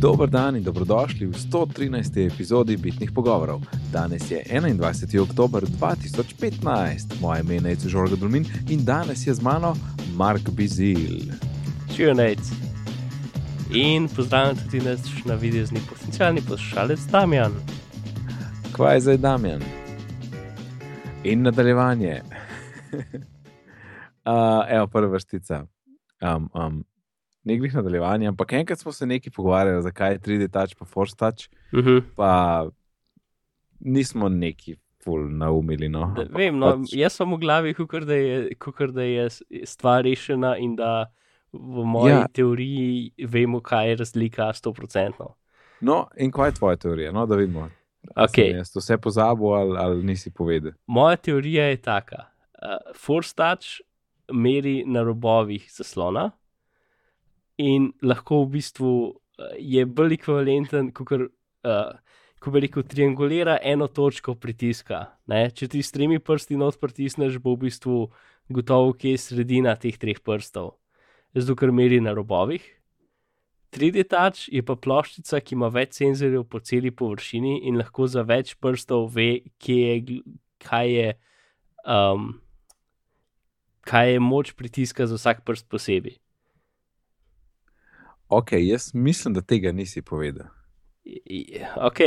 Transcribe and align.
Dober 0.00 0.30
dan 0.30 0.56
in 0.56 0.62
dobrodošli 0.62 1.26
v 1.26 1.34
113. 1.34 2.30
epizodi 2.30 2.76
Bitnih 2.76 3.10
pogovorov. 3.12 3.60
Danes 3.92 4.30
je 4.30 4.42
21. 4.46 5.22
oktober 5.22 5.62
2015, 5.66 7.20
moje 7.20 7.40
ime 7.40 7.70
je 7.70 7.76
Žorga 7.88 8.16
Dulmin 8.16 8.46
in 8.70 8.84
danes 8.84 9.26
je 9.26 9.34
z 9.34 9.42
mano 9.42 9.74
Mark 10.14 10.50
Bizil. 10.50 11.34
Živijo 11.90 12.14
nec. 12.14 12.38
In 13.74 14.08
pozdravljam 14.08 14.56
tudi 14.56 14.80
nas 14.80 15.00
na 15.24 15.34
videozni 15.34 15.80
potencijalni 15.90 16.40
poslušalec 16.40 17.00
Damjan. 17.10 17.52
Kvaj 18.72 18.96
je 18.96 19.00
zdaj 19.00 19.16
Damjan? 19.16 19.62
In 21.24 21.42
nadaljevanje. 21.42 22.22
uh, 24.30 24.64
evo, 24.68 24.86
prva 24.86 25.08
vrstica. 25.08 25.64
Um, 26.22 26.50
um, 26.54 26.84
ne 27.48 27.56
glih 27.56 27.74
nadaljevanje, 27.74 28.28
ampak 28.28 28.52
enkrat 28.52 28.78
smo 28.78 28.92
se 28.92 29.06
nekaj 29.06 29.32
pogovarjali, 29.32 29.82
zakaj 29.82 30.12
je 30.12 30.18
3D 30.20 30.50
touch 30.50 30.76
pa 30.76 30.84
Force 30.86 31.16
touch, 31.16 31.48
Uh 31.72 31.80
-huh. 31.80 32.02
pa 32.16 32.66
nismo 33.80 34.28
neki 34.28 34.76
ful 35.04 35.28
naumili. 35.30 35.88
No. 35.88 36.12
Da, 36.16 36.24
vem, 36.30 36.58
no, 36.58 36.72
pač- 36.76 36.94
jaz 36.94 37.12
sem 37.12 37.32
v 37.32 37.38
glavi, 37.38 37.74
kukor 37.74 38.04
da, 38.04 38.14
je, 38.14 38.54
kukor 38.56 38.92
da 38.92 39.02
je 39.02 39.28
stvar 39.64 40.02
rešena 40.04 40.56
in 40.58 40.76
da 40.76 41.06
v 41.52 41.84
moji 41.84 42.12
Ja. 42.12 42.26
teoriji 42.28 43.12
vemo, 43.26 43.60
kaj 43.60 43.88
je 43.88 43.96
razlika 43.96 44.52
100%. 44.52 45.28
No, 45.80 46.08
in 46.16 46.30
kaj 46.30 46.48
je 46.48 46.54
tvoja 46.54 46.76
teorija? 46.76 47.12
No, 47.12 47.26
da 47.26 47.36
vidimo. 47.36 47.70
Sem 48.28 48.56
Jaz 48.56 48.72
to 48.72 48.80
vse 48.80 48.96
pozabil 48.98 49.46
ali, 49.48 49.76
ali 49.78 50.04
nisi 50.04 50.30
povedal. 50.30 50.72
Moja 50.86 51.16
teorija 51.16 51.64
je 51.64 51.76
taka: 51.76 52.16
uh, 52.54 52.94
Force 52.96 53.34
touch 53.34 53.80
meri 54.32 54.84
na 54.86 55.02
robovih 55.02 55.66
zaslona 55.70 56.30
in 57.58 57.92
lahko 58.02 58.44
v 58.44 58.58
bistvu 58.58 58.92
uh, 59.08 59.54
je 59.58 59.84
bolj 59.86 60.18
ekvivalenten, 60.18 60.92
kot 60.96 61.12
uh, 61.18 61.92
ko 62.38 62.54
bi 62.54 62.62
rekel, 62.62 62.86
triangulira 62.86 63.58
eno 63.62 63.88
točko 63.90 64.34
pritiska. 64.38 65.04
Ne? 65.30 65.48
Če 65.50 65.68
ti 65.74 65.82
s 65.82 65.94
tremi 65.94 66.20
prsti 66.22 66.58
not 66.58 66.78
pritisneš, 66.80 67.40
bo 67.42 67.56
v 67.56 67.66
bistvu 67.66 68.00
gotovo, 68.54 68.94
kje 68.94 69.16
je 69.16 69.22
sredina 69.22 69.74
teh 69.76 69.98
treh 69.98 70.20
prstov, 70.24 70.76
zato 71.34 71.56
ker 71.58 71.74
meri 71.74 72.00
na 72.00 72.14
robovih. 72.16 72.62
3D 73.74 74.06
touch 74.08 74.46
je 74.48 74.62
pa 74.64 74.78
ploščica, 74.80 75.42
ki 75.44 75.56
ima 75.58 75.68
več 75.68 75.98
senzorjev 75.98 76.46
po 76.48 76.60
celi 76.64 76.90
površini 76.94 77.66
in 77.68 77.76
lahko 77.76 78.06
za 78.08 78.24
več 78.24 78.54
prstov 78.56 79.10
ve, 79.12 79.42
kje 79.60 79.80
je, 79.82 80.20
kaj 80.64 80.88
je, 80.94 81.10
um, 81.84 82.30
kaj 83.84 84.14
je 84.14 84.24
moč 84.24 84.54
pritiska 84.56 85.04
za 85.10 85.20
vsak 85.20 85.44
prst 85.44 85.68
posebej. 85.68 86.16
Ok, 88.28 88.52
jaz 88.52 88.90
mislim, 88.94 89.34
da 89.34 89.40
tega 89.40 89.72
nisi 89.72 90.02
povedal. 90.02 90.46
Ok, 91.76 92.00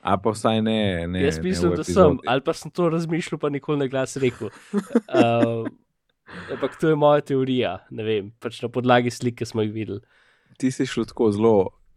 A 0.00 0.14
pa 0.16 0.30
vsaj 0.30 0.62
ne. 0.62 1.06
ne 1.10 1.24
jaz 1.24 1.36
ne 1.36 1.42
mislim, 1.42 1.72
v 1.72 1.76
da 1.80 1.84
sem, 1.84 2.18
ali 2.26 2.40
pa 2.46 2.52
sem 2.54 2.70
to 2.70 2.88
razmišljal, 2.88 3.38
pa 3.38 3.50
nikoli 3.50 3.78
na 3.78 3.86
glas 3.90 4.16
rekel. 4.16 4.50
Uh, 5.10 5.66
ampak 6.52 6.78
to 6.80 6.88
je 6.88 6.96
moja 6.96 7.20
teorija, 7.20 7.78
ne 7.90 8.06
vem, 8.06 8.30
pač 8.38 8.62
na 8.62 8.70
podlagi 8.70 9.10
slik, 9.10 9.40
ki 9.40 9.48
smo 9.48 9.64
jih 9.66 9.74
videli. 9.74 10.00
Ti 10.58 10.70
si 10.70 10.86
šel 10.86 11.08
tako 11.10 11.32
zelo 11.34 11.54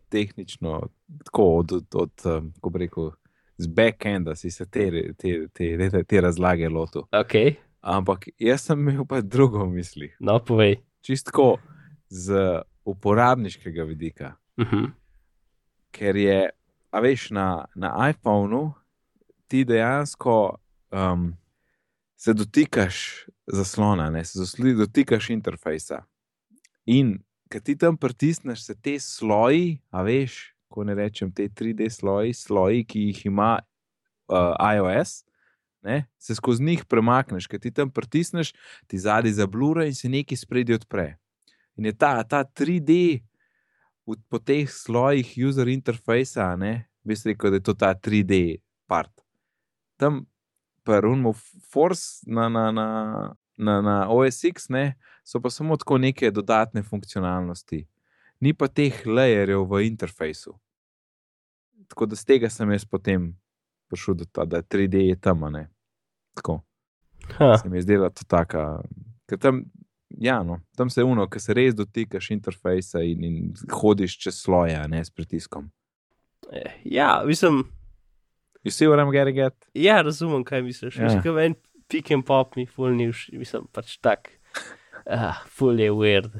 tehnično, 0.10 0.82
tako 1.30 1.46
od, 1.62 1.72
od, 1.72 1.88
od 1.96 2.26
um, 2.26 2.50
kako 2.58 2.70
bi 2.70 2.80
rekel, 2.80 3.12
z 3.62 3.70
backenda 3.70 4.36
si 4.36 4.52
se 4.52 4.66
te, 4.66 4.90
te, 5.18 5.36
te, 5.54 5.70
te, 5.78 6.04
te 6.04 6.22
razlage 6.22 6.70
lotil. 6.70 7.06
Ok, 7.14 7.38
Ampak 7.82 8.28
jaz 8.38 8.68
sem 8.68 8.78
imel 8.78 9.06
pa 9.10 9.22
drugo 9.22 9.64
v 9.66 9.78
mislih. 9.80 10.18
no, 10.20 10.40
povej. 10.40 10.82
Čistko 11.02 11.58
z 12.10 12.62
uporabniškega 12.86 13.84
vidika. 13.84 14.36
Uh 14.58 14.66
-huh. 14.66 14.92
ker 15.92 16.16
je, 16.16 16.50
a 16.92 17.00
veš, 17.00 17.30
na, 17.30 17.66
na 17.76 18.10
iPhonu 18.10 18.74
ti 19.48 19.66
dejansko 19.66 20.56
um, 20.92 21.38
se 22.16 22.34
dotikaš 22.34 23.26
zaslona, 23.48 24.10
ne, 24.10 24.26
se 24.26 24.40
zasli, 24.40 24.74
dotikaš 24.74 25.30
interfejsa. 25.30 26.04
In 26.86 27.20
ker 27.50 27.62
ti 27.62 27.76
tam 27.76 27.98
pritisneš, 27.98 28.64
se 28.64 28.76
te 28.76 29.00
sloji, 29.00 29.82
a 29.92 30.04
veš, 30.08 30.54
ko 30.72 30.86
ne 30.88 30.96
rečem, 30.96 31.32
te 31.32 31.50
3D 31.50 31.90
sloji, 31.92 32.34
sloji, 32.34 32.86
ki 32.86 33.00
jih 33.10 33.26
ima 33.26 33.60
uh, 34.32 34.56
iOS. 34.76 35.24
Ne, 35.82 36.06
se 36.22 36.36
skozi 36.38 36.64
njih 36.64 36.86
premakneš, 36.86 37.48
ker 37.50 37.60
ti 37.60 37.72
tam 37.74 37.90
pritisneš, 37.90 38.54
ti 38.88 39.00
zadnji 39.02 39.32
zablura 39.34 39.88
in 39.90 39.96
se 39.98 40.10
nekaj 40.10 40.38
spredi 40.38 40.76
odpre. 40.78 41.16
In 41.82 41.90
je 41.90 41.96
ta, 41.98 42.22
ta 42.30 42.44
3D 42.46 42.94
v, 44.06 44.18
po 44.30 44.38
teh 44.38 44.70
slojih 44.70 45.26
user 45.50 45.66
interfejsa, 45.74 46.52
ne, 46.54 46.86
bi 47.02 47.18
se 47.18 47.32
rekel, 47.32 47.50
da 47.50 47.58
je 47.58 47.66
to 47.66 47.74
ta 47.74 47.90
3D 47.98 48.62
part. 48.86 49.10
Tam 49.98 50.28
prvo, 50.86 51.34
Force 51.74 52.22
na, 52.30 52.46
na, 52.54 52.70
na, 52.70 52.88
na, 53.58 53.82
na 53.82 53.98
OS 54.14 54.44
X, 54.46 54.70
ne, 54.70 54.94
so 55.26 55.42
pa 55.42 55.50
samo 55.50 55.74
tako 55.74 55.98
neke 55.98 56.30
dodatne 56.30 56.86
funkcionalnosti, 56.86 57.88
ni 58.46 58.54
pa 58.54 58.70
teh 58.70 59.02
layerjev 59.02 59.66
v 59.66 59.86
interfejsu. 59.90 60.54
Tako 61.90 62.14
da 62.14 62.16
z 62.16 62.30
tega 62.30 62.50
sem 62.54 62.70
jaz 62.78 62.86
potem 62.86 63.32
prišel 63.90 64.22
do 64.22 64.30
tega, 64.30 64.46
da 64.46 64.62
3D 64.62 65.10
je 65.10 65.18
tam, 65.18 65.50
ne. 65.50 65.66
Tako 66.38 66.62
Ha, 67.38 67.58
se 67.58 67.70
mi 67.70 67.78
je 67.78 67.82
zdela 67.82 68.10
to 68.10 68.26
taka. 68.28 68.82
Ker 69.30 69.40
tam, 69.40 69.64
ja, 70.20 70.44
no, 70.44 70.60
tam 70.78 70.90
se 70.90 71.04
uno, 71.04 71.28
ki 71.30 71.40
se 71.40 71.54
res 71.54 71.76
dotikaš 71.76 72.32
interfejsa 72.32 73.04
in, 73.06 73.24
in 73.24 73.54
hodiš 73.72 74.18
čez 74.20 74.42
sloje, 74.44 74.80
ne 74.88 75.06
s 75.06 75.10
pritiskom. 75.10 75.70
eh, 76.52 76.80
ja, 76.84 77.24
mislim, 77.26 77.64
You 78.64 78.72
see 78.72 78.88
what 78.88 79.00
I'm 79.00 79.12
getting 79.12 79.40
at? 79.40 79.56
ja, 79.74 80.02
razumem, 80.02 80.44
kaj 80.44 80.62
misliš. 80.62 80.98
Ja. 80.98 81.04
Mislim, 81.04 81.38
en 81.38 81.56
pick 81.88 82.12
and 82.12 82.26
pop 82.26 82.56
mi 82.56 82.66
ful 82.66 82.94
ni 82.96 83.10
všeč, 83.12 83.34
mislim 83.38 83.66
pač 83.74 83.98
tak. 83.98 84.30
Uh, 85.06 85.34
ful 85.50 85.80
je 85.80 85.90
weird. 85.92 86.36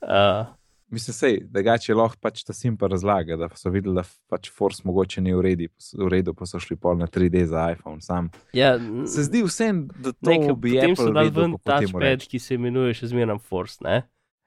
Uh, 0.00 0.46
Mislim, 0.88 1.14
sej, 1.14 1.40
drugače 1.50 1.90
je 1.90 1.96
lahko 1.98 2.18
pač 2.22 2.44
ta 2.46 2.54
simpa 2.54 2.86
razlaga, 2.86 3.34
da 3.36 3.48
so 3.58 3.70
videli, 3.74 3.96
da 3.98 4.04
pač 4.30 4.50
Force 4.54 4.84
mogoče 4.86 5.20
ni 5.20 5.32
v 5.34 5.40
redu, 5.42 5.66
v 5.98 6.10
redu, 6.12 6.34
pa 6.34 6.46
so 6.46 6.60
šli 6.62 6.76
pol 6.78 7.00
na 7.00 7.08
3D 7.10 7.42
za 7.50 7.64
iPhone. 7.74 7.98
Sam. 8.00 8.28
ja, 8.54 8.76
Se 9.10 9.24
zdi 9.26 9.42
vsem, 9.42 9.88
da 9.98 10.12
to 10.14 10.30
Nekaj, 10.30 10.54
bi 10.54 10.76
potem 10.76 10.94
Apple 10.94 11.08
so 11.08 11.14
dali 11.16 11.32
vedel, 11.32 11.42
ven 11.42 11.56
touchpad, 11.58 12.28
ki 12.30 12.38
se 12.38 12.54
imenuje 12.54 12.94
še 13.00 13.10
zmeraj 13.10 13.40
Force. 13.42 13.82
Ne? 13.82 14.04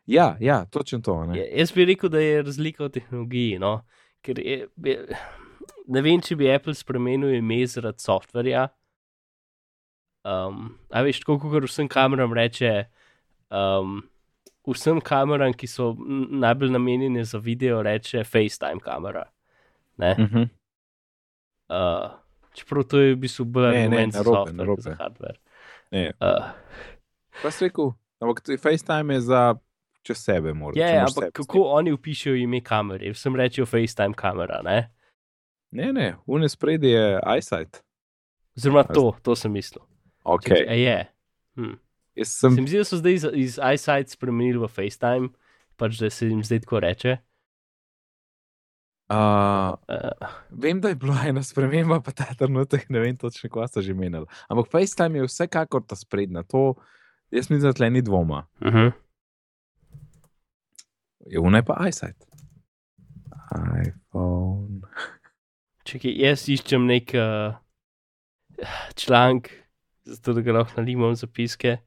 Ja, 0.08 0.38
ja, 0.40 0.64
točno 0.72 1.02
to. 1.04 1.18
Ne? 1.28 1.42
Ja, 1.42 1.50
jaz 1.60 1.76
bi 1.76 1.86
rekel, 1.86 2.10
da 2.10 2.24
je 2.24 2.40
razlika 2.42 2.88
v 2.88 2.94
tehnologiji. 2.96 3.60
No? 3.60 3.82
Ker 4.24 4.40
je, 4.40 4.64
je, 4.86 4.96
ne 5.92 6.04
vem, 6.06 6.24
če 6.24 6.40
bi 6.40 6.48
Apple 6.50 6.74
spremenil 6.78 7.36
ime 7.36 7.60
zaradi 7.68 8.02
softverja. 8.06 8.70
Um, 10.24 10.72
a 10.88 11.04
veš, 11.04 11.22
tako 11.24 11.38
kot 11.44 11.68
vsem 11.68 11.92
kameram 11.92 12.32
reče, 12.36 12.88
um, 13.52 14.00
vsem 14.74 15.02
kameram, 15.02 15.54
ki 15.54 15.68
so 15.68 15.96
najbolj 16.30 16.72
namenjene 16.72 17.24
za 17.24 17.38
video, 17.38 17.82
reče 17.84 18.24
FaceTime 18.24 18.80
kamera. 18.84 19.26
Ne? 19.98 20.12
Uh 20.12 20.26
-huh. 20.26 20.48
Uh, 21.70 22.12
čeprav 22.54 22.84
to 22.84 23.00
je 23.00 23.14
v 23.14 23.18
bistvu 23.18 23.46
bolj 23.46 23.68
argument 23.68 24.14
za 24.14 24.20
narobe, 24.20 24.52
software, 24.52 24.82
za 24.82 24.96
hardware. 24.96 25.40
Ne. 25.92 26.12
Uh, 26.22 26.46
Pa 27.42 27.52
si 27.52 27.66
rekel, 27.66 27.92
ampak 28.20 28.42
FaceTime 28.60 29.14
je 29.14 29.22
za 29.22 29.56
čez 30.02 30.18
sebe, 30.18 30.54
moraš. 30.54 30.78
Je, 30.78 30.88
ja, 30.96 31.06
ampak 31.08 31.34
kako 31.34 31.64
oni 31.64 31.92
upišajo 31.92 32.36
ime 32.36 32.62
kamere? 32.62 33.12
Vsem 33.12 33.36
rečejo 33.36 33.66
FaceTime 33.66 34.14
kamera, 34.14 34.62
ne? 34.64 34.92
Ne, 35.72 35.94
ne, 35.94 36.16
unes 36.26 36.52
spredi 36.52 36.90
je 36.90 37.20
iSight. 37.38 37.84
Oziroma 38.58 38.84
to, 38.84 39.14
to 39.22 39.36
sem 39.36 39.52
mislil. 39.52 39.84
Okay. 40.24 40.66
A 40.68 40.74
je. 40.74 41.06
Hm. 41.56 41.78
Jaz 42.20 42.36
sem 42.36 42.56
Se 42.56 42.62
mi 42.62 42.68
zdi, 42.68 42.82
da 42.82 42.88
so 42.88 43.00
zdaj 43.00 43.16
iz, 43.16 43.26
iz 43.34 43.58
iSight 43.58 44.12
spremenili 44.12 44.60
v 44.60 44.68
FaceTime, 44.68 45.32
pač 45.80 46.00
da 46.02 46.12
se 46.12 46.28
jim 46.28 46.44
zdaj 46.44 46.66
tako 46.66 46.84
reče. 46.84 47.18
Uh, 47.18 47.30
Uh, 49.10 49.74
vem, 50.54 50.82
da 50.82 50.90
je 50.90 50.96
bila 50.96 51.18
ena 51.26 51.42
sprememba, 51.44 51.98
pa 52.06 52.12
ta 52.14 52.28
trenutek 52.38 52.90
ne 52.94 53.00
vem 53.02 53.16
točno, 53.18 53.50
kaj 53.50 53.72
so 53.74 53.82
že 53.82 53.96
menili. 53.98 54.28
Ampak 54.46 54.70
FaceTime 54.70 55.18
je 55.18 55.26
vsekakor 55.26 55.82
ta 55.82 55.98
sprednja. 55.98 56.44
To, 56.54 56.76
jaz 57.34 57.50
mislim, 57.50 57.66
da 57.66 57.74
tle 57.74 57.90
ni 57.90 58.02
dvoma. 58.06 58.46
uh 58.62 58.74
-huh. 58.74 58.92
Je 61.26 61.40
unaj 61.40 61.66
pa 61.66 61.88
iSight. 61.90 62.26
iPhone. 63.88 64.82
Čekaj, 65.84 66.14
jaz 66.14 66.50
iščem 66.50 66.86
nek 66.86 67.12
uh, 67.14 67.58
članek, 68.96 69.50
zato 70.04 70.34
da 70.34 70.42
ga 70.42 70.52
lahko 70.52 70.82
nalimam 70.82 71.16
zapiske. 71.16 71.78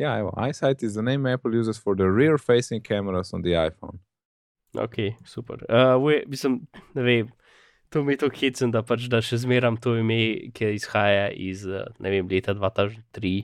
Ja, 0.00 0.14
evo, 0.16 0.32
iSight 0.48 0.82
is 0.86 0.94
the 0.96 1.02
name 1.04 1.28
Apple 1.28 1.52
uses 1.58 1.76
for 1.78 1.96
the 1.96 2.08
rear 2.08 2.38
facing 2.40 2.80
cameras 2.80 3.34
on 3.36 3.42
the 3.44 3.52
iPhone. 3.52 3.98
Ok, 4.78 4.96
super. 5.26 5.60
Uh, 5.68 5.98
we, 6.00 6.22
mislim, 6.30 6.60
ne 6.94 7.02
vem, 7.02 7.28
to 7.90 8.04
mi 8.06 8.14
je 8.14 8.22
to 8.22 8.30
hecen, 8.32 8.70
da 8.72 8.80
pač 8.86 9.08
da 9.12 9.20
še 9.20 9.42
zmeram 9.44 9.76
to 9.76 9.96
ime, 9.98 10.48
ki 10.56 10.72
izhaja 10.78 11.26
iz, 11.34 11.66
uh, 11.68 11.84
ne 12.00 12.12
vem, 12.14 12.28
leta 12.30 12.54
2003. 12.56 13.34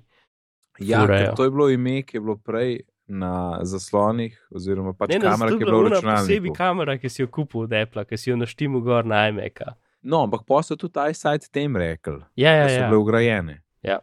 Ja, 0.86 1.04
ker 1.08 1.34
to 1.36 1.44
je 1.48 1.52
bilo 1.52 1.68
ime, 1.72 2.00
ki 2.06 2.16
je 2.18 2.22
bilo 2.24 2.36
prej 2.40 2.78
na 3.06 3.60
zaslonih, 3.64 4.34
oziroma 4.50 4.92
pač 4.96 5.12
Ne, 5.12 5.20
ne, 5.22 5.28
kamera, 5.30 5.52
to 5.52 5.58
ki 5.58 5.64
je 5.64 5.66
je 5.66 5.70
bila 5.70 5.78
v 5.78 5.84
bila 5.84 5.90
ona 5.90 6.00
posebej 6.00 6.16
računalniku. 6.16 6.56
kamera, 6.56 6.96
ki 6.98 7.08
si 7.12 7.22
jo 7.22 7.28
kupil 7.32 7.66
od 7.66 7.72
Apple, 7.72 8.04
ki 8.08 8.16
si 8.18 8.30
jo 8.30 8.36
naštimo 8.40 8.80
gor 8.84 9.04
na 9.06 9.26
iMac. 9.30 9.60
No, 10.06 10.24
ampak 10.26 10.46
pa 10.48 10.62
so 10.62 10.76
tudi 10.78 11.04
iSight 11.10 11.50
tem 11.52 11.76
rekli, 11.76 12.20
Ja, 12.38 12.52
ja, 12.54 12.64
da 12.64 12.68
so 12.70 12.80
ja. 12.80 12.88
bile 12.88 13.02
ugrajene. 13.02 13.60
Ja. 13.82 14.00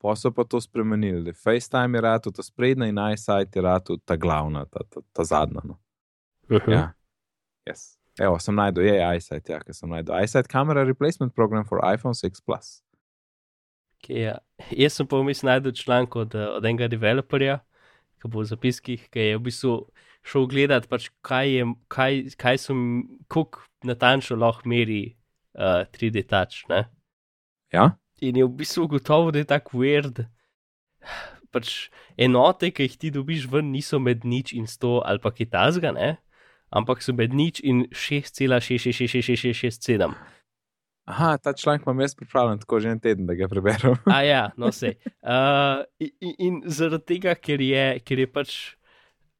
Pa 0.00 0.14
so 0.16 0.30
pa 0.32 0.44
to 0.48 0.60
spremenili, 0.60 1.24
da 1.24 1.32
FaceTime 1.36 1.98
je 1.98 2.00
rado, 2.00 2.30
ta 2.32 2.42
sprednja 2.42 2.86
in 2.88 2.98
iSight 3.12 3.56
je 3.56 3.62
rado, 3.62 3.98
ta 4.04 4.16
glavna, 4.16 4.64
ta, 4.64 4.80
ta, 4.88 5.00
ta 5.12 5.24
zadnja. 5.24 5.60
No. 5.64 5.76
Uh 6.48 6.56
-huh. 6.56 6.72
Ja. 6.72 6.92
Yes. 7.70 8.00
Evo, 8.20 8.38
sem 8.38 8.54
najdel, 8.54 8.84
je 8.84 9.16
iSight, 9.16 9.48
ja, 9.48 9.60
ker 9.60 9.74
sem 9.74 9.88
najdel. 9.88 10.24
iSight 10.24 10.48
Camera 10.48 10.84
Replacement 10.84 11.34
Program 11.34 11.64
for 11.64 11.80
iPhone 11.94 12.14
6 12.14 12.40
Plus. 12.46 12.82
Okay, 14.00 14.24
ja. 14.24 14.38
Jaz 14.70 14.96
sem 14.96 15.06
pa 15.06 15.20
vmes 15.20 15.42
najdel 15.42 15.72
članek 15.72 16.16
od, 16.16 16.34
od 16.34 16.64
enega 16.64 16.88
developerja, 16.88 17.60
ki 18.20 18.28
bo 18.28 18.40
v 18.40 18.48
zapiskih, 18.48 19.08
ki 19.12 19.20
je 19.20 19.38
v 19.38 19.42
bistvu 19.44 19.74
šel 20.26 20.46
gledat, 20.46 20.88
pač 20.88 21.08
kaj, 21.24 21.52
je, 21.52 21.66
kaj, 21.88 22.12
kaj 22.40 22.58
so, 22.58 22.76
kako 23.28 23.64
natančno 23.84 24.36
lahko 24.40 24.68
meri 24.68 25.16
uh, 25.56 25.84
3D 25.92 26.24
touch. 26.28 26.64
Ne? 26.72 26.84
Ja? 27.72 27.90
In 28.20 28.36
je 28.36 28.44
v 28.44 28.52
bistvu 28.60 28.84
ugotovil, 28.84 29.32
da 29.32 29.40
je 29.40 29.48
tako 29.48 29.80
weird. 29.80 30.28
Pač 31.50 31.88
enote, 32.20 32.70
ki 32.70 32.86
jih 32.86 32.96
ti 33.00 33.10
dobiš 33.10 33.48
ven, 33.50 33.72
niso 33.72 33.98
med 33.98 34.24
nič 34.24 34.52
in 34.54 34.66
100 34.70 35.02
ali 35.08 35.18
pa 35.22 35.30
kitazga, 35.34 35.92
ne? 35.96 36.18
ampak 36.70 37.02
so 37.02 37.10
med 37.12 37.34
nič 37.34 37.60
in 37.66 37.90
6,66667. 37.90 40.14
Aha, 41.10 41.34
ta 41.42 41.50
članek 41.52 41.82
imam 41.82 42.00
jaz 42.00 42.14
pripravljen 42.14 42.58
tako 42.58 42.80
že 42.80 42.88
en 42.88 43.00
teden, 43.00 43.26
da 43.26 43.34
ga 43.34 43.48
preberem. 43.48 43.96
A 44.06 44.22
ja, 44.22 44.50
no 44.56 44.72
se. 44.72 44.94
Uh, 45.22 45.84
in, 45.98 46.34
in 46.38 46.62
zaradi 46.66 47.04
tega, 47.14 47.34
ker 47.34 47.60
je, 47.60 48.00
ker 48.06 48.18
je 48.22 48.26
pač 48.30 48.76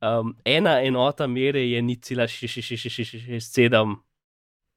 um, 0.03 0.37
ena 0.45 0.83
enota 0.83 1.27
mere 1.31 1.63
je 1.63 1.83
ni 1.83 1.97
cela 2.03 2.27
6,667, 2.27 3.97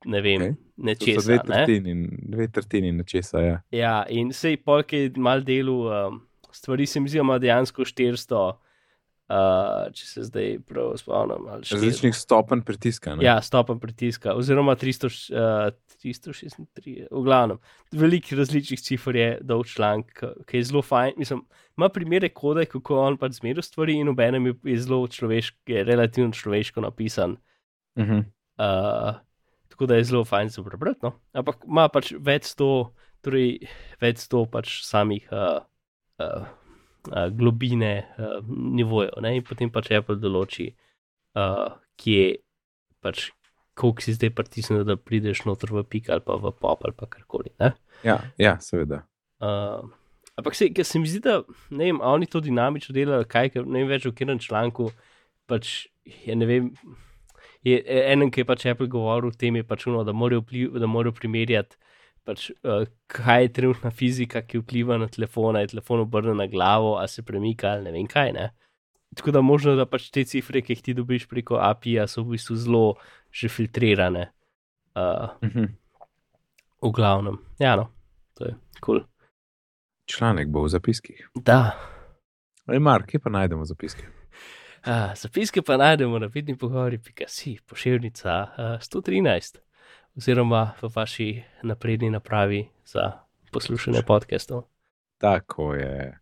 ne 0.06 0.22
vem, 0.22 0.42
okay. 0.42 0.54
To 0.54 0.58
so 0.76 0.84
nečesa. 0.84 1.22
dve 1.22 1.36
Ne? 1.36 1.44
tretjini, 1.46 1.94
dve 2.24 2.48
tretjini 2.48 2.92
nečesa. 2.94 3.40
Ja. 3.40 3.62
Ja, 3.72 4.06
in 4.10 4.32
sej 4.32 4.58
polk 4.58 4.94
je 4.94 5.12
mal 5.18 5.42
delu, 5.42 5.88
um, 5.88 6.22
stvari 6.52 6.86
se 6.86 7.00
mi 7.00 7.08
zdijo 7.08 7.40
dejansko 7.40 7.82
400, 7.84 8.58
uh, 9.30 9.36
če 9.92 10.06
se 10.06 10.24
zdaj 10.24 10.60
prav 10.62 10.94
spomnim. 10.98 11.48
ali 11.48 11.64
400. 11.64 11.74
Različnih 11.76 12.16
stopenj 12.16 12.62
pritiska. 12.62 13.16
Ne? 13.16 13.24
Ja, 13.24 13.42
stopen 13.42 13.80
pritiska, 13.80 14.34
oziroma 14.34 14.76
300, 14.76 15.08
uh, 15.32 15.74
336, 15.96 16.60
v 17.10 17.24
glavnem. 17.24 17.58
Veliko 17.92 18.36
različnih 18.36 18.80
cifr 18.80 19.16
je 19.16 19.38
dol 19.42 19.64
članek, 19.64 20.12
ki- 20.46 20.58
je 20.58 20.64
zelo 20.64 20.82
fajn. 20.82 21.14
Mislim, 21.18 21.46
ima 21.78 21.90
primere 21.90 22.30
kode, 22.30 22.66
kako 22.66 23.00
on 23.00 23.18
pač 23.18 23.32
zmerja 23.34 23.62
stvari 23.62 23.94
in 23.94 24.10
obenem 24.10 24.46
je- 24.46 24.60
je 24.66 24.78
zelo 24.80 25.08
človeško, 25.08 25.58
je 25.68 25.84
relativno 25.84 26.32
človeško 26.32 26.82
napisan. 26.82 27.38
Uh 27.96 28.04
-huh. 28.04 28.24
Uh, 28.56 29.16
tako 29.74 29.90
da 29.90 29.98
je 29.98 30.04
zelo 30.04 30.26
fajn 30.26 30.50
za 30.54 30.64
prebrati. 30.64 31.00
No? 31.04 31.16
Ampak 31.34 31.66
ima 31.66 31.88
pač 31.90 32.12
več 32.14 32.52
sto, 32.54 32.94
torej 33.26 33.64
več 34.02 34.22
sto 34.22 34.44
pač 34.46 34.84
samih 34.86 35.26
uh, 35.34 35.64
uh, 36.22 36.44
uh, 37.10 37.30
globine, 37.34 37.94
uh, 38.22 38.36
nivojev. 38.50 39.18
Ne? 39.26 39.38
In 39.40 39.48
potem 39.48 39.72
pač 39.74 39.90
Apple 39.98 40.20
določi, 40.22 40.70
uh, 41.40 41.74
kje 41.98 42.44
pač. 43.02 43.32
Koliko 43.74 44.06
si 44.06 44.14
zdaj 44.14 44.30
pritisnil, 44.38 44.84
da 44.86 44.94
prideš 45.02 45.48
noter 45.50 45.72
v 45.74 45.82
pik 45.90 46.12
ali 46.14 46.22
pa 46.22 46.36
v 46.38 46.52
pop 46.54 46.84
ali 46.86 46.94
pa 46.94 47.08
karkoli. 47.10 47.50
Ne? 47.58 47.72
ja, 48.06 48.20
ja, 48.38 48.52
seveda. 48.62 49.00
Uh, 49.42 49.90
ampak 50.38 50.54
se, 50.54 50.68
se 50.86 51.02
mi 51.02 51.10
zdi, 51.10 51.24
da 51.26 51.40
ne 51.74 51.88
vem, 51.90 52.02
oni 52.06 52.30
to 52.30 52.38
dinamično 52.38 52.94
delajo, 52.94 53.26
kaj, 53.26 53.50
ne 53.66 53.82
vem 53.82 53.90
več 53.90 54.06
v 54.06 54.14
katerem 54.14 54.38
članku. 54.38 54.92
Pač, 55.50 55.88
je, 56.06 56.38
ne 56.38 56.46
vem, 56.46 56.70
je 57.64 57.80
enem, 57.86 58.32
ki 58.32 58.44
je 58.44 58.48
pač 58.48 58.66
Apple 58.72 58.90
govoril 58.92 59.32
o 59.32 59.38
tem, 59.38 59.56
je 59.56 59.66
pač 59.68 59.88
uno, 59.88 60.04
da 60.04 60.14
morajo, 60.16 60.44
vpliv, 60.44 60.78
da 60.82 60.90
morajo 60.90 61.16
primerjati, 61.18 61.78
pač, 62.28 62.50
uh, 62.64 62.84
kaj 63.12 63.48
je 63.48 63.54
trenutna 63.58 63.92
fizika, 63.92 64.44
ki 64.44 64.62
vpliva 64.64 64.98
na 65.00 65.08
telefon, 65.12 65.60
je 65.60 65.74
telefon 65.74 66.04
obrnjen 66.04 66.40
na 66.40 66.48
glavo, 66.52 66.98
ali 67.00 67.12
se 67.12 67.24
premika, 67.24 67.76
ali 67.76 67.88
ne 67.88 67.96
vem 67.96 68.08
kaj. 68.08 68.34
Ne? 68.36 68.50
Tako 69.16 69.36
da 69.36 69.44
možno, 69.46 69.76
da 69.80 69.86
pač 69.86 70.10
te 70.12 70.26
cifre, 70.28 70.64
ki 70.64 70.76
jih 70.76 70.84
ti 70.84 70.98
dobiš 70.98 71.28
preko 71.32 71.60
API-ja, 71.62 72.08
so 72.08 72.24
v 72.24 72.38
bistvu 72.38 72.60
zelo 72.60 72.86
že 73.34 73.50
filtrirane. 73.50 74.30
Uh, 74.94 75.30
Uh 75.42 75.50
-huh. 75.50 75.70
v 76.82 76.92
glavnem, 76.92 77.38
ja, 77.60 77.76
no, 77.76 77.90
to 78.34 78.46
je 78.46 78.56
kul. 78.80 79.00
Cool. 79.00 79.08
Članek 80.06 80.48
bo 80.50 80.64
v 80.64 80.70
zapiskih. 80.70 81.30
Da. 81.36 81.74
Ej, 82.68 82.80
Mark, 82.80 83.08
kje 83.08 83.20
pa 83.20 83.30
najdemo 83.30 83.66
zapiske? 83.66 84.23
Uh, 84.84 85.16
zapiske 85.16 85.62
pa 85.62 85.78
najdemo 85.78 86.20
na 86.20 86.26
vidni 86.26 86.58
pogovori.si, 86.58 87.58
pošiljnica 87.66 88.32
uh, 88.58 88.58
113, 88.82 89.58
oziroma 90.18 90.74
v 90.82 90.90
vaši 90.96 91.44
napredni 91.64 92.10
napravi 92.10 92.68
za 92.86 93.12
poslušanje 93.52 94.02
podcastov. 94.08 94.64
Tako 95.18 95.74
je. 95.74 96.20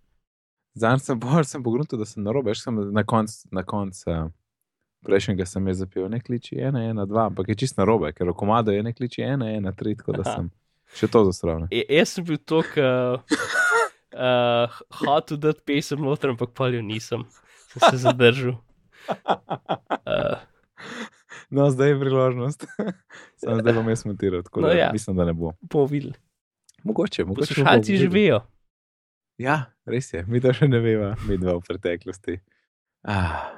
Zdaj 0.73 0.99
sem 0.99 1.19
bolj 1.19 1.43
sem 1.43 1.63
pogrunil, 1.63 1.97
da 1.97 2.05
sem 2.05 2.23
narobe, 2.23 2.53
še 2.53 2.67
sem 2.67 2.77
na 2.93 3.03
koncu 3.03 3.49
na 3.51 3.65
konc, 3.65 3.97
prejšnjega 5.01 5.45
sem 5.49 5.67
je 5.67 5.73
zapil, 5.81 6.05
ne 6.09 6.21
kliči 6.21 6.61
1, 6.61 6.77
1, 6.77 7.05
2, 7.09 7.25
ampak 7.25 7.49
je 7.49 7.59
čist 7.65 7.81
narobe, 7.81 8.13
ker 8.13 8.29
v 8.29 8.37
komado 8.37 8.71
je 8.71 8.85
ne 8.85 8.93
kliči 8.93 9.25
1, 9.25 9.41
1, 9.57 9.73
3, 9.73 9.97
tako 10.03 10.19
da 10.21 10.27
sem 10.29 10.53
še 11.01 11.09
to 11.09 11.25
zasravnal. 11.31 11.65
E, 11.73 11.81
jaz 11.89 12.13
sem 12.13 12.29
bil 12.29 12.37
tok 12.37 12.77
uh, 12.77 13.41
uh, 14.29 14.81
hotel 15.01 15.41
dati 15.49 15.65
pesem 15.65 16.05
noter, 16.05 16.35
ampak 16.35 16.53
pa 16.53 16.69
jo 16.69 16.85
nisem, 16.85 17.25
sem 17.71 17.89
se 17.89 17.97
zadržal. 17.99 18.55
Uh, 19.09 20.37
No, 21.49 21.67
zdaj 21.67 21.89
je 21.89 21.99
priložnost. 21.99 22.63
Sem 23.37 23.59
zdaj 23.59 23.73
bom 23.73 23.89
jaz 23.89 24.05
montiral, 24.05 24.39
tako 24.41 24.61
No, 24.61 24.67
da 24.67 24.73
ja. 24.73 24.89
mislim, 24.93 25.15
da 25.15 25.25
ne 25.25 25.33
bo. 25.33 25.51
bomo 25.61 25.85
videli. 25.85 26.13
Mogoče, 26.83 27.23
mogoče. 27.23 27.25
bo 27.25 27.35
Poslušalci 27.53 27.97
že 27.97 28.07
vejo. 28.07 28.39
Ja, 29.37 29.57
res 29.85 30.13
je, 30.13 30.23
mi 30.25 30.39
to 30.39 30.53
še 30.53 30.67
ne 30.67 30.79
vemo, 30.79 31.11
mi 31.27 31.37
dva 31.37 31.53
v 31.53 31.61
preteklosti. 31.61 32.37
Ah. 33.03 33.51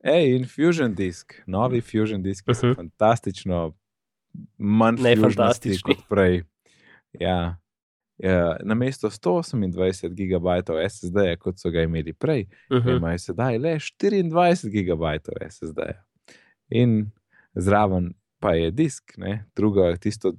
Ej, 0.00 0.34
Infusion 0.34 0.92
disk, 0.92 1.38
novi 1.46 1.80
Fusion 1.80 2.20
disk, 2.20 2.44
so 2.48 2.66
Mhm. 2.66 2.74
fantastično, 2.74 3.72
manj 4.58 4.98
Ne 5.00 5.14
fantastični. 5.16 5.82
kot 5.84 6.08
prej. 6.08 6.42
Ja. 7.14 7.56
Ja, 8.18 8.56
na 8.62 8.74
mesto 8.74 9.08
128 9.08 9.58
GB 10.08 10.46
SSD, 10.88 11.16
kot 11.36 11.58
so 11.58 11.70
ga 11.70 11.82
imeli 11.82 12.12
prej, 12.12 12.46
Uh 12.70 12.76
-huh. 12.76 12.96
imajo 12.96 13.18
sedaj 13.18 13.58
le 13.58 13.74
24 13.74 14.30
GB 14.70 15.02
SSD. 15.48 15.78
In 16.70 17.10
zraven 17.54 18.12
pa 18.40 18.52
je 18.52 18.70
disk, 18.70 19.16
ne, 19.16 19.44
druga, 19.56 19.96
tisto, 19.96 20.32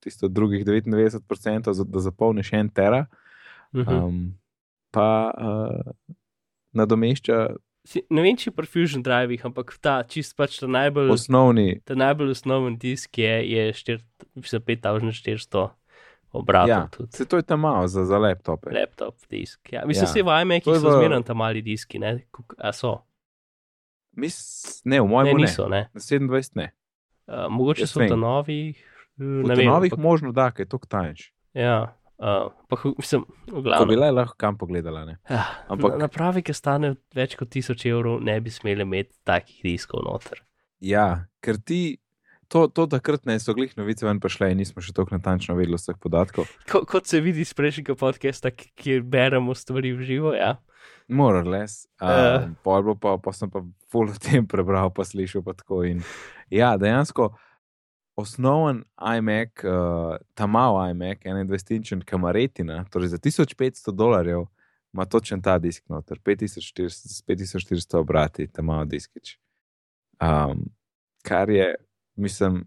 tisto 0.00 0.28
drugih 0.28 0.64
99%, 0.64 1.72
za- 1.72 1.84
da 1.84 2.00
zapolniš 2.00 2.52
en 2.52 2.68
tera, 2.68 3.06
Uh 3.72 3.80
-huh. 3.80 4.04
um, 4.04 4.34
pa 4.90 5.30
uh, 5.38 5.92
nadomešča 6.72 7.48
ne 8.10 8.22
vem, 8.22 8.36
če 8.36 8.50
pri 8.50 8.66
Fusion 8.66 9.02
Drivih, 9.02 9.44
ampak 9.44 9.78
ta 9.80 10.02
čist 10.02 10.36
pač 10.36 10.58
ta 10.58 10.66
najbolj, 10.66 11.10
osnovni. 11.10 11.80
ta 11.84 11.94
najbolj 11.94 12.30
osnoven 12.30 12.78
disk 12.78 13.18
je, 13.18 13.50
je 13.50 13.72
4, 13.72 13.98
mislim, 14.34 14.62
5400 14.62 15.68
obratov. 16.30 16.68
Ja, 16.68 16.88
tudi. 16.88 17.12
se 17.12 17.24
to 17.24 17.36
je 17.36 17.42
tam 17.44 17.60
malo 17.60 17.86
za, 17.86 18.04
za 18.04 18.18
laptope. 18.18 18.70
Laptop 18.70 19.14
disk. 19.26 19.72
Ja. 19.72 19.84
Mislim, 19.84 20.04
Ja. 20.04 20.06
se 20.08 20.22
v 20.22 20.40
iMac 20.42 20.64
To 20.64 20.72
je 20.72 20.80
so 20.80 20.88
v- 20.88 20.98
zmeraj 20.98 21.22
tam 21.22 21.36
mali 21.36 21.62
diski, 21.62 21.98
ne? 21.98 22.26
A 22.58 22.72
so? 22.72 22.98
Mis, 24.12 24.36
ne, 24.84 24.98
v 24.98 25.06
mojem 25.06 25.26
Ne, 25.28 25.34
ne, 25.34 25.40
niso, 25.40 25.68
ne. 25.68 25.80
na 25.88 26.00
27 26.00 26.56
ne. 26.56 26.72
Uh, 27.26 27.46
mogoče 27.46 27.80
Jaz 27.80 27.90
so 27.90 28.00
vem. 28.00 28.08
ta 28.08 28.16
novi, 28.16 28.74
V 29.16 29.22
ne 29.44 29.54
vem. 29.54 29.66
novih 29.66 29.92
ampak- 29.92 30.00
možno 30.00 30.32
da, 30.32 30.50
ker 30.50 30.60
je 30.60 30.68
to 30.68 30.78
tanjš. 30.80 31.30
Ja, 31.54 31.94
uh, 32.16 32.50
pa 32.64 32.74
mislim, 32.88 33.24
v 33.46 33.62
Ko 33.70 33.84
bi 33.84 33.96
le 33.96 34.10
lahko 34.10 34.34
kam 34.34 34.56
pogledala. 34.56 35.04
Ne? 35.04 35.18
Ja, 35.28 35.44
ampak- 35.68 35.92
na- 35.92 36.08
Naprave, 36.08 36.42
ki 36.42 36.52
stanejo 36.52 36.96
več 37.12 37.36
kot 37.36 37.48
1000 37.48 37.86
evrov, 37.86 38.20
ne 38.20 38.40
bi 38.40 38.50
smeli 38.50 38.82
imeti 38.82 39.14
takih 39.22 39.60
diskov 39.62 40.02
noter. 40.02 40.42
Ja, 40.80 41.26
ker 41.40 41.56
ti. 41.58 41.98
To, 42.48 42.64
to 42.72 42.86
takrat 42.88 43.26
ne 43.28 43.36
so 43.40 43.52
glih 43.52 43.74
novice 43.76 44.06
ven 44.06 44.20
prišle 44.24 44.52
in 44.54 44.62
nismo 44.62 44.80
še 44.84 44.94
tako 44.96 45.18
natančno 45.18 45.56
vedeli 45.58 45.76
vseh 45.76 45.98
podatkov. 46.00 46.48
Ko, 46.70 46.80
kot 46.88 47.10
se 47.10 47.20
vidi 47.20 47.44
iz 47.44 47.52
prejšnjega 47.56 47.96
podcasta, 48.00 48.52
kjer 48.52 49.04
beremo 49.04 49.56
stvari 49.56 49.92
v 49.92 50.06
živo. 50.08 50.32
Ja. 50.36 50.56
More 51.08 51.42
or 51.42 51.48
less. 51.48 51.84
Ja. 52.00 52.46
Um, 52.46 52.54
pol 52.64 52.94
pa, 52.96 53.18
pa 53.20 53.34
sem 53.36 53.52
pa 53.52 53.60
full 53.92 54.08
o 54.14 54.16
tem 54.16 54.48
prebral, 54.48 54.88
pa 54.94 55.04
slišal. 55.04 55.44
Pa 55.44 55.56
tako 55.60 55.82
in, 55.88 56.00
ja, 56.48 56.72
dejansko 56.80 57.34
osnoven 58.18 58.82
iMac, 59.16 59.64
uh, 59.64 60.16
ta 60.34 60.46
mal 60.50 60.74
iMac, 60.90 61.22
21-inčen 61.22 62.02
kamaretina, 62.04 62.80
torej 62.90 63.12
za 63.12 63.18
1500 63.22 63.94
dolarjev, 63.94 64.48
ima 64.92 65.04
točen 65.04 65.42
ta 65.42 65.58
disk 65.62 65.84
noter, 65.88 66.18
5400, 66.26 66.88
s 66.88 67.22
5400 67.28 68.00
obrati, 68.00 68.48
ta 68.50 68.62
mal 68.62 68.88
diskič. 68.90 69.36
Um, 70.18 70.64
kar 71.22 71.50
je, 71.50 71.74
mislim, 72.18 72.62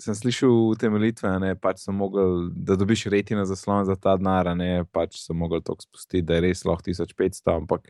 sem 0.00 0.14
slišal 0.14 0.50
utemeljitve, 0.50 1.30
ne, 1.40 1.54
pač 1.60 1.80
sem 1.86 1.96
mogel, 1.96 2.48
da 2.52 2.76
dobiš 2.76 3.06
retina 3.12 3.46
zaslon 3.48 3.86
za 3.88 3.96
ta 3.96 4.16
denar, 4.20 4.50
ne 4.56 4.84
pač 4.92 5.20
sem 5.22 5.36
mogel 5.36 5.62
to 5.64 5.76
spustiti, 5.80 6.24
da 6.26 6.36
je 6.36 6.46
res 6.48 6.64
lahko 6.68 6.84
1500, 6.90 7.54
ampak 7.56 7.88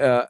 uh, 0.00 0.24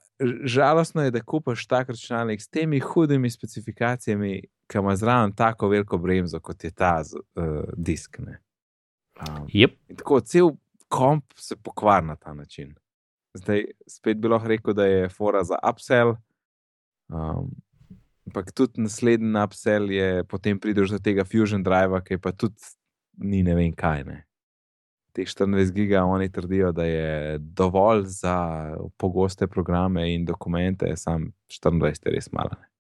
žalostno 0.45 1.07
je, 1.07 1.15
da 1.17 1.23
kupaš 1.25 1.67
tak 1.67 1.89
računalnik 1.95 2.43
s 2.43 2.49
temi 2.49 2.81
hudimi 2.81 3.31
specifikacijami, 3.31 4.35
ki 4.71 4.79
ima 4.79 4.97
zraven 4.97 5.33
tako 5.37 5.71
veliko 5.73 5.99
bremzo, 5.99 6.41
kot 6.41 6.65
je 6.65 6.71
ta 6.71 7.01
uh, 7.01 7.73
disk. 7.77 8.21
Um, 8.21 9.47
yep. 9.53 9.77
tako 9.97 10.21
cel 10.21 10.53
komp 10.89 11.33
se 11.37 11.57
pokvari 11.57 12.07
na 12.07 12.17
ta 12.17 12.35
način. 12.35 12.75
Zdaj, 13.35 13.65
spet 13.87 14.19
bi 14.19 14.29
lahko 14.29 14.49
rekel, 14.49 14.75
da 14.75 14.85
je 14.87 15.09
fora 15.09 15.45
za 15.45 15.59
upsell. 15.71 16.17
Um, 17.09 17.51
ampak 18.31 18.53
tudi 18.55 18.87
naslednji 18.87 19.43
upsell 19.43 19.91
je, 19.91 20.25
potem 20.31 20.59
prideš 20.63 20.95
do 20.95 21.03
tega 21.03 21.27
Fusion 21.27 21.65
Drive, 21.67 21.99
ki 22.07 22.21
pa 22.23 22.31
tudi 22.31 22.63
ni 23.19 23.43
ne 23.43 23.57
vem 23.59 23.75
kaj. 23.75 24.05
Ne. 24.07 24.23
Teh 25.11 25.27
24 25.27 25.75
giga 25.75 26.05
oni 26.07 26.31
trdijo, 26.31 26.71
da 26.73 26.87
je 26.87 27.39
dovolj 27.43 28.07
za 28.07 28.37
pogoste 28.97 29.51
programe 29.51 30.07
in 30.15 30.25
dokumente, 30.25 30.95
sam 30.97 31.33
24 31.51 32.07
je 32.07 32.15
res 32.15 32.31
malo. 32.33 32.55
Ne. 32.55 32.71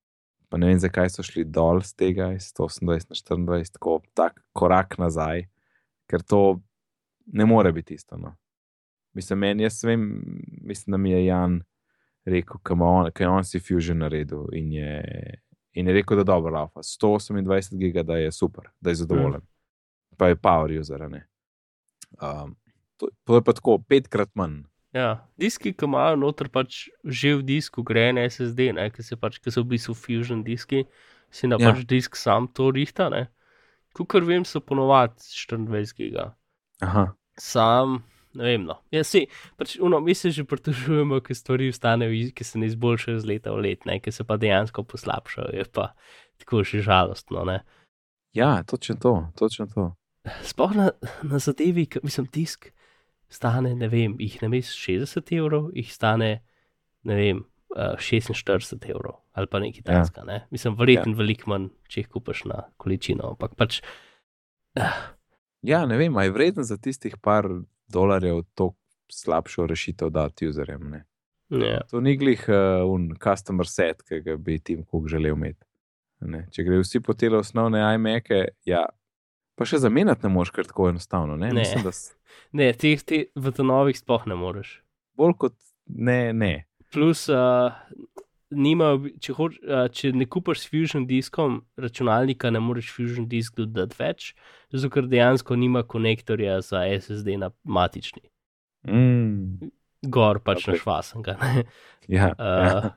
Pa 0.50 0.58
ne 0.58 0.70
vem, 0.70 0.78
zakaj 0.82 1.10
so 1.10 1.22
šli 1.26 1.44
dol 1.46 1.82
z 1.82 1.94
tega, 1.98 2.30
iz 2.34 2.52
128 2.54 2.86
na 2.86 3.58
24, 3.58 3.74
tako 3.74 4.00
tak 4.14 4.38
korak 4.54 4.96
nazaj, 4.98 5.48
ker 6.10 6.22
to 6.22 6.60
ne 7.26 7.46
more 7.46 7.72
biti 7.74 7.94
isto. 7.98 8.18
No. 8.18 8.36
Mislim, 9.14 9.42
meni, 9.42 9.66
jaz 9.66 9.82
vem, 9.84 10.06
mislim, 10.62 10.94
da 10.94 10.98
mi 10.98 11.10
je 11.10 11.24
Jan 11.26 11.60
rekel, 12.24 12.60
da 12.64 13.10
je 13.18 13.28
on 13.28 13.44
si 13.44 13.60
Fusion 13.60 13.98
naredil 13.98 14.46
in 14.52 14.72
je, 14.72 15.02
in 15.72 15.86
je 15.86 15.94
rekel, 15.94 16.16
da 16.16 16.24
dobro, 16.24 16.56
Alfa. 16.56 16.80
128 16.80 17.76
giga, 17.78 18.02
da 18.02 18.16
je 18.16 18.32
super, 18.32 18.70
da 18.80 18.90
je 18.90 18.94
zadovoljen. 18.94 19.40
Mm. 19.40 20.16
Pa 20.16 20.28
je 20.28 20.36
Power 20.36 20.80
user. 20.80 21.02
Um, 21.02 22.56
to, 22.96 23.08
to 23.24 23.34
je 23.34 23.44
pa 23.44 23.52
tako 23.52 23.78
petkrat 23.78 24.28
manj. 24.34 24.62
Ja, 24.92 25.28
diski, 25.38 25.70
ki 25.72 25.86
imajo 25.86 26.16
noter 26.18 26.48
pač 26.50 26.88
že 27.04 27.36
v 27.38 27.44
disku, 27.46 27.84
gre 27.86 28.08
en 28.10 28.18
SSD, 28.18 28.72
ki, 28.90 29.16
pač, 29.20 29.38
ki 29.38 29.52
so 29.54 29.62
v 29.62 29.76
bistvu 29.76 29.94
Fusion 29.94 30.42
diski, 30.42 30.82
si 31.30 31.46
na 31.46 31.60
ja. 31.60 31.70
pač 31.70 31.86
disk 31.86 32.18
sam 32.18 32.48
to 32.50 32.72
rihta. 32.74 33.06
Kukor 33.94 34.26
vem, 34.26 34.44
so 34.44 34.60
ponovadi 34.60 35.22
24 35.22 35.94
giga. 35.94 36.32
Aha. 36.82 37.12
Sam 37.38 38.02
ne 38.34 38.46
vem. 38.46 38.64
No. 38.68 38.78
Ja, 38.94 39.02
si, 39.06 39.24
pač, 39.58 39.76
uno, 39.82 40.00
mi 40.04 40.14
se 40.14 40.30
že 40.34 40.44
pritožujemo, 40.48 41.20
ker 41.24 41.36
stvari 41.36 41.70
vstanejo, 41.72 42.30
ki 42.36 42.46
se 42.46 42.60
ne 42.60 42.70
izboljšajo 42.70 43.20
z 43.22 43.30
leta 43.30 43.54
v 43.54 43.64
let, 43.66 43.86
ki 43.86 44.12
se 44.12 44.26
pa 44.26 44.38
dejansko 44.40 44.84
poslabšajo. 44.84 45.54
Je 45.56 45.66
pa 45.72 45.92
tako 46.42 46.64
še 46.64 46.82
žalostno. 46.86 47.44
Ne. 47.48 47.60
Ja, 48.36 48.62
točno 48.62 48.96
to, 49.00 49.14
točno 49.38 49.66
to. 49.66 49.90
Sploh 50.46 50.76
na, 50.76 50.90
na 51.26 51.40
zadevi, 51.40 51.86
ki 51.90 52.04
mislim, 52.06 52.28
tisk 52.30 52.70
stane, 53.30 53.74
ne 53.78 53.88
vem, 53.88 54.18
jih 54.20 54.40
na 54.42 54.50
mestu 54.52 54.76
60 54.90 55.32
evrov, 55.38 55.70
jih 55.74 55.90
stane, 55.92 56.40
ne 57.06 57.16
vem. 57.16 57.46
Uh, 57.70 57.94
46 58.02 58.82
evrov 58.90 59.20
ali 59.38 59.46
pa 59.46 59.60
nekaj 59.62 59.84
takega. 59.86 60.20
Ja. 60.20 60.24
Ne? 60.26 60.38
Mislim, 60.50 60.74
verjetno 60.74 61.12
ja. 61.12 61.18
veliko 61.20 61.52
manj, 61.52 61.68
če 61.86 62.02
jih 62.02 62.08
kupaš 62.10 62.44
na 62.50 62.64
količino. 62.82 63.30
Ampak 63.36 63.54
pač. 63.54 63.78
Uh. 64.74 64.96
Ja, 65.62 65.84
ne 65.86 65.98
vem, 66.00 66.16
aj 66.16 66.32
vreden 66.32 66.64
za 66.64 66.78
tistih 66.80 67.18
par 67.20 67.46
dolarjev 67.92 68.44
to 68.54 68.72
slabšo 69.10 69.66
rešitev 69.66 70.10
dati 70.14 70.48
userjem. 70.48 70.92
Yeah. 71.50 71.72
Ja. 71.72 71.80
To 71.90 72.00
ni 72.00 72.16
glih 72.16 72.44
uh, 72.48 72.86
un 72.86 73.10
customer 73.18 73.66
set, 73.66 74.04
ki 74.06 74.22
ga 74.26 74.36
bi 74.38 74.58
tim 74.62 74.84
kuk 74.84 75.08
želel 75.10 75.34
imeti. 75.34 75.66
Ne? 76.20 76.44
Če 76.52 76.64
gre 76.66 76.80
vsi 76.82 77.00
po 77.02 77.16
tele 77.18 77.40
osnovne 77.40 77.80
iMake, 77.96 78.42
ja, 78.68 78.84
pa 79.58 79.66
še 79.66 79.80
zamenjati 79.82 80.26
ne 80.26 80.32
moreš 80.34 80.52
kar 80.54 80.68
tako 80.68 80.90
enostavno. 80.92 81.36
Ne, 81.40 81.50
ne. 81.50 81.64
Mislim, 81.64 81.84
da 81.86 81.92
s... 81.96 82.12
ne 82.60 82.70
te, 82.76 82.92
te 83.06 83.24
v 83.34 83.54
te 83.56 83.66
novih 83.66 83.98
sploh 83.98 84.28
ne 84.30 84.36
moreš. 84.38 84.78
Bolj 85.18 85.36
kot 85.40 85.56
ne, 85.86 86.20
ne. 86.36 86.52
Plus, 86.92 87.26
uh, 87.32 87.72
nima, 88.50 88.92
če, 89.22 89.34
hoč, 89.36 89.58
če 89.96 90.12
ne 90.16 90.26
kupaš 90.30 90.64
s 90.64 90.70
Fusion 90.70 91.06
diskom 91.08 91.60
računalnika, 91.80 92.50
ne 92.52 92.62
moreš 92.62 92.90
Fusion 92.94 93.28
disk 93.30 93.58
dodati 93.58 93.98
več, 93.98 94.30
zato 94.72 94.90
ker 94.92 95.08
dejansko 95.10 95.58
nima 95.58 95.82
konektorja 95.86 96.60
za 96.66 96.84
SSD 96.98 97.38
na 97.40 97.50
matični. 97.64 98.24
Mm. 98.88 99.70
Gor 100.10 100.40
pač 100.44 100.64
okay. 100.64 100.72
na 100.72 100.80
švasen. 100.80 101.26
ja, 102.16 102.30
uh, 102.32 102.62
ja. 102.66 102.92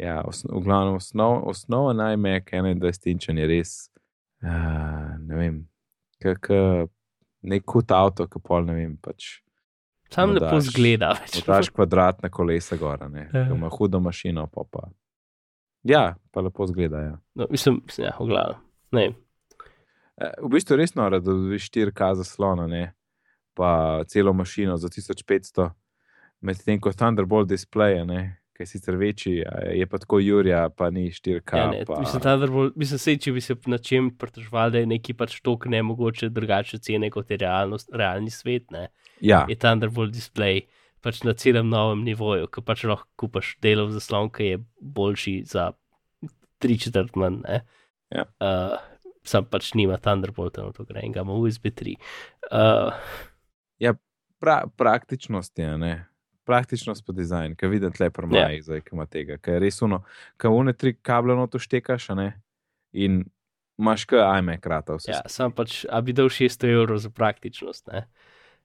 ja 0.00 0.16
osno, 0.28 0.58
v 0.58 0.66
glavnem 0.66 0.98
osnov, 1.00 1.38
osnova 1.54 1.94
najmek 1.96 2.52
21 2.52 3.14
inčen 3.14 3.40
je 3.40 3.48
res, 3.50 3.76
uh, 4.44 5.14
ne 5.24 5.40
vem, 5.40 5.62
kak 6.22 6.52
nek 7.44 7.64
kut 7.68 7.92
avto, 7.92 8.28
ki 8.28 8.40
pol 8.44 8.68
ne 8.68 8.76
vem 8.76 8.94
pač. 9.00 9.43
Sam 10.14 10.34
lepo 10.36 10.60
zgleda. 10.60 11.14
Daš 11.46 11.68
kvadratne 11.74 12.30
kolesa 12.30 12.76
gor, 12.76 13.02
ne. 13.10 13.28
Ja. 13.32 13.48
Ima 13.54 13.68
hudo 13.72 14.00
mašino, 14.00 14.46
pa 14.46 14.62
pa. 14.70 14.88
Ja, 15.82 16.14
pa 16.32 16.40
lepo 16.40 16.66
zgleda. 16.66 17.00
Ja. 17.00 17.18
No, 17.34 17.46
mislim, 17.50 17.82
ja, 17.98 18.14
v 18.20 18.28
glavu. 18.30 18.54
Ne. 18.94 19.08
E, 20.16 20.30
v 20.42 20.52
bistvu 20.54 20.78
res 20.78 20.94
nora, 20.94 21.18
da 21.18 21.34
dobiš 21.34 21.68
4K 21.74 22.14
zaslona, 22.22 22.66
ne. 22.70 22.84
Pa 23.54 24.02
celo 24.10 24.32
mašino 24.32 24.76
za 24.76 24.88
1500, 24.88 25.68
medtem 26.40 26.80
ko 26.80 26.92
Thunderbolt 26.92 27.50
display, 27.50 28.00
ne 28.06 28.43
ki 28.54 28.62
je 28.62 28.66
sicer 28.66 28.96
večji, 28.96 29.42
je 29.74 29.86
pa 29.90 29.98
tako 29.98 30.20
Jurija, 30.22 30.68
pa 30.70 30.90
ni 30.90 31.08
4K. 31.10 31.56
Ja, 31.58 31.70
ne, 31.70 31.82
pa... 31.84 31.98
Mislim, 32.00 32.70
bi 32.76 32.86
se 32.86 32.98
sej, 33.02 33.18
če 33.18 33.32
bi 33.34 33.42
se 33.42 33.56
na 33.66 33.78
čem 33.82 34.12
pritožval, 34.18 34.70
da 34.70 34.82
je 34.82 34.90
neki 34.90 35.16
pač 35.18 35.40
tok 35.42 35.66
ne 35.70 35.82
mogoče 35.82 36.30
drugače 36.30 36.78
cene 36.78 37.10
kot 37.10 37.30
je 37.34 37.40
realnost, 37.42 37.90
realni 37.92 38.30
svet. 38.30 38.70
Ne. 38.70 38.86
Ja. 39.20 39.42
Je 39.50 39.58
Thunderbolt 39.58 40.14
display 40.14 40.64
pač 41.04 41.20
na 41.26 41.34
celem 41.36 41.68
novem 41.68 42.06
nivoju, 42.06 42.46
ki 42.48 42.62
pač 42.64 42.86
lahko 42.88 43.10
kupaš 43.20 43.56
delov 43.64 43.90
zaslon, 43.96 44.30
ki 44.32 44.52
je 44.52 44.62
boljši 44.80 45.36
za 45.50 45.72
tri 46.62 46.78
četrt 46.80 47.18
manj. 47.20 47.42
Ja. 48.14 48.28
Uh, 48.38 48.78
sam 49.26 49.50
pač 49.50 49.74
nima 49.74 49.98
Thunderbolta, 49.98 50.62
no 50.62 50.72
to 50.72 50.86
gre 50.86 51.02
in 51.02 51.12
ga 51.12 51.26
ima 51.26 51.34
USB 51.34 51.74
3. 51.74 51.98
Uh, 52.54 52.94
ja, 53.82 53.98
pra, 54.38 54.62
praktičnost 54.78 55.58
je, 55.58 55.74
ne 55.82 55.94
praktično 56.44 56.94
spod 56.94 57.16
dizajn, 57.16 57.54
ki 57.56 57.70
vidim 57.72 57.92
tle 57.92 58.10
pri 58.12 58.28
ja. 58.36 58.48
zdaj, 58.62 58.82
ki 58.84 58.96
ima 58.96 59.06
tega, 59.06 59.38
ki 59.40 59.56
je 59.56 59.62
res 59.62 59.82
uno, 59.82 60.02
ki 60.40 60.52
une 60.52 60.74
tri 60.76 60.94
kable 60.94 61.36
noto 61.36 61.58
štekaš, 61.58 62.10
ne? 62.18 62.30
In 62.92 63.24
imaš 63.78 64.04
kaj, 64.10 64.22
ajme, 64.36 64.58
krata 64.62 64.98
vse. 64.98 65.12
Ja, 65.12 65.22
sam 65.30 65.54
pač, 65.54 65.82
a 65.90 66.00
bi 66.04 66.14
dal 66.16 66.30
600 66.30 66.70
evrov 66.70 67.00
za 67.02 67.10
praktičnost, 67.10 67.86
ne? 67.92 68.06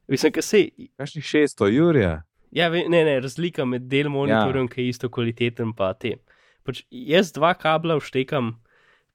Mislim, 0.09 0.33
kaj 0.33 0.45
se. 0.45 0.63
Kašni 0.97 1.21
600, 1.21 1.69
Jurija? 1.73 2.15
Ja, 2.51 2.69
ne, 2.69 3.03
ne, 3.05 3.19
razlika 3.21 3.65
med 3.65 3.85
del 3.89 4.09
monitorjem, 4.09 4.65
ja. 4.65 4.73
ki 4.73 4.81
je 4.81 4.95
isto 4.95 5.09
kvaliteten, 5.09 5.73
pa 5.77 5.91
te. 5.93 6.15
Pač 6.65 6.81
jaz 6.89 7.31
dva 7.33 7.53
kabla 7.57 7.99
vštekam, 8.01 8.55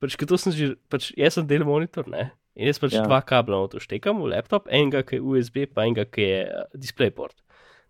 pač, 0.02 0.16
to 0.18 0.38
sem 0.38 0.54
že, 0.54 0.68
pač 0.90 1.10
jaz 1.18 1.38
sem 1.38 1.46
del 1.50 1.66
monitor, 1.66 2.06
ne? 2.10 2.30
In 2.54 2.70
jaz 2.70 2.78
pač 2.78 2.94
ja. 2.94 3.02
dva 3.06 3.18
kabla 3.26 3.58
noto 3.58 3.82
štekam 3.82 4.22
v 4.22 4.30
laptop, 4.36 4.70
enega, 4.70 5.02
ki 5.06 5.18
je 5.18 5.24
USB, 5.26 5.64
pa 5.66 5.88
enega, 5.88 6.06
ki 6.06 6.28
je 6.28 6.42
uh, 6.46 6.68
DisplayPort. 6.78 7.34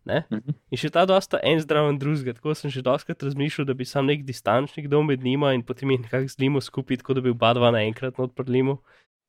Ne? 0.04 0.20
Mhm. 0.28 0.52
In 0.68 0.80
še 0.80 0.90
ta 0.92 1.06
dosta 1.08 1.40
en 1.40 1.60
zdraven 1.62 1.98
drugega. 2.00 2.34
Tako 2.36 2.52
sem 2.58 2.72
že 2.72 2.84
doskrat 2.84 3.22
razmišljal, 3.24 3.68
da 3.68 3.76
bi 3.76 3.86
sam 3.88 4.06
nek 4.10 4.26
distančnik 4.28 4.90
dol 4.92 5.04
med 5.08 5.24
njima 5.24 5.54
in 5.56 5.64
potem 5.64 5.94
jih 5.94 6.02
nekako 6.04 6.28
zlimo 6.28 6.60
skupaj, 6.60 7.00
tako 7.00 7.16
da 7.16 7.24
bi 7.24 7.32
oba 7.32 7.54
dva 7.56 7.72
naenkrat 7.72 8.20
odprlimo. 8.20 8.82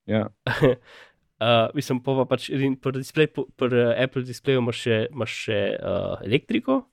Ja. 0.05 0.27
uh, 0.45 1.71
mislim, 1.77 2.03
pa, 2.03 2.17
pa 2.19 2.27
pač 2.35 2.49
pri, 2.51 2.99
display, 2.99 3.31
pri 3.31 3.71
uh, 3.71 3.95
Apple 3.95 4.25
displeju 4.27 4.59
imaš 4.59 4.83
še, 4.83 4.99
imaš 5.15 5.39
še 5.47 5.61
uh, 5.79 6.19
elektriko. 6.27 6.83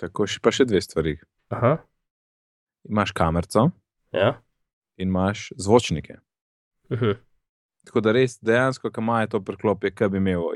Tako 0.00 0.24
še 0.30 0.40
pa 0.40 0.54
še 0.54 0.64
dve 0.68 0.80
stvari. 0.80 1.18
Aha. 1.52 1.76
Imaš 2.88 3.12
kamerco. 3.12 3.68
Ja. 4.16 4.38
In 4.96 5.12
imaš 5.12 5.50
zvočnike. 5.60 6.22
Uh 6.88 6.96
mhm. 6.96 7.04
-huh. 7.04 7.27
Tako 7.86 8.00
da 8.04 8.12
res 8.12 8.38
dejansko, 8.44 8.90
ko 8.90 9.00
imaš 9.00 9.30
to 9.32 9.40
preklopje, 9.40 9.90
kaj 9.96 10.08
bi 10.12 10.20
imel, 10.20 10.50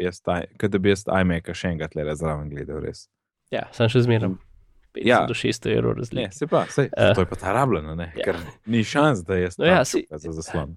kaj 0.61 0.79
bi 0.79 0.93
jaz 0.93 1.05
iMac 1.07 1.53
še 1.57 1.75
enkrat 1.75 1.95
le 1.97 2.15
zraven 2.17 2.51
gledal. 2.51 2.83
Res. 2.85 3.07
Ja, 3.53 3.69
sem 3.77 3.89
še 3.93 4.05
zmeren. 4.07 4.39
Ja, 5.01 5.23
do 5.29 5.35
600 5.35 5.73
evrov 5.73 5.97
razlike. 5.97 6.35
Se 6.37 6.47
pa, 6.47 6.67
sej, 6.69 6.91
uh, 6.93 7.15
to 7.17 7.25
je 7.25 7.29
pa 7.31 7.37
ta 7.41 7.55
rabljena, 7.57 7.95
ja. 7.97 8.25
ker 8.27 8.37
ni 8.69 8.83
šans, 8.85 9.23
da 9.25 9.39
je 9.41 9.49
to 9.57 9.65
ja, 9.65 9.81
si, 9.89 10.03
za 10.11 10.35
zaslon. 10.37 10.75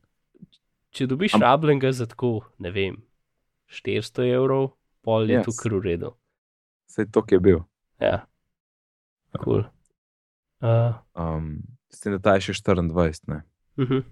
Če 0.95 1.09
dobiš 1.11 1.35
Am, 1.35 1.43
rabljenega 1.43 1.91
za 1.91 2.07
tako, 2.07 2.45
ne 2.63 2.71
vem, 2.71 3.01
400 3.75 4.29
evrov, 4.37 4.69
pol 5.03 5.27
je 5.27 5.41
yes. 5.41 5.49
tu 5.49 5.55
kar 5.59 5.75
v 5.75 5.83
redu. 5.83 6.13
Sej 6.87 7.09
to, 7.11 7.25
ki 7.27 7.35
je 7.35 7.41
bil. 7.43 7.59
Ja, 7.99 8.21
kul. 9.35 9.43
Cool. 9.43 9.65
Uh, 10.63 10.95
um, 11.19 11.51
s 11.91 11.99
tem, 11.99 12.15
da 12.15 12.21
ta 12.23 12.37
je 12.39 12.47
še 12.47 12.55
24, 12.63 13.27
ne. 13.27 13.43
Uh 13.75 13.83
mhm. 13.83 13.91
-huh. 13.91 14.03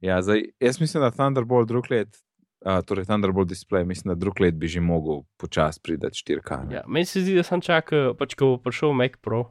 Ja, 0.00 0.22
zdaj, 0.22 0.42
jaz 0.60 0.80
mislim, 0.80 1.02
da 1.02 1.10
Thunderbolt 1.10 1.68
drug 1.68 1.90
let, 1.90 2.18
uh, 2.66 2.80
torej 2.84 3.04
Thunderbolt 3.04 3.48
display, 3.48 3.84
mislim, 3.84 4.14
da 4.14 4.18
drug 4.18 4.40
let 4.40 4.54
bi 4.54 4.68
že 4.68 4.80
mogel 4.80 5.22
počasi 5.36 5.80
priti 5.82 6.06
4K. 6.06 6.72
Ja, 6.72 6.82
meni 6.86 7.04
se 7.04 7.20
zdi, 7.20 7.34
da 7.36 7.42
sem 7.42 7.60
čakal, 7.60 8.14
pač 8.14 8.34
ko 8.34 8.54
bo 8.54 8.58
prišel 8.62 8.92
Mac 8.92 9.16
Pro, 9.22 9.44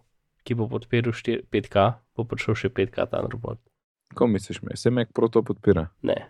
ki 0.43 0.55
bo 0.55 0.69
podpiral 0.69 1.13
5K, 1.51 1.85
bo 2.15 2.27
prišel 2.29 2.55
še 2.55 2.69
5K 2.69 3.09
Thunderbolt. 3.09 3.61
Ko 4.15 4.27
misliš, 4.27 4.61
me? 4.61 4.77
se 4.77 4.89
Mac 4.89 5.09
Pro 5.13 5.27
to 5.27 5.43
podpira? 5.43 5.89
Ne. 6.01 6.29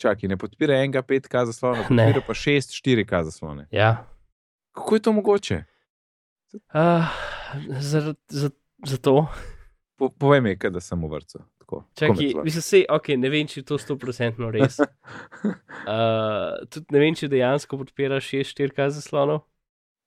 Čakaj, 0.00 0.28
ne 0.28 0.36
podpira 0.36 0.76
enega 0.80 1.02
5K 1.02 1.46
zaslona, 1.48 1.88
ne. 1.90 2.12
podpira 2.12 2.26
pa 2.26 2.36
6 2.36 2.76
4K 2.76 3.24
zaslone. 3.32 3.66
Ja. 3.72 4.06
Kako 4.76 4.94
je 4.94 5.02
to 5.02 5.12
mogoče? 5.12 5.64
Uh, 6.74 7.08
Zato. 7.78 8.14
Za, 8.28 8.50
za 8.86 8.96
to. 8.96 9.26
Po, 9.96 10.08
povej 10.08 10.40
mi, 10.40 10.58
kaj 10.58 10.70
da 10.70 10.80
sem 10.80 11.00
v 11.02 11.10
vrtu. 11.10 11.42
Tako, 11.70 11.84
Čakaj, 11.94 12.32
mislim, 12.44 12.62
se, 12.62 12.82
okay, 12.90 13.16
ne 13.20 13.30
vem, 13.32 13.46
če 13.48 13.60
je 13.60 13.66
to 13.70 13.78
100% 13.78 14.50
res. 14.56 14.80
Uh, 15.80 16.60
tudi 16.68 16.92
ne 16.92 17.00
vem, 17.00 17.14
če 17.16 17.30
dejansko 17.32 17.78
podpiraš 17.80 18.26
6-4K 18.34 18.90
zaslonov. 18.98 19.40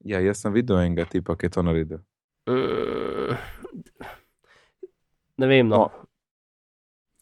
Ja, 0.06 0.20
jaz 0.22 0.44
sem 0.44 0.54
videl 0.54 0.78
enega 0.78 1.08
tipa, 1.10 1.34
ki 1.40 1.50
je 1.50 1.54
to 1.56 1.64
naredil. 1.66 2.04
Uh, 2.46 3.34
ne 5.42 5.50
vem, 5.50 5.66
no. 5.66 5.88
No. 5.88 6.04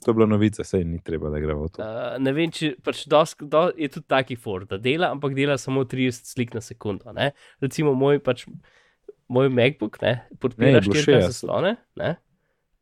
To 0.03 0.12
je 0.12 0.17
bila 0.17 0.25
novica, 0.25 0.63
sej 0.65 0.83
ni 0.86 0.98
treba, 1.05 1.29
da 1.29 1.39
gremo 1.39 1.67
v 1.67 1.71
to. 1.75 1.86
Uh, 1.86 2.17
ne 2.19 2.33
vem, 2.33 2.51
če 2.53 2.74
pač 2.83 3.03
dos, 3.10 3.36
do, 3.39 3.67
je 3.77 3.89
tudi 3.93 4.07
taki 4.10 4.36
for, 4.36 4.65
da 4.69 4.79
dela, 4.81 5.12
ampak 5.13 5.36
dela 5.38 5.60
samo 5.62 5.86
30 5.86 6.25
slik 6.33 6.55
na 6.57 6.62
sekundo. 6.65 7.13
Ne? 7.13 7.31
Recimo 7.62 7.93
moj, 7.98 8.17
pač, 8.25 8.48
moj 9.29 9.51
MacBook 9.53 10.01
ne, 10.01 10.15
podpira 10.41 10.74
Ne, 10.74 10.79
je 10.79 10.86
bilo 10.88 10.98
4K 10.98 11.19
60. 11.21 11.27
zaslone, 11.29 11.75
ne? 12.01 12.15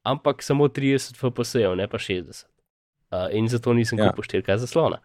Ampak 0.03 0.43
samo 0.43 0.67
30 0.67 1.15
FPS-jev, 1.15 1.75
ne 1.75 1.87
pa 1.87 1.97
60. 1.97 2.45
Uh, 3.11 3.27
in 3.31 3.47
zato 3.47 3.73
nisem 3.73 3.97
Ja. 3.97 4.09
kupil 4.09 4.23
4K 4.23 4.57
zaslona. 4.57 4.99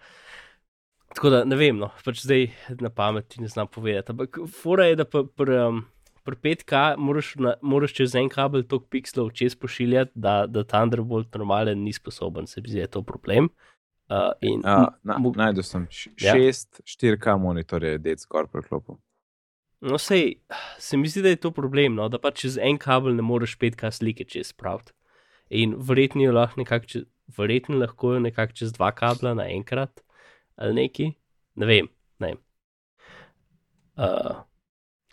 Tako 1.09 1.31
da 1.31 1.45
ne 1.45 1.57
vem, 1.57 1.79
no, 1.79 1.91
pač 2.05 2.21
zdaj 2.21 2.49
na 2.81 2.91
pamet 2.91 3.29
ti 3.29 3.41
ne 3.41 3.49
znam 3.49 3.67
povedati. 3.67 4.11
Ampak 4.11 4.39
fora 4.53 4.85
je, 4.85 4.97
da 4.97 5.05
pri 5.05 5.23
pr, 5.29 5.51
um, 5.61 5.85
pr 6.25 6.35
5K 6.35 6.73
moraš, 6.99 7.35
na, 7.37 7.55
moraš 7.63 7.93
čez 7.93 8.15
en 8.15 8.29
kabel 8.29 8.63
toliko 8.63 8.87
pikslov 8.89 9.31
čez 9.33 9.55
pošiljati, 9.55 10.11
da, 10.15 10.47
da 10.47 10.65
Thunderbolt 10.65 11.35
normalen 11.35 11.79
ni 11.79 11.93
sposoben, 11.93 12.47
se 12.47 12.61
mi 12.61 12.69
zdi, 12.69 12.77
da 12.77 12.83
je 12.83 12.91
to 12.91 13.03
problem. 13.03 13.49
Uh, 14.05 14.33
in, 14.43 14.61
Uh, 14.61 14.91
na, 15.03 15.17
najdel 15.37 15.63
sem 15.63 15.87
š- 15.87 16.11
Ja. 16.19 16.35
šest 16.35 16.81
4K 16.85 17.39
monitorje, 17.39 17.99
dec 17.99 18.21
skoraj 18.21 18.51
preklopil. 18.53 18.99
No, 19.85 19.99
sej, 20.01 20.39
se 20.81 20.97
mi 20.97 21.09
zdi, 21.09 21.23
da 21.23 21.29
je 21.35 21.37
to 21.37 21.51
problem, 21.53 21.95
no, 21.99 22.07
da 22.09 22.17
pa 22.19 22.31
čez 22.33 22.57
en 22.57 22.79
kabel 22.81 23.13
ne 23.17 23.25
moreš 23.25 23.59
5K 23.61 23.91
slike 23.93 24.25
čez 24.25 24.55
spraviti. 24.55 24.95
In 25.53 25.75
verjetno 25.77 26.25
je 26.25 26.33
lahko 26.33 26.63
nekako, 26.63 26.89
čez, 26.89 27.05
verjetno 27.37 27.77
lahko 27.83 28.15
je 28.15 28.23
nekako 28.25 28.57
čez 28.57 28.73
dva 28.73 28.95
kabla 28.97 29.35
naenkrat 29.37 30.01
ali 30.57 30.75
neki, 30.79 31.11
ne 31.61 31.69
vem. 31.69 31.91
Ne 32.23 32.31
vem. 32.33 32.41
Uh, 33.99 34.41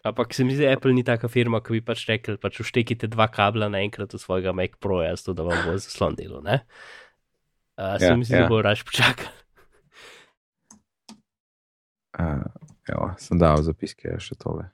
ampak 0.07 0.33
se 0.33 0.45
mi 0.47 0.55
zdi, 0.55 0.63
da 0.63 0.77
Apple 0.77 0.93
ni 0.93 1.03
taka 1.03 1.27
firma, 1.27 1.59
ki 1.59 1.75
bi 1.75 1.83
pač 1.85 2.05
rekel, 2.07 2.39
pač 2.41 2.61
uštekite 2.63 3.09
dva 3.11 3.27
kabla 3.33 3.67
naenkrat 3.73 4.15
v 4.15 4.21
svojega 4.21 4.55
Mac 4.55 4.79
Proja, 4.79 5.17
zato 5.19 5.35
da 5.35 5.49
vam 5.49 5.65
bo 5.65 5.75
zaslon 5.75 6.15
delo. 6.15 6.39
Uh, 6.45 6.63
se 7.99 8.07
Ja, 8.07 8.15
mi 8.15 8.23
zdi, 8.23 8.37
ja. 8.39 8.45
da 8.45 8.53
bo 8.53 8.61
raž 8.63 8.85
počakal. 8.87 9.33
Uh, 12.15 12.60
evo, 12.89 13.11
sem 13.17 13.39
dal 13.39 13.61
zapiske, 13.63 14.15
še 14.19 14.35
tole. 14.39 14.69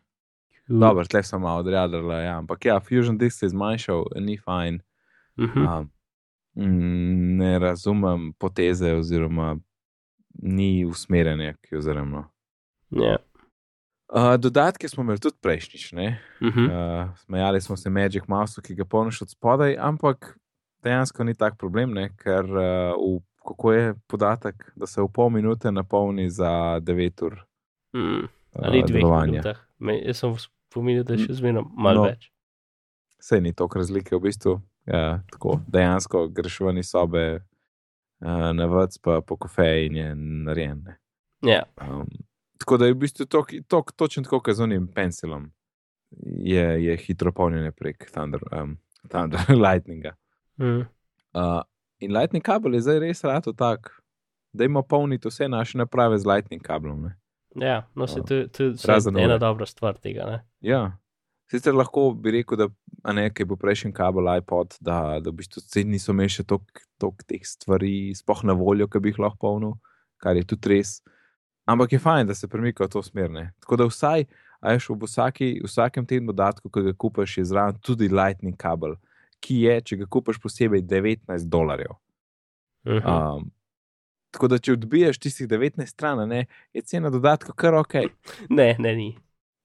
Dobro, 0.67 1.05
tle 1.07 1.23
sem 1.23 1.41
malo 1.41 1.63
odreagal, 1.63 2.11
ja, 2.19 2.37
ampak 2.37 2.65
ja, 2.65 2.79
Fusion 2.83 3.17
Disk 3.17 3.39
se 3.39 3.45
je 3.45 3.53
zmanjšal, 3.55 4.03
ni 4.19 4.37
fajn. 4.37 4.81
Uh 5.37 5.45
-huh. 5.45 5.87
Um, 6.55 7.37
ne 7.37 7.59
razumem 7.59 8.33
poteze, 8.33 8.93
oziroma 8.93 9.57
ni 10.33 10.85
usmerjanja 10.85 11.53
k 11.53 11.77
userjem. 11.77 12.09
No. 12.09 12.25
ja. 12.89 13.17
Uh, 14.07 14.35
dodatke 14.39 14.89
smo 14.89 15.03
imeli 15.03 15.19
tudi 15.19 15.35
prejšnjič, 15.41 15.91
ne? 15.91 16.19
uh 16.41 16.47
-huh. 16.47 16.67
Uh, 17.09 17.17
smejali 17.17 17.61
smo 17.61 17.77
se 17.77 17.89
Magic 17.89 18.23
Mouse, 18.27 18.61
ki 18.61 18.75
ga 18.75 18.85
polniš 18.85 19.21
od 19.21 19.29
spodaj, 19.29 19.77
ampak 19.79 20.39
dejansko 20.83 21.23
ni 21.23 21.35
tak 21.35 21.57
problem, 21.57 21.93
ne? 21.93 22.09
ker 22.17 22.45
uh, 22.45 23.17
v, 23.17 23.19
kako 23.47 23.71
je 23.71 23.95
podatek, 24.07 24.71
da 24.75 24.87
se 24.87 25.01
v 25.01 25.07
pol 25.13 25.29
minute 25.29 25.71
napolni 25.71 26.29
za 26.29 26.79
9 26.79 27.25
ur 27.25 27.46
mm. 27.97 28.23
uh, 28.23 28.29
ali 28.61 28.83
dveh 28.83 29.01
delovanja. 29.01 29.31
minutah. 29.33 29.59
Me, 29.79 29.97
jaz 29.99 30.17
sem 30.17 30.35
spominjal, 30.37 31.03
da 31.03 31.13
je 31.13 31.25
še 31.25 31.33
zmeraj 31.33 31.65
malo 31.73 31.95
No. 31.97 32.07
več. 32.07 32.29
Sej 33.19 33.41
ni 33.41 33.53
toliko 33.53 33.79
razlike 33.79 34.13
v 34.13 34.21
bistvu. 34.21 34.55
Ja, 34.85 35.01
tako, 35.27 35.57
dejansko 35.67 36.27
greš 36.29 36.59
ven 36.61 36.77
iz 36.77 36.87
sobe, 36.87 37.23
uh, 38.21 38.51
na 38.53 38.65
vrc 38.65 38.97
pa 38.99 39.21
po 39.21 39.35
kofeji 39.37 39.85
in 39.85 39.95
je 39.95 40.09
narejen. 40.15 40.83
ne. 40.85 40.97
Ja, 41.43 41.63
Um, 41.77 42.07
tako 42.57 42.77
da 42.77 42.85
je 42.85 42.93
v 42.93 42.97
bistvu 42.97 43.25
tok, 43.25 43.51
tok, 43.67 43.91
točno 43.93 44.23
tako, 44.23 44.39
kot 44.39 44.55
z 44.55 44.63
unim 44.63 44.87
pensilom, 44.87 45.51
je, 46.39 46.83
je 46.83 46.97
hitro 46.97 47.31
polnjenje 47.31 47.71
prek 47.71 48.07
Thunder, 48.11 48.41
um, 48.51 48.77
Thunder 49.07 49.39
Lightninga. 49.65 50.15
mm. 50.57 50.85
Uh, 51.33 51.61
in 51.99 52.11
Lightning 52.11 52.43
kabel 52.43 52.73
je 52.73 52.81
zdaj 52.81 52.99
res 52.99 53.23
rado 53.23 53.53
tak, 53.53 53.91
da 54.53 54.63
ima 54.65 54.81
polniti 54.81 55.27
vse 55.27 55.47
naše 55.47 55.77
naprave 55.77 56.17
z 56.17 56.25
Lightning 56.25 56.61
kablom. 56.61 57.01
Ne? 57.01 57.11
Ja 57.61 57.87
no, 57.95 58.07
se, 58.07 58.21
to, 58.21 58.33
je- 58.33 58.47
to 58.47 58.63
je 58.63 58.69
vsaj 58.77 58.93
Razen 58.93 59.17
ena 59.17 59.37
dobra 59.37 59.65
stvar 59.65 59.97
tega. 59.97 60.25
Ne? 60.25 60.39
Ja. 60.61 60.97
Sicer 61.51 61.73
lahko 61.73 62.11
bi 62.11 62.31
rekel, 62.31 62.57
da 62.59 62.67
a 63.07 63.13
ne, 63.15 63.29
ker 63.31 63.45
bo 63.47 63.55
prejšnji 63.55 63.93
kabel 63.95 64.27
iPod, 64.37 64.75
da, 64.83 65.19
da 65.23 65.31
v 65.31 65.37
bistvu 65.39 65.61
vsi 65.63 65.85
niso 65.87 66.11
imeli 66.11 66.33
še 66.33 66.43
toliko 66.43 67.23
teh 67.27 67.45
stvari, 67.47 68.11
sploh 68.15 68.43
na 68.43 68.53
voljo, 68.57 68.87
ki 68.91 68.99
bi 68.99 69.13
jih 69.13 69.21
lahko 69.23 69.39
polnil, 69.45 69.77
kar 70.19 70.35
je 70.35 70.43
tudi 70.43 70.73
res. 70.73 70.97
Ampak 71.67 71.95
je 71.95 71.99
fajn, 71.99 72.27
da 72.27 72.35
se 72.35 72.47
premika 72.51 72.83
v 72.83 72.91
to 72.91 73.03
smer. 73.03 73.31
Ne? 73.31 73.45
Tako 73.63 73.79
da 73.79 73.87
vsaj, 73.87 74.27
a 74.59 74.75
veš, 74.75 74.89
v 74.89 75.07
vsaki, 75.07 75.49
vsakem 75.63 76.05
tem 76.07 76.27
dodatku, 76.27 76.69
ki 76.69 76.83
ga 76.89 76.93
kupaš, 76.99 77.37
je 77.39 77.45
zraven 77.47 77.79
tudi 77.79 78.09
Lightning 78.11 78.57
kabel, 78.59 78.97
ki 79.39 79.61
je, 79.63 79.81
če 79.81 79.99
ga 80.03 80.07
kupaš 80.11 80.39
posebej, 80.43 80.83
19 80.83 81.47
dolarjev. 81.47 81.95
Uh 82.87 82.99
-huh. 82.99 83.37
Um, 83.37 83.51
tako 84.31 84.49
da, 84.51 84.59
če 84.59 84.75
odbiješ 84.77 85.19
tistih 85.23 85.47
19 85.47 85.87
stran, 85.89 86.19
a 86.23 86.25
ne, 86.29 86.45
je 86.73 86.81
cena 86.81 87.11
dodatka 87.13 87.55
kar 87.55 87.77
ok. 87.79 87.95
Ne, 88.49 88.75
ne, 88.79 88.95
ni. 88.95 89.09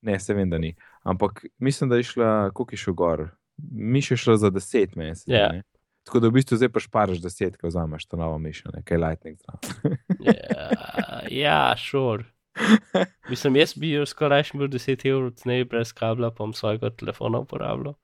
Ne, 0.02 0.18
se 0.20 0.34
vem, 0.34 0.50
da 0.50 0.58
ni. 0.58 0.74
Ampak 1.02 1.44
mislim, 1.58 1.90
da 1.90 1.98
je 1.98 2.08
šla, 2.10 2.50
koliko 2.50 2.74
je 2.74 2.82
šel 2.84 2.94
gor. 2.98 3.28
Mi 3.62 4.02
še 4.02 4.16
šlo 4.18 4.36
za 4.40 4.50
10 4.50 4.96
mesecev. 4.98 5.34
Ja. 5.34 5.52
ne. 5.52 5.62
Tako 6.02 6.20
da 6.20 6.28
v 6.28 6.34
bistvu 6.34 6.58
zdaj 6.58 6.70
pa 6.74 6.80
šparaš 6.82 7.20
10, 7.22 7.56
ko 7.60 7.70
vzameš 7.70 8.06
to 8.10 8.18
novo 8.18 8.38
mišljenje, 8.42 8.82
kaj 8.84 8.96
je 8.96 9.02
Lightning. 9.04 9.38
zraven. 9.38 9.98
Ja, 10.26 11.20
ja 11.30 11.74
šor. 11.78 12.24
Mislim, 13.30 13.56
jaz 13.56 13.74
bi 13.78 13.92
jo 13.94 14.06
skoraj 14.06 14.48
še 14.50 14.58
bil 14.58 14.70
10 14.72 15.06
evrov 15.08 15.30
ceneje 15.38 15.68
brez 15.70 15.92
kabla, 15.96 16.32
pa 16.32 16.42
bom 16.42 16.54
svojega 16.56 16.90
telefona 16.90 17.44
uporabljal. 17.46 17.94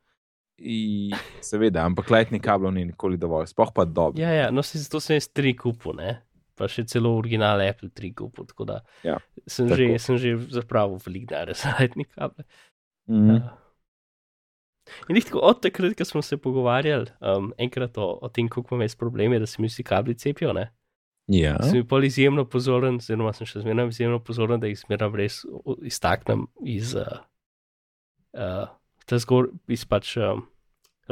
I, 0.59 1.11
seveda, 1.45 1.85
ampak 1.87 2.11
Lightning 2.11 2.43
kablov 2.43 2.73
ni 2.75 2.87
nikoli 2.89 3.19
dovolj, 3.19 3.51
sploh 3.53 3.71
pa 3.75 3.85
dobro. 3.85 4.19
Ja, 4.23 4.31
ja, 4.35 4.49
no, 4.51 4.63
se 4.63 4.81
zato 4.83 5.01
sem 5.03 5.19
jaz 5.19 5.29
tri 5.31 5.53
kupil, 5.59 5.95
ne. 5.99 6.17
Pa 6.59 6.69
še 6.71 6.85
celo 6.91 7.15
original 7.19 7.63
Apple 7.65 7.91
3 7.95 8.13
kupil, 8.19 8.49
tako 8.51 8.67
da 8.69 8.81
Ja, 9.07 9.17
sem, 9.47 9.69
tako. 9.71 9.79
že, 9.79 9.99
sem 10.03 10.19
že 10.19 10.35
zapravil 10.59 10.99
veliko 11.05 11.33
denarja 11.33 11.55
za 11.55 11.77
Lightning 11.79 12.11
kable. 12.13 12.45
Mm. 13.09 13.37
Ja. 13.39 13.55
In 15.13 15.21
tako 15.21 15.43
od 15.45 15.61
takrat, 15.63 15.95
ko 15.97 16.05
smo 16.09 16.23
se 16.25 16.39
pogovarjali, 16.41 17.13
um, 17.21 17.53
enkrat 17.61 17.99
o, 18.01 18.09
o 18.25 18.29
tem, 18.33 18.49
kako 18.49 18.75
imam 18.75 18.87
jaz 18.87 18.97
probleme, 18.97 19.39
da 19.39 19.47
se 19.47 19.61
mi 19.63 19.69
vsi 19.69 19.85
kabli 19.85 20.17
cepijo, 20.17 20.53
ne, 20.57 20.71
Ja, 21.29 21.59
sem 21.61 21.85
pol 21.85 22.07
izjemno 22.09 22.47
pozoren, 22.49 22.97
oziroma 23.03 23.35
sem 23.37 23.45
še 23.45 23.61
zmeraj 23.61 23.91
izjemno 23.93 24.17
pozoren, 24.25 24.63
da 24.63 24.71
jih 24.71 24.79
zmeraj 24.81 25.11
res 25.21 25.43
iztaknem 25.85 26.47
iz, 26.65 26.95
uh, 26.97 27.19
uh, 28.33 28.71
ta 29.05 29.19
zgor, 29.21 29.51
iz 29.69 29.85
pač 29.85 30.15
um, 30.17 30.47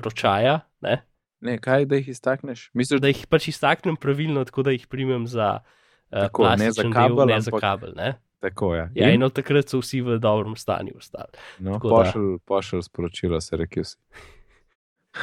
ročaja, 0.01 0.63
ne, 0.81 1.03
ne, 1.41 1.59
kaj 1.59 1.85
da 1.85 1.97
jih 1.97 2.09
iztakneš? 2.09 2.71
Misliš, 2.75 3.01
da 3.01 3.09
jih 3.09 3.27
pač 3.27 3.49
iztaknem 3.49 3.97
pravilno, 3.97 4.45
tako 4.45 4.63
da 4.63 4.71
jih 4.71 4.87
primem 4.87 5.27
za. 5.27 5.61
Uh, 6.07 6.21
Tako, 6.23 6.47
ne 6.57 6.71
za 6.71 6.85
kabel, 6.85 7.27
ne 7.27 7.41
za 7.41 7.51
ampak- 7.51 7.61
kabel. 7.61 7.93
Ne? 7.97 8.15
tako 8.41 8.75
je. 8.75 8.91
Ja, 8.95 9.09
in 9.11 9.23
od 9.23 9.33
takrat 9.33 9.69
so 9.69 9.81
vsi 9.81 10.01
v 10.01 10.19
dobrem 10.19 10.55
stanju 10.55 10.93
ostali. 10.97 11.33
no, 11.59 11.73
tako 11.73 11.89
da- 11.89 11.95
pošel, 11.97 12.39
pošel 12.39 12.83
sporočilo, 12.83 13.41
se 13.41 13.57
rekel 13.57 13.85
si. 13.85 13.97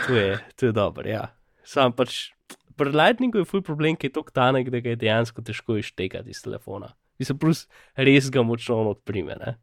To 0.08 0.16
je, 0.16 0.40
to 0.56 0.66
je 0.66 0.72
dobro, 0.72 1.08
ja. 1.08 1.30
Sam 1.64 1.94
pač 1.94 2.34
pri 2.76 2.90
Lightningu 2.90 3.38
je 3.38 3.46
full 3.46 3.62
problem, 3.62 3.96
ki 3.96 4.08
je 4.08 4.14
tako 4.14 4.32
tanek, 4.32 4.70
da 4.70 4.80
ga 4.80 4.90
je 4.90 4.96
dejansko 4.96 5.42
težko 5.42 5.78
iztekati 5.78 6.30
iz 6.30 6.42
telefona. 6.42 6.92
Mislim, 7.20 7.38
plus 7.38 7.68
res 7.96 8.30
ga 8.30 8.42
močno 8.42 8.90
odprime. 8.90 9.36
Ne? 9.36 9.56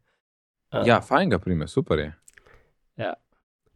Uh, 0.71 0.87
Ja, 0.87 1.01
fajn 1.01 1.29
ga 1.29 1.39
prime, 1.39 1.67
super 1.67 1.99
je. 1.99 2.13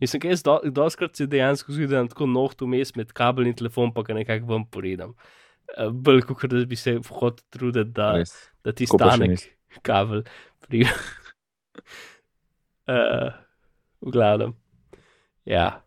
Mislim, 0.01 0.21
da 0.21 0.34
jaz 0.34 0.43
do, 0.43 0.60
doskrat 0.75 1.15
se 1.15 1.27
dejansko 1.27 1.71
imam 1.71 2.10
tako 2.12 2.27
noht 2.27 2.62
vmes 2.62 2.95
med 2.95 3.13
kabel 3.15 3.47
in 3.47 3.55
telefon, 3.55 3.93
pa 3.93 4.03
ga 4.03 4.17
nekako 4.17 4.51
ven 4.53 4.65
poredam. 4.71 5.15
Uh, 5.77 5.89
Bolj 5.91 6.25
kot 6.27 6.49
da 6.51 6.65
bi 6.65 6.75
se 6.75 6.97
vhod 6.99 7.41
trudil, 7.49 7.88
da, 7.95 8.12
Res. 8.19 8.36
da 8.63 8.73
ti 8.75 8.89
še 8.89 8.99
stanek 8.99 9.47
kabel 9.86 10.25
pride. 10.67 10.91
uh, 12.91 13.31
v 14.03 14.13
glavnem. 14.13 14.53
Ja, 15.45 15.86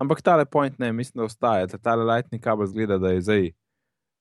Ampak 0.00 0.22
tale 0.22 0.46
point 0.46 0.78
ne, 0.78 0.92
mislim, 0.92 1.20
da 1.20 1.24
ostaja. 1.24 1.66
Tale 1.66 2.04
Lightning 2.04 2.42
kabel 2.42 2.66
zgleda, 2.66 2.98
da 2.98 3.08
je 3.12 3.20
zdaj 3.20 3.50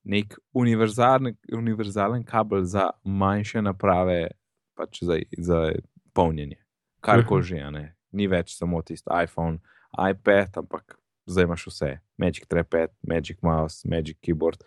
nek 0.03 0.35
univerzalen, 0.53 1.37
univerzalen 1.53 2.23
kabel 2.23 2.63
za 2.63 2.89
manjše 3.03 3.61
naprave, 3.61 4.27
pač 4.75 5.03
za, 5.03 5.15
za 5.37 5.71
polnjenje. 6.13 6.59
Kar 6.99 7.23
koli 7.27 7.43
že, 7.43 7.61
a 7.63 7.71
ne. 7.71 7.85
Ni 8.11 8.27
več 8.27 8.55
samo 8.57 8.81
tisti 8.81 9.09
iPhone, 9.23 9.59
iPad, 9.93 10.57
ampak 10.63 10.97
zdaj 11.29 11.47
imaš 11.47 11.65
vse. 11.69 11.91
Magic 12.17 12.47
Trackpad, 12.49 12.93
Magic 13.07 13.41
Mouse, 13.41 13.87
Magic 13.89 14.17
Keyboard. 14.25 14.63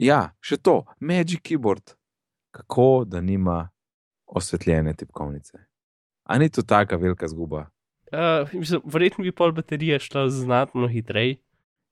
Ja, 0.00 0.30
še 0.40 0.56
to, 0.56 0.82
Magic 1.00 1.42
Keyboard. 1.44 1.94
Kako 2.54 3.04
da 3.04 3.20
nima 3.20 3.68
osvetljene 4.26 4.94
tipkovnice? 4.96 5.58
A 6.24 6.38
ni 6.38 6.48
to 6.48 6.62
taka 6.62 6.96
velika 6.96 7.28
zguba? 7.28 7.66
Uh, 8.12 8.48
mislim, 8.52 8.80
verjetno 8.84 9.24
bi 9.24 9.32
pol 9.32 9.52
baterije 9.52 9.98
šla 10.00 10.28
znatno 10.32 10.88
hitreje. 10.88 11.36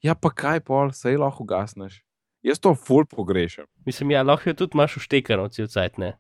Ja, 0.05 0.15
pa 0.15 0.31
kaj 0.33 0.63
pol, 0.65 0.93
sej 0.93 1.19
lahko 1.21 1.45
ugasneš. 1.45 2.01
Jaz 2.47 2.61
to 2.63 2.75
ful 2.75 3.05
pogrešam. 3.09 3.67
Mislim, 3.85 4.13
ja, 4.15 4.23
lahko 4.23 4.51
jo 4.51 4.55
tudi 4.55 4.77
imaš 4.77 4.97
uštekano, 5.01 5.49
cel 5.53 5.69
cajt 5.69 5.99
ne. 5.99 6.13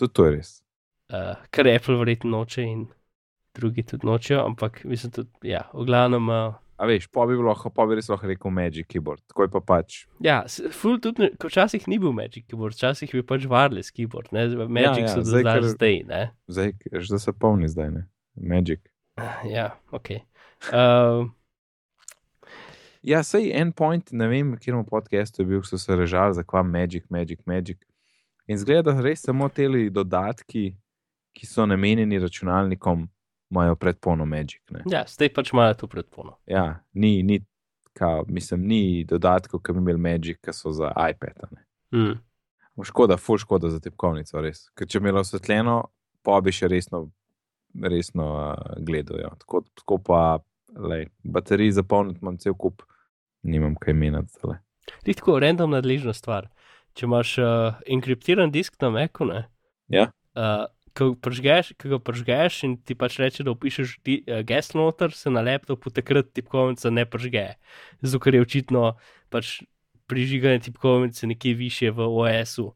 Tudi 0.00 0.14
to 0.14 0.26
je 0.26 0.36
res. 0.36 0.52
Uh, 1.12 1.36
kar 1.50 1.68
Apple 1.68 1.98
verjetno 2.00 2.30
noče 2.38 2.64
in 2.64 2.86
drugi 3.54 3.82
tudi 3.82 4.06
nočejo, 4.06 4.44
ampak 4.46 4.84
mislim, 4.84 5.12
tudi, 5.12 5.30
ja, 5.42 5.66
v 5.72 5.84
glavnem. 5.84 6.28
Uh, 6.28 6.54
A 6.82 6.86
veš, 6.88 7.04
pa 7.14 7.22
bi, 7.28 7.36
lahko, 7.38 7.70
pa 7.70 7.84
bi 7.86 7.94
res 7.94 8.08
lahko 8.10 8.26
rekel 8.26 8.50
Magic 8.50 8.88
Keyboard, 8.90 9.20
tako 9.30 9.44
je 9.44 9.50
pa 9.50 9.60
pač. 9.62 9.98
Ja, 10.20 10.40
s- 10.48 10.64
ful 10.74 10.96
tudi, 10.98 11.28
ko 11.38 11.46
včasih 11.46 11.84
ni 11.86 11.98
bil 11.98 12.10
Magic 12.12 12.48
Keyboard, 12.48 12.74
včasih 12.74 13.06
je 13.06 13.20
bil 13.20 13.26
pač 13.28 13.44
wireless 13.46 13.92
keyboard, 13.94 14.32
ne, 14.32 14.48
Magic 14.66 15.04
ja, 15.04 15.12
so 15.12 15.22
zdaj, 15.22 15.44
zdaj, 15.44 15.68
zdaj, 15.68 15.96
ne. 16.08 16.22
Zdaj, 16.48 16.72
že 16.92 17.08
da 17.08 17.18
se 17.18 17.32
polni 17.32 17.68
zdaj, 17.68 17.90
ne. 17.90 18.02
Magic. 18.34 18.80
Ja, 19.46 19.76
ok. 19.92 20.10
Uh, 20.72 21.28
Ja, 23.02 23.22
sej 23.22 23.50
en 23.50 23.72
point, 23.72 24.12
ne 24.12 24.28
vem, 24.28 24.52
kjer 24.56 24.76
mu 24.76 24.84
podcastu 24.86 25.42
je 25.42 25.46
bil, 25.46 25.62
so 25.62 25.74
se 25.74 25.96
režali, 25.96 26.34
zakaj 26.34 26.62
Magic, 26.62 27.04
Magic, 27.10 27.40
Magic. 27.46 27.78
In 28.46 28.58
zgleda, 28.58 28.92
da 28.92 29.02
res 29.02 29.22
samo 29.22 29.48
te 29.48 29.66
dodatki, 29.90 30.76
ki 31.34 31.46
so 31.46 31.66
namenjeni 31.66 32.18
računalnikom, 32.18 33.08
imajo 33.52 33.76
predpono 33.76 34.24
Magic. 34.26 34.62
Ne. 34.72 34.82
ja, 34.88 35.04
zdaj 35.08 35.28
pač 35.36 35.52
imajo 35.52 35.74
to 35.84 35.86
predpono. 35.92 36.38
Ja, 36.48 36.80
ni, 36.92 37.20
ni, 37.22 37.42
ka, 37.92 38.22
mislim, 38.26 38.64
ni 38.66 38.82
dodatkov, 39.04 39.60
ki 39.60 39.74
bi 39.76 39.82
imeli 39.84 40.00
Magic, 40.00 40.38
ki 40.40 40.54
so 40.56 40.72
za 40.72 40.92
iPad. 41.10 41.42
Mm. 41.92 42.16
Škoda, 42.88 43.18
ful 43.20 43.36
škoda 43.38 43.68
za 43.68 43.80
tipkovnico, 43.84 44.40
res. 44.40 44.64
Ker 44.74 44.88
če 44.88 45.00
bi 45.00 45.10
imelo 45.10 45.20
osvetljeno, 45.20 45.76
pa 46.24 46.38
bi 46.40 46.54
še 46.56 46.70
resno, 46.72 47.04
resno 47.84 48.30
uh, 48.32 48.80
gledal. 48.80 49.20
Ja. 49.20 49.34
Tako, 49.44 49.60
tako 49.76 49.98
pa, 50.08 50.22
lej, 50.72 51.10
baterij 51.24 51.74
zapolniti 51.76 52.24
imam 52.24 52.38
cel 52.40 52.56
kup, 52.56 52.82
nimam 53.44 53.76
kaj 53.76 53.92
meniti. 53.94 54.56
Ti 55.04 55.14
tako 55.18 55.36
random 55.44 55.76
nadležna 55.76 56.16
stvar. 56.16 56.48
Če 56.96 57.04
imaš 57.06 57.36
uh, 57.40 57.76
enkriptiran 57.88 58.50
disk 58.52 58.80
na 58.80 58.88
Macu, 58.96 59.28
ne, 59.28 59.44
Ja. 59.92 60.08
uh, 60.36 60.64
ko, 60.96 61.12
pržgeš, 61.14 61.72
ko 61.80 61.94
ga 61.94 61.98
pržgeš 61.98 62.62
in 62.68 62.76
ti 62.76 62.94
pač 62.98 63.18
reče, 63.22 63.44
da 63.46 63.54
upišeš 63.54 63.96
uh, 63.98 64.40
geslo 64.46 64.86
noter, 64.86 65.12
se 65.16 65.30
na 65.30 65.42
laptopu 65.44 65.90
takrat 65.90 66.32
tipkovnica 66.32 66.90
ne 66.90 67.04
pržge. 67.08 67.46
Zato 68.02 68.20
ker 68.22 68.34
je 68.36 68.44
očitno 68.44 68.94
pač 69.32 69.62
prižiganje 70.10 70.68
tipkovnice 70.68 71.26
nekje 71.26 71.54
više 71.54 71.90
v 71.90 72.06
OS-u 72.08 72.72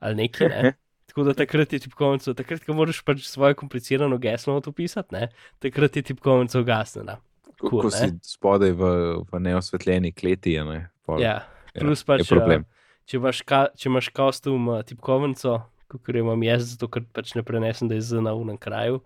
ali 0.00 0.14
nekaj. 0.14 0.48
Ne? 0.48 0.72
Tako 1.06 1.24
da 1.24 1.34
takrat 1.34 1.72
je 1.72 1.78
tipkovnica, 1.80 2.34
takrat, 2.34 2.64
ko 2.66 2.74
moraš 2.76 3.00
pač 3.04 3.24
svoje 3.24 3.54
komplicirano 3.56 4.18
geslo 4.18 4.54
noter 4.54 4.70
upisati, 4.70 5.14
ne? 5.14 5.28
takrat 5.58 5.96
je 5.96 6.02
tipkovnica 6.02 6.60
ugasnjena. 6.60 7.16
Ko, 7.56 7.70
Cool, 7.70 7.82
ko 7.86 7.88
ne? 7.88 7.96
si 8.20 8.34
spodaj 8.36 8.74
v, 8.76 8.90
v 9.24 9.40
neosvetljeni 9.40 10.12
kleti, 10.12 10.58
je, 10.58 10.64
ne, 10.64 10.80
pol, 11.08 11.22
Ja, 11.24 11.40
ja, 11.72 11.80
plus 11.80 12.04
je 12.04 12.08
pač, 12.10 12.28
problem. 12.28 12.66
uh, 12.68 13.00
če 13.08 13.16
imaš, 13.16 13.40
ka, 13.48 13.60
če 13.78 13.88
imaš 13.88 14.10
kostum 14.12 14.68
uh, 14.68 14.82
tipkovnico, 14.84 15.54
kot 15.88 16.08
jo 16.08 16.20
imam 16.20 16.42
jaz, 16.42 16.72
zato 16.72 16.88
ker 16.88 17.04
pač 17.12 17.34
ne 17.34 17.42
prenesem, 17.42 17.88
da 17.88 17.94
je 17.94 18.00
z 18.02 18.20
na 18.20 18.34
unem 18.34 18.58
kraju, 18.58 19.00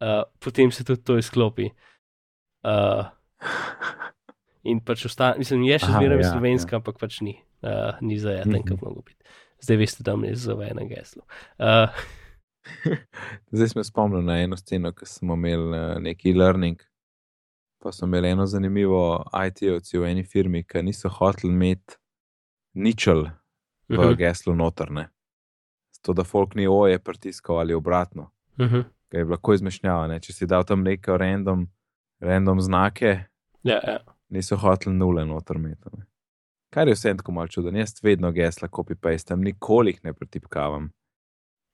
uh, 0.00 0.22
potem 0.38 0.72
se 0.72 0.84
tudi 0.84 1.02
to 1.02 1.18
izklopi. 1.18 1.70
Uh, 2.64 3.04
in 4.62 4.80
pač 4.80 5.04
ostane, 5.06 5.38
mislim, 5.38 5.62
je 5.62 5.78
še 5.78 5.86
zmeraj 5.88 6.20
ja, 6.20 6.30
slovenska, 6.32 6.72
ja. 6.72 6.80
ampak 6.80 6.98
pač 6.98 7.20
ni, 7.20 7.36
uh, 7.62 7.94
ni 8.00 8.18
za 8.18 8.32
jeden, 8.32 8.52
Mhm. 8.56 8.68
kot 8.68 8.80
mogo 8.82 9.02
biti. 9.02 9.22
Zdaj 9.60 9.76
veste, 9.76 10.02
da 10.02 10.16
mi 10.16 10.28
je 10.28 10.36
za 10.36 10.52
eno 10.62 10.86
geslo. 10.86 11.22
Uh, 11.58 11.88
Zdaj 13.52 13.68
sem 13.68 13.78
se 13.78 13.88
spomnil 13.88 14.22
na 14.22 14.40
eno 14.42 14.56
sceno, 14.56 14.90
ki 14.92 15.06
smo 15.06 15.34
imeli 15.34 15.68
uh, 15.70 15.98
neki 15.98 16.30
e-learning. 16.30 16.82
Pa 17.78 17.92
smo 17.92 18.06
imeli 18.06 18.28
eno 18.30 18.46
zanimivo 18.46 19.22
IT-ovci 19.30 19.98
v 19.98 20.10
eni 20.10 20.24
firmi, 20.24 20.64
ki 20.64 20.82
niso 20.82 21.08
hoteli 21.08 21.52
imeti 21.52 21.94
ničel 22.74 23.28
v 23.88 23.94
Mhm. 23.94 24.16
geslu 24.16 24.54
notrne. 24.54 25.08
To, 26.06 26.14
da 26.14 26.22
folk 26.24 26.54
ni 26.54 26.68
oje 26.70 26.98
pritiskal 27.02 27.58
ali 27.58 27.74
obratno, 27.74 28.30
uh 28.58 28.66
-huh. 28.66 28.84
ki 29.10 29.16
je 29.16 29.24
bilo 29.24 29.34
lahko 29.34 29.54
izmešnjava. 29.54 30.06
Ne? 30.06 30.20
Če 30.20 30.32
si 30.32 30.46
dal 30.46 30.64
tam 30.64 30.82
neke 30.86 31.16
random, 31.18 31.66
random 32.20 32.60
znake, 32.60 33.24
ja, 33.62 33.80
ja. 33.86 33.98
niso 34.28 34.56
hoteli 34.56 34.94
nule 34.96 35.24
noter. 35.26 35.58
Ne? 35.60 35.74
Kar 36.70 36.88
je 36.88 36.94
vse 36.94 37.16
tako 37.16 37.32
malo 37.32 37.48
čudno. 37.48 37.78
Jaz 37.78 37.98
vedno 38.02 38.32
gesla 38.32 38.68
copy-pastem, 38.68 39.42
nikoli 39.42 39.90
jih 39.90 40.04
ne 40.04 40.12
pretipkavam. 40.12 40.90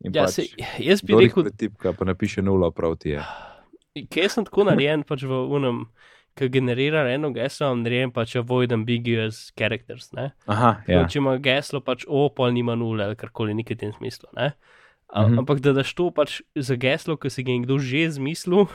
In 0.04 0.14
ja 0.14 0.24
pač, 0.24 0.34
se, 0.34 0.46
jaz 0.78 1.02
bi 1.02 1.12
kdor 1.12 1.22
jih 1.22 1.30
rekel, 1.30 1.42
pretipka, 1.42 1.92
pa 1.92 2.04
napiše 2.04 2.42
nulo, 2.42 2.70
prav 2.70 2.96
ti 2.96 3.14
je. 3.14 3.24
Kaj 4.10 4.28
sem 4.28 4.44
tako 4.44 4.64
narejen, 4.64 5.04
pač 5.06 5.22
v 5.28 5.42
unem, 5.52 5.84
ki 6.36 6.48
generira 6.48 7.02
eno 7.12 7.30
geslo, 7.34 7.70
narejen 7.76 8.10
pač 8.12 8.36
avoid 8.40 8.72
ambiguous 8.72 9.50
characters. 9.56 10.12
Ne? 10.12 10.30
Aha, 10.46 10.82
Ja. 10.88 11.06
Če 11.06 11.18
ima 11.20 11.36
geslo, 11.38 11.80
pač 11.80 12.04
o, 12.08 12.28
pol 12.30 12.52
nima 12.52 12.74
nule 12.76 13.04
ali 13.04 13.16
karkoli, 13.16 13.54
nekaj 13.54 13.76
v 13.76 13.80
tem 13.80 13.92
smislu. 13.98 14.28
Ne? 14.36 14.52
A, 15.12 15.26
Mhm. 15.26 15.38
Ampak 15.44 15.60
da 15.60 15.72
daš 15.76 15.92
to 15.94 16.10
pač 16.10 16.40
za 16.56 16.74
geslo, 16.76 17.16
ki 17.20 17.28
si 17.30 17.42
ga 17.44 17.52
nekdo 17.52 17.78
že 17.78 18.08
zmislil. 18.16 18.64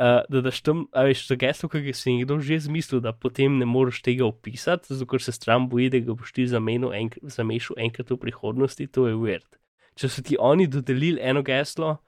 Uh, 0.00 0.22
da 0.30 0.40
daš 0.40 0.60
tam, 0.62 0.84
a 0.94 1.02
veš, 1.02 1.26
za 1.26 1.34
geslo, 1.34 1.68
ki 1.68 1.80
ga 1.82 1.92
si 1.92 2.12
nekdo 2.14 2.38
že 2.40 2.60
zmislil, 2.62 3.00
da 3.02 3.10
potem 3.12 3.58
ne 3.58 3.66
moreš 3.66 3.98
tega 4.06 4.22
opisati, 4.24 4.86
zato 4.94 5.04
ker 5.04 5.18
se 5.20 5.32
stran 5.34 5.66
boji, 5.68 5.90
da 5.90 5.98
ga 5.98 6.14
boš 6.14 6.30
ti 6.32 6.46
zamenil 6.46 6.94
enk 6.94 7.18
zamešal 7.26 7.74
enkrat 7.76 8.08
v 8.14 8.16
prihodnosti, 8.22 8.86
to 8.86 9.08
je 9.10 9.18
weird. 9.18 9.58
Če 9.98 10.08
so 10.08 10.22
ti 10.22 10.38
oni 10.38 10.70
dodelili 10.70 11.18
eno 11.20 11.42
geslo, 11.42 11.98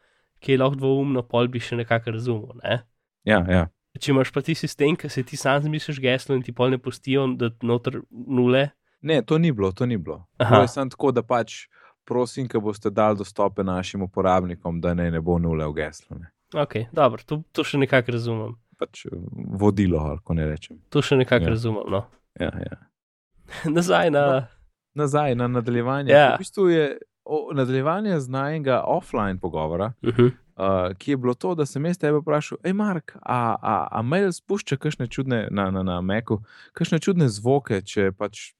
ki 0.41 0.55
je 0.55 0.59
lahko 0.63 0.79
dvoumno, 0.79 1.27
pol 1.27 1.51
bi 1.51 1.59
še 1.61 1.77
nekako 1.83 2.15
razumel. 2.15 2.55
Ne? 2.63 2.79
Ja, 3.27 3.43
ja. 3.51 3.67
Če 4.01 4.13
imaš 4.13 4.31
pa 4.33 4.41
ti 4.41 4.55
sistem, 4.55 4.97
ki 4.97 5.09
se 5.09 5.23
ti 5.23 5.37
sam 5.37 5.61
zmisliš 5.63 6.01
geslo 6.01 6.35
in 6.35 6.43
ti 6.43 6.53
pol 6.53 6.71
ne 6.71 6.79
pustijo, 6.79 7.27
da 7.37 7.51
noter 7.63 8.01
nule. 8.11 8.71
Ne, 9.03 9.23
to 9.23 9.39
ni 9.39 9.53
bilo, 9.53 9.73
to 9.73 9.87
ni 9.87 9.97
bilo. 9.97 10.25
Aha. 10.39 10.51
Bilo 10.51 10.63
je 10.63 10.69
samo 10.69 10.91
tako, 10.91 11.13
da 11.13 11.23
pač 11.23 11.67
prosim, 12.05 12.47
da 12.47 12.61
boste 12.61 12.91
dali 12.91 13.19
dostope 13.19 13.63
našim 13.63 14.03
uporabnikom, 14.03 14.81
da 14.81 14.95
ne, 14.95 15.11
ne 15.11 15.21
bo 15.21 15.39
nule 15.39 15.67
v 15.67 15.73
geslu. 15.75 16.19
Ne. 16.19 16.31
Ok, 16.55 16.75
dobro, 16.93 17.23
to, 17.27 17.43
to 17.53 17.65
še 17.65 17.79
nekako 17.79 18.13
razumem. 18.13 18.57
Pač 18.79 19.05
eh, 19.07 19.11
vodilo, 19.61 19.99
ali 20.01 20.19
ko 20.25 20.35
ne 20.35 20.47
rečem. 20.47 20.81
To 20.91 21.03
še 21.03 21.17
nekako 21.17 21.45
Ja. 21.45 21.51
razumem. 21.51 21.85
No. 21.91 22.05
Ja, 22.41 22.51
ja. 22.59 22.77
Nazaj 23.77 24.11
na. 24.11 24.27
No. 24.27 24.43
Nazaj 24.95 25.35
na 25.35 25.47
nadaljevanje. 25.49 26.13
Ja. 26.13 26.35
V 26.35 26.43
bistvu 26.45 26.69
je 26.69 26.87
o, 27.25 27.51
nadaljevanje 27.55 28.19
znajnega 28.21 28.83
offline 28.87 29.39
pogovora, 29.41 29.93
Uh 30.03 30.13
-huh. 30.15 30.33
Uh, 30.57 30.93
ki 30.99 31.11
je 31.11 31.17
bilo 31.17 31.35
to, 31.35 31.55
da 31.55 31.67
sem 31.67 31.85
jaz 31.87 31.99
tebe 31.99 32.19
vprašal, 32.21 32.59
hej, 32.65 32.73
Mark, 32.77 33.17
a, 33.23 33.57
a, 33.57 33.75
a 33.91 34.03
mail 34.03 34.33
spušča 34.33 34.77
kakšne 34.77 35.07
čudne 35.09 35.47
na, 35.51 35.71
na, 35.71 35.83
na 35.83 36.01
Meku, 36.01 36.41
kakšne 36.73 37.01
čudne 37.01 37.29
zvoke, 37.29 37.81
če 37.83 38.13
pač 38.13 38.53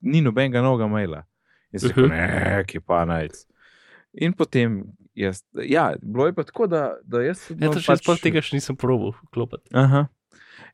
ni 0.00 0.20
nobenega 0.22 0.62
novega 0.62 0.86
maila. 0.90 1.24
In 1.72 1.80
se 1.80 1.88
rekel, 1.90 2.06
Mhm. 2.06 2.14
ne, 2.14 2.64
ki 2.66 2.80
pa 2.80 3.04
najc. 3.04 3.44
In 4.14 4.32
potem 4.32 4.84
jaz, 5.14 5.42
ja, 5.54 5.92
bilo 6.00 6.26
je 6.26 6.32
pa 6.32 6.42
tako, 6.48 6.66
da, 6.66 6.96
da 7.04 7.20
jaz. 7.22 7.42
Ja, 7.52 7.68
to 7.68 7.82
še 7.82 7.92
pač... 7.92 8.04
sploh 8.04 8.18
tega 8.22 8.40
še 8.40 8.56
nisem 8.56 8.76
probil 8.78 9.12
klopiti. 9.34 9.68
Aha. 9.74 10.06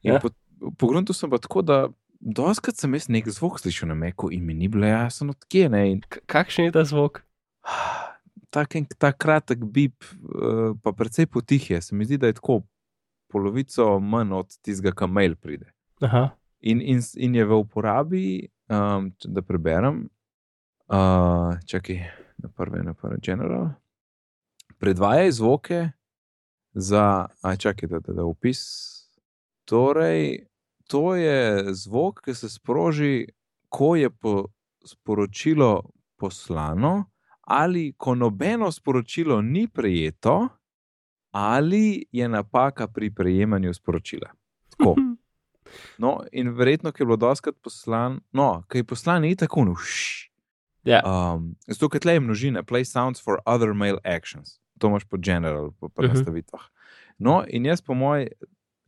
In 0.04 0.14
Ja. 0.14 0.20
po, 0.20 0.30
po 0.78 0.86
gruntu 0.86 1.12
sem 1.16 1.30
pa 1.32 1.40
tako, 1.42 1.62
da 1.64 1.88
doskrat 2.20 2.76
sem 2.78 2.92
jaz 2.94 3.08
nek 3.08 3.26
zvok 3.26 3.58
slišal 3.58 3.88
na 3.90 3.94
Meku 3.98 4.30
in 4.30 4.44
mi 4.46 4.54
ni 4.54 4.68
bilo 4.68 4.86
jasno, 4.86 5.34
odkje 5.34 5.68
ne. 5.72 5.82
In 5.92 6.00
Kakšen 6.30 6.68
je 6.68 6.72
ta 6.72 6.84
zvok? 6.84 7.24
tak, 8.54 8.76
en- 8.78 8.86
ta 8.98 9.10
kratek 9.12 9.64
bip, 9.66 10.04
eh, 10.04 10.72
pa 10.82 10.92
precej 10.94 11.26
potihje. 11.26 11.80
Se 11.82 11.94
mi 11.94 12.06
zdi, 12.06 12.18
da 12.18 12.30
je 12.30 12.38
tako 12.38 12.62
polovico 13.32 13.98
manj 13.98 14.32
od 14.32 14.56
tistega, 14.62 14.92
kam 14.94 15.12
mail 15.12 15.34
pride. 15.36 15.72
Aha. 16.00 16.28
In, 16.60 16.80
in, 16.80 17.00
in 17.16 17.34
je 17.34 17.44
v 17.44 17.56
uporabi, 17.58 18.26
um, 18.70 19.10
da 19.24 19.42
preberem, 19.42 20.06
uh, 20.88 21.58
čakaj, 21.66 21.98
na 22.38 22.48
prve, 22.48 22.82
na 22.86 22.94
prve, 22.94 23.18
general. 23.22 23.74
Predvajaj 24.78 25.32
zvoke 25.32 25.80
za, 26.74 27.26
aj 27.42 27.56
čakaj, 27.56 27.88
da, 27.90 28.00
da, 28.00 28.14
da 28.20 28.24
upis. 28.24 28.62
Torej, 29.68 30.46
to 30.86 31.14
je 31.18 31.74
zvok, 31.74 32.22
ki 32.24 32.34
se 32.34 32.48
sproži, 32.48 33.26
ko 33.68 33.96
je 33.96 34.10
po, 34.10 34.46
sporočilo 34.86 35.90
poslano, 36.16 37.04
ali 37.46 37.92
ko 37.96 38.14
nobeno 38.14 38.72
sporočilo 38.72 39.42
ni 39.42 39.68
prejeto, 39.68 40.48
ali 41.30 42.04
je 42.12 42.28
napaka 42.28 42.86
pri 42.88 43.10
prejemanju 43.10 43.74
sporočila. 43.74 44.30
Tako. 44.70 44.94
No, 45.98 46.20
in 46.32 46.52
verjetno, 46.54 46.92
ker 46.92 47.02
je 47.02 47.06
bilo 47.06 47.16
doskrat 47.16 47.56
poslan, 47.62 48.20
no, 48.32 48.62
ker 48.68 48.78
je 48.78 48.84
poslan, 48.84 49.22
ni 49.22 49.34
tako 49.36 49.64
nuš. 49.64 49.94
Ja. 50.84 51.00
Um, 51.02 51.56
zato, 51.66 51.88
ker 51.88 52.00
tle 52.00 52.12
je 52.12 52.20
množina, 52.20 52.62
play 52.62 52.84
sounds 52.84 53.18
for 53.18 53.40
other 53.46 53.72
mail 53.74 53.98
actions. 54.04 54.60
To 54.78 54.86
imaš 54.86 55.04
po 55.04 55.16
general, 55.16 55.72
po, 55.80 55.88
po 55.88 56.02
Mhm. 56.02 56.12
nastavitvah. 56.12 56.60
No, 57.18 57.42
in 57.48 57.64
jaz, 57.66 57.80
po 57.82 57.94
moj, 57.94 58.28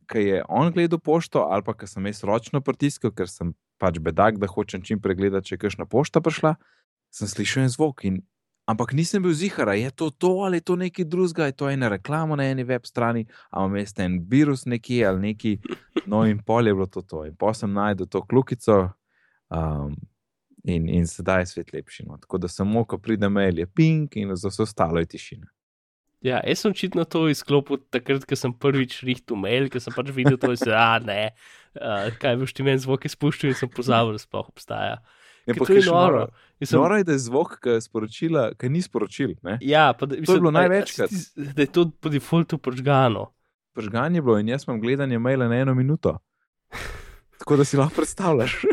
ki 0.07 0.19
je 0.19 0.43
on 0.49 0.71
gledal 0.71 0.99
pošto, 0.99 1.39
ali 1.49 1.63
pa 1.63 1.73
ker 1.73 1.89
sem 1.89 2.05
jaz 2.05 2.23
ročno 2.23 2.61
pritiskal, 2.61 3.11
ker 3.11 3.27
sem 3.27 3.51
pač 3.77 3.99
bedak, 3.99 4.37
da 4.37 4.47
hočem 4.47 4.81
čim 4.81 5.01
prej 5.01 5.15
gledati, 5.15 5.47
če 5.47 5.55
je 5.55 5.59
kakšna 5.59 5.85
pošta 5.85 6.21
prišla, 6.21 6.55
sem 7.11 7.27
slišal 7.27 7.63
en 7.63 7.69
zvok 7.69 8.05
in 8.05 8.21
ampak 8.67 8.91
nisem 8.93 9.23
bil 9.23 9.33
zihar, 9.33 9.71
je 9.75 9.91
to 9.91 10.09
to 10.09 10.31
ali 10.45 10.59
je 10.59 10.67
to 10.67 10.75
nekaj 10.75 11.05
drugega, 11.05 11.47
je 11.47 11.57
to 11.57 11.69
ena 11.69 11.89
reklama 11.89 12.35
na 12.35 12.49
eni 12.51 12.63
web 12.67 12.85
strani, 12.85 13.25
ali 13.49 13.65
imam 13.65 13.79
jaz 13.79 13.93
en 14.03 14.19
virus 14.27 14.65
nekje 14.65 15.05
ali 15.07 15.19
neki. 15.31 15.57
No, 16.05 16.25
in 16.27 16.43
pol 16.43 16.67
je 16.67 16.73
bilo 16.73 16.85
to 16.87 17.01
to. 17.01 17.25
In 17.25 17.35
pa 17.35 17.53
sem 17.53 17.73
najdel 17.73 18.07
to 18.07 18.21
klukico. 18.25 18.91
Um, 19.49 19.95
In, 20.67 20.89
in 20.91 21.05
sedaj 21.07 21.41
je 21.41 21.45
svet 21.45 21.69
lepši. 21.71 22.03
No. 22.03 22.17
Tako 22.19 22.37
da 22.43 22.47
samo, 22.51 22.81
ko 22.83 22.97
pride 22.99 23.29
mail, 23.31 23.59
je 23.59 23.67
ping, 23.71 24.11
in 24.19 24.35
za 24.35 24.49
vse 24.51 24.65
ostalo 24.65 24.99
je 24.99 25.05
tišina. 25.13 25.47
Ja, 26.25 26.41
jaz 26.43 26.59
sem 26.63 26.73
očitno 26.73 27.05
to 27.05 27.27
izklopil 27.31 27.79
takrat, 27.93 28.25
ko 28.27 28.35
sem 28.35 28.51
prvič 28.51 28.97
rihtel 29.07 29.39
mail, 29.39 29.69
ker 29.71 29.79
sem 29.79 29.95
pač 29.95 30.09
videl 30.11 30.35
to, 30.41 30.49
da 30.51 30.59
se, 30.59 30.73
a 30.73 30.97
ne, 30.99 31.21
uh, 31.77 32.09
kaj 32.19 32.39
boš 32.41 32.55
ti 32.57 32.65
meni 32.67 32.81
zvok 32.83 33.05
izpuščal 33.07 33.53
in 33.53 33.59
sem 33.59 33.71
pozabil, 33.71 34.17
da 34.17 34.23
sploh 34.23 34.49
obstaja. 34.49 34.97
Je 34.97 35.16
Ker 35.47 35.55
pa 35.55 35.65
to 35.65 35.73
je 35.73 35.83
noro. 35.83 36.27
sem- 36.59 36.75
Noro 36.75 36.95
je, 36.95 37.03
da 37.03 37.11
je 37.11 37.21
zvok, 37.21 37.57
ki 37.57 37.69
je 37.69 37.81
sporočila, 37.81 38.51
ki 38.53 38.67
ni 38.67 38.81
sporočil. 38.81 39.35
Ne? 39.41 39.57
Ja, 39.61 39.93
pa, 39.93 40.05
da, 40.05 40.17
To 40.17 40.33
je 40.33 40.39
bilo 40.39 40.51
največkrat. 40.51 41.09
Da 41.55 41.61
je 41.61 41.69
to 41.69 41.87
po 41.89 42.09
defaultu 42.09 42.57
požgano. 42.57 43.31
Pržganje 43.73 44.17
je 44.17 44.23
bilo 44.23 44.37
in 44.37 44.49
jaz 44.49 44.65
imam 44.65 44.77
gledanje 44.77 45.15
maila 45.17 45.47
na 45.47 45.55
eno 45.57 45.73
minuto. 45.73 46.17
Tako 47.39 47.55
da 47.55 47.63
si 47.63 47.77
lahko 47.77 47.95
predstavljaš. 47.95 48.57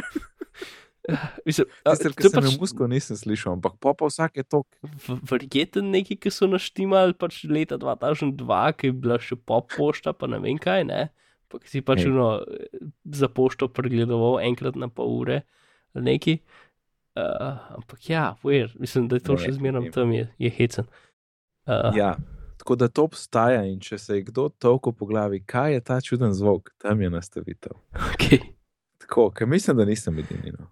Mislim, 1.44 1.66
Sicer, 1.86 2.14
to 2.14 2.22
sem 2.24 2.32
pač 2.32 2.46
jo 2.46 2.52
musko 2.56 2.86
nisem 2.88 3.12
slišal, 3.14 3.52
ampak 3.54 3.76
pa 3.76 3.92
pa 3.92 4.08
vsak 4.08 4.36
je 4.36 4.44
to. 4.44 4.62
v- 4.80 5.20
verjeten 5.22 5.92
neki, 5.92 6.16
ki 6.16 6.32
so 6.32 6.48
naštimali 6.48 7.12
pač 7.12 7.44
leta 7.44 7.76
2002, 7.76 8.32
ki 8.72 8.86
je 8.86 8.94
bila 8.94 9.18
še 9.18 9.36
pop 9.36 9.68
pošta, 9.68 10.10
pa 10.10 10.24
ne 10.24 10.40
vem 10.40 10.56
kaj, 10.56 10.80
ne. 10.82 11.12
Pa 11.46 11.60
ki 11.60 11.68
si 11.68 11.82
pač 11.82 12.00
Hej. 12.00 12.08
no, 12.08 12.40
za 13.04 13.28
pošto 13.28 13.68
pregledoval 13.68 14.40
enkrat 14.40 14.74
na 14.74 14.88
pol 14.88 15.20
ure 15.20 15.42
ali 15.94 16.04
neki. 16.08 16.40
Uh, 16.40 16.63
ampak 17.14 18.10
ja, 18.10 18.34
ver, 18.44 18.72
mislim, 18.78 19.08
da 19.08 19.16
je 19.16 19.24
to 19.26 19.36
Ne, 19.38 19.42
še 19.44 19.52
zmeraj 19.58 19.90
tam, 19.94 20.12
je, 20.12 20.28
je 20.38 20.50
hecen. 20.50 20.88
Uh, 21.66 21.94
Ja, 21.96 22.16
tako 22.58 22.76
da 22.76 22.88
to 22.88 23.06
obstaja 23.06 23.62
in 23.64 23.78
če 23.80 23.98
se 23.98 24.18
je 24.18 24.26
kdo 24.26 24.48
toliko 24.58 24.92
po 24.92 25.06
glavi, 25.06 25.40
kaj 25.46 25.72
je 25.72 25.80
ta 25.80 26.00
čuden 26.00 26.34
zvok, 26.34 26.74
tam 26.78 27.02
je 27.02 27.10
nastavitev. 27.10 27.78
okay. 28.12 28.40
Tako, 29.04 29.30
ker 29.30 29.46
mislim, 29.46 29.76
da 29.76 29.84
nisem 29.84 30.18
edini. 30.18 30.52
No. 30.58 30.70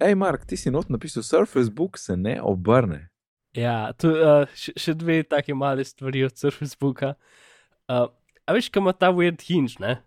Hej, 0.00 0.14
Mark, 0.14 0.46
ti 0.46 0.56
si 0.56 0.70
not 0.70 0.88
napisal, 0.88 1.22
Surface 1.22 1.70
Book 1.70 1.98
se 1.98 2.16
ne 2.16 2.38
obrne. 2.42 3.08
Ja, 3.56 3.90
tu, 3.98 4.12
uh, 4.14 4.46
še, 4.54 4.72
še 4.78 4.94
dve 4.94 5.22
take 5.26 5.54
male 5.58 5.84
stvari 5.84 6.22
od 6.24 6.38
Surfacebooka. 6.38 7.16
Uh, 7.90 8.06
a 8.46 8.54
veš, 8.54 8.70
kam 8.70 8.86
ima 8.86 8.94
ta 8.94 9.10
weird 9.12 9.42
hinge, 9.42 9.76
ne? 9.82 9.98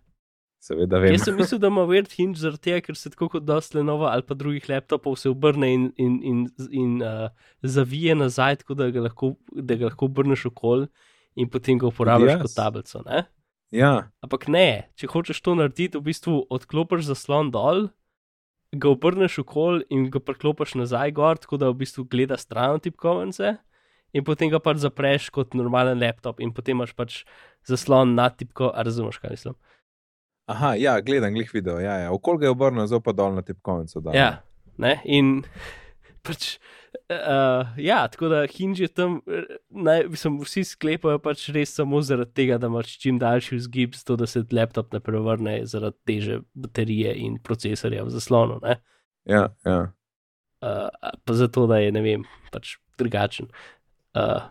Seveda 0.64 1.00
vem. 1.02 1.12
Jaz 1.12 1.26
sem 1.26 1.36
mislil, 1.36 1.60
da 1.60 1.68
ima 1.68 1.82
weird 1.88 2.12
hinge 2.16 2.40
zaradi 2.40 2.70
tega, 2.70 2.80
ker 2.86 2.96
se 2.96 3.10
tako 3.12 3.28
kot 3.34 3.44
dosti 3.44 3.76
Lenovo 3.76 4.06
ali 4.08 4.24
pa 4.24 4.36
drugih 4.38 4.64
laptopov 4.70 5.18
se 5.20 5.28
obrne 5.28 5.68
in, 5.74 5.90
in, 6.00 6.14
in, 6.24 6.38
in 6.70 6.94
uh, 7.04 7.26
zavije 7.60 8.16
nazaj, 8.16 8.62
tako 8.62 8.78
da 8.80 8.88
ga 8.94 9.04
lahko, 9.04 9.34
da 9.52 9.76
ga 9.76 9.90
lahko 9.90 10.08
obrneš 10.08 10.46
okol 10.48 10.86
in 11.36 11.50
potem 11.52 11.80
ga 11.82 11.90
uporabljaš 11.90 12.38
jaz. 12.38 12.46
kot 12.46 12.56
tablico. 12.56 13.02
Ne? 13.04 13.26
Ja, 13.74 13.92
Ampak 14.24 14.46
ne, 14.48 14.86
če 14.96 15.10
hočeš 15.10 15.42
to 15.44 15.56
narediti, 15.58 15.98
v 15.98 16.06
bistvu 16.08 16.38
odklopiš 16.54 17.10
zaslon 17.10 17.50
dol, 17.52 17.88
ga 18.72 18.90
obrneš 18.90 19.40
okol 19.44 19.82
in 19.92 20.08
ga 20.14 20.22
priklopiš 20.22 20.76
nazaj 20.80 21.12
gor, 21.16 21.40
tako 21.42 21.60
da 21.60 21.70
v 21.72 21.82
bistvu 21.82 22.06
gleda 22.08 22.38
stran 22.40 22.78
od 22.78 22.86
tipkovnice. 22.86 23.56
In 24.14 24.22
potem 24.22 24.46
ga 24.46 24.60
pač 24.62 24.78
zapreš 24.78 25.26
kot 25.34 25.56
normalen 25.58 25.98
laptop, 25.98 26.38
in 26.38 26.52
potem 26.54 26.78
imaš 26.78 26.92
pač 26.94 27.24
zaslon 27.66 28.14
na 28.14 28.28
tipko, 28.30 28.70
a 28.70 28.84
razumeš, 28.86 29.18
kaj 29.18 29.34
mislim. 29.34 29.56
Aha, 30.46 30.74
ja, 30.76 30.98
gledam 31.00 31.34
glih 31.34 31.50
video. 31.54 31.78
Ja, 31.80 31.96
ja. 32.04 32.12
Okol 32.12 32.38
ga 32.38 32.48
je 32.48 32.52
obrnil, 32.52 32.86
zelo 32.86 33.00
pa 33.00 33.14
dol 33.16 33.32
na 33.36 33.42
tipkovnico. 33.42 34.00
da. 34.04 34.12
Ja, 34.16 34.30
ne, 34.76 34.98
in 35.04 35.42
pač. 36.26 36.56
Uh, 37.10 37.66
ja, 37.76 38.04
tako 38.08 38.28
da 38.30 38.44
Hinge 38.48 38.84
je 38.84 38.88
tam, 38.88 39.18
eh, 39.28 39.56
naj, 39.68 40.06
mislim, 40.08 40.38
vsi 40.40 40.62
sklepajo 40.64 41.18
pač 41.20 41.48
res 41.52 41.74
samo 41.76 41.98
zaradi 42.00 42.32
tega, 42.38 42.56
da 42.58 42.70
imaš 42.70 42.94
čim 43.02 43.18
daljši 43.20 43.58
vzgib, 43.58 43.96
zato 43.98 44.16
da 44.16 44.28
se 44.30 44.44
laptop 44.52 44.94
ne 44.94 45.00
prevrne 45.04 45.56
zaradi 45.68 45.98
teže 46.06 46.38
baterije 46.54 47.12
in 47.26 47.36
procesorja 47.42 48.06
v 48.06 48.14
zaslonu. 48.14 48.60
Ne? 48.62 48.78
ja, 49.28 49.48
ja. 49.66 49.78
Uh, 50.64 50.88
pa 51.24 51.36
zato, 51.36 51.66
da 51.68 51.82
je 51.82 51.92
ne 51.92 52.00
vem, 52.04 52.24
pač 52.54 52.76
drugačen. 53.00 53.50
Uh, 54.16 54.46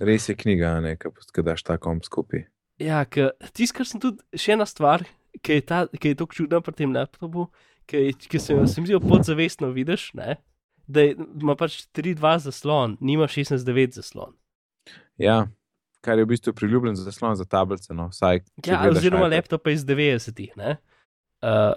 Res 0.00 0.28
je 0.30 0.34
knjiga, 0.38 0.78
ne, 0.82 0.96
ki 0.98 1.44
daš 1.46 1.62
ta 1.68 1.76
komp 1.78 2.06
skupaj. 2.08 2.48
Ja, 2.78 3.04
tisto, 3.52 3.76
kar 3.76 3.86
sem 3.86 4.00
tudi, 4.00 4.18
še 4.34 4.52
ena 4.54 4.66
stvar, 4.66 5.04
ki 5.42 5.52
je, 5.52 5.62
ta, 5.62 5.86
ki 5.88 6.08
je 6.08 6.18
tako 6.18 6.34
čudna 6.34 6.60
pri 6.60 6.72
tem 6.74 6.92
laptopu, 6.92 7.48
ki, 7.86 8.12
ki 8.14 8.38
se, 8.38 8.54
mi 8.54 8.66
zdi 8.66 8.98
podzavestno 9.00 9.70
vidiš, 9.70 10.12
ne? 10.14 10.36
da 10.88 11.00
je- 11.00 11.16
ima 11.36 11.52
pač 11.54 11.82
3-2 11.92 12.38
zaslon, 12.40 12.96
nima 13.00 13.26
16-9 13.26 13.92
zaslon. 13.92 14.32
Ja, 15.18 15.46
kar 16.00 16.16
je 16.16 16.24
v 16.24 16.28
bistvu 16.28 16.54
priljubljen 16.54 16.96
zaslon 16.96 17.36
za 17.36 17.44
tablice. 17.44 17.92
No, 17.92 18.08
vsaj, 18.08 18.40
Ja, 18.64 18.80
oziroma 18.88 19.26
iPad. 19.26 19.32
laptop 19.32 19.66
iz 19.68 19.84
90-ih. 19.84 20.56
ne. 20.56 20.78
Uh, 21.42 21.74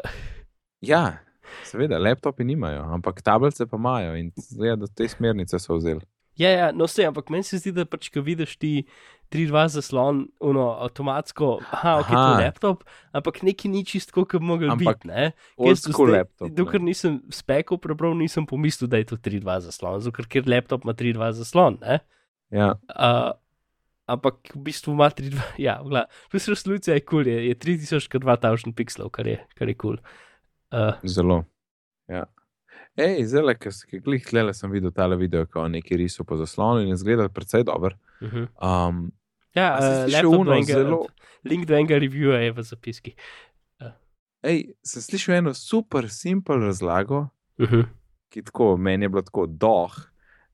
Ja, 0.82 1.20
seveda, 1.64 2.00
laptopi 2.00 2.44
nimajo, 2.44 2.82
ampak 2.88 3.20
tablice 3.22 3.66
pa 3.66 3.78
imajo 3.78 4.16
in 4.16 4.32
zgleda, 4.38 4.76
da 4.78 4.88
te 4.88 5.08
smernice 5.08 5.60
so 5.60 5.76
vzeli. 5.76 6.02
ja, 6.36 6.50
ja, 6.50 6.72
no 6.72 6.86
vse, 6.86 7.06
ampak 7.06 7.30
meni 7.30 7.44
se 7.44 7.58
zdi, 7.58 7.72
da 7.72 7.86
pač, 7.86 8.08
ko 8.10 8.22
vidiš 8.22 8.56
ti 8.58 8.86
3-2 9.32 9.68
zaslon, 9.72 10.26
uno, 10.44 10.66
avtomatsko, 10.84 11.60
aha, 11.72 11.94
ok, 12.02 12.08
to 12.12 12.18
Aha. 12.18 12.40
je 12.40 12.46
laptop, 12.46 12.84
ampak 13.16 13.42
neki 13.48 13.70
ni 13.72 13.86
čisto, 13.88 14.12
kot 14.14 14.36
bi 14.36 14.44
mogel 14.46 14.76
biti. 14.76 15.08
ne. 15.08 15.32
School 15.76 16.08
zdaj- 16.12 16.18
laptop. 16.18 16.52
Dokler 16.52 16.82
nisem 16.84 17.22
spekal, 17.32 17.80
prebral, 17.80 18.14
nisem 18.18 18.46
pomislil, 18.46 18.90
da 18.92 18.98
je 19.00 19.06
to 19.06 19.16
3-2 19.18 19.60
zaslon, 19.68 20.00
zato 20.04 20.12
ker 20.12 20.28
kjer 20.28 20.50
laptop 20.52 20.84
ima 20.84 20.94
3-2 20.94 21.32
zaslon. 21.32 21.80
Ne? 21.82 22.00
Ja, 22.52 22.74
Uh, 22.92 23.32
ampak 24.12 24.52
v 24.56 24.60
bistvu 24.68 24.92
ima 24.92 25.08
3-2, 25.08 25.40
ja, 25.68 25.80
vgla. 25.82 26.06
Plus 26.32 26.48
resolucija 26.52 26.94
je 27.00 27.02
kul, 27.02 27.24
cool, 27.24 27.32
je, 27.32 27.48
je 27.48 27.56
3000 27.56 28.08
krat 28.12 28.24
2000 28.44 28.76
pixelov, 28.76 29.10
kar 29.16 29.28
je, 29.28 29.40
kar 29.56 29.68
je 29.72 29.76
kul. 29.76 29.96
Cool. 29.96 30.04
Uh, 30.72 30.96
zelo. 31.08 31.44
Ja. 32.12 32.26
Ej, 33.00 33.24
zelo, 33.32 33.54
ker 33.56 33.72
si 33.72 34.00
glih 34.04 34.24
tle, 34.28 34.52
sem 34.54 34.72
videl 34.72 34.92
tale 34.92 35.16
video, 35.16 35.46
ko 35.48 35.64
neki 35.72 35.96
riso 35.96 36.24
po 36.28 36.36
zaslonu 36.36 36.84
in 36.84 36.92
izgleda 36.92 37.30
precej 37.32 37.64
dober. 37.64 37.96
uh 38.22 38.28
-huh. 38.28 38.48
Um, 38.60 39.12
Ja, 39.56 39.78
si 40.08 40.26
uh, 40.26 40.46
do 40.46 40.54
enega, 40.54 40.74
zelo- 40.74 41.08
link 41.44 41.66
do 41.66 41.76
enega 41.76 41.98
reviewa 41.98 42.40
je 42.40 42.52
v 42.52 42.62
zapiski. 42.64 43.16
ej, 44.44 44.74
sem 44.82 45.02
slišal 45.02 45.36
eno 45.36 45.54
super 45.54 46.10
simpel 46.10 46.60
razlago, 46.60 47.28
Uh 47.58 47.68
-huh. 47.68 47.86
ki 48.30 48.42
tako 48.42 48.78
meni 48.78 49.06
je 49.06 49.10
bilo 49.10 49.22
tako 49.22 49.46
doh. 49.46 49.94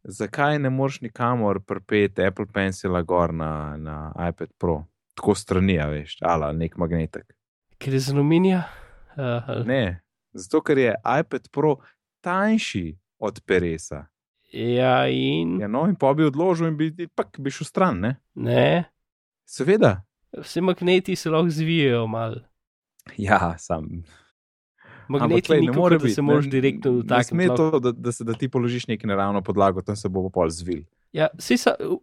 Zakaj 0.03 0.59
ne 0.59 0.69
moreš 0.69 1.01
nikamor 1.01 1.59
pripeti 1.59 2.23
Apple 2.23 2.45
Pencila 2.45 3.01
gor 3.01 3.33
na, 3.33 3.77
na 3.77 4.11
iPad 4.29 4.49
Pro? 4.57 4.83
Tako 5.15 5.35
strani, 5.35 5.79
a 5.79 5.87
veš, 5.87 6.17
ali 6.21 6.57
nek 6.57 6.77
magnetek. 6.77 7.33
Ker 7.77 7.93
je 7.93 7.99
z 7.99 8.11
aluminija. 8.11 8.63
Uh, 9.17 9.65
Ne, 9.65 10.01
zato 10.33 10.61
ker 10.61 10.77
je 10.77 10.95
iPad 11.19 11.49
Pro 11.51 11.75
tanjši 12.21 12.97
od 13.19 13.41
Peresa. 13.45 14.05
Ja, 14.57 15.07
in 15.07 15.59
Ja, 15.59 15.67
no, 15.67 15.85
in 15.85 15.95
pa 15.95 16.13
bi 16.13 16.23
odložil 16.23 16.67
in 16.67 16.77
bi, 16.77 17.07
pak, 17.07 17.37
bi 17.37 17.51
šel 17.51 17.65
stran, 17.65 17.99
ne? 17.99 18.15
ne, 18.35 18.83
Seveda. 19.45 20.01
vse 20.33 20.61
magneti 20.61 21.15
se 21.15 21.29
lahko 21.29 21.49
zvijajo 21.49 22.07
malo. 22.07 22.41
Ja, 23.17 23.55
sam. 23.57 24.03
Magneti 25.07 25.47
glej, 25.47 25.61
ni 25.61 25.67
kot 25.67 25.93
da 25.93 26.09
se 26.09 26.21
moraš 26.21 26.45
direktno 26.45 26.91
Ne 26.91 26.97
dotakniti. 26.97 27.27
sme 27.27 27.47
lahko- 27.47 27.71
to, 27.71 27.79
da, 27.79 27.91
da, 27.91 28.11
se, 28.11 28.23
da 28.23 28.33
ti 28.33 28.49
položiš 28.49 28.87
neki 28.87 29.07
naravno 29.07 29.41
podlago, 29.41 29.81
tam 29.81 29.95
se 29.95 30.09
bo 30.09 30.29
pol 30.29 30.49
zvil. 30.49 30.83
Ja, 31.13 31.27
sa, 31.39 31.75
uh, 31.79 31.97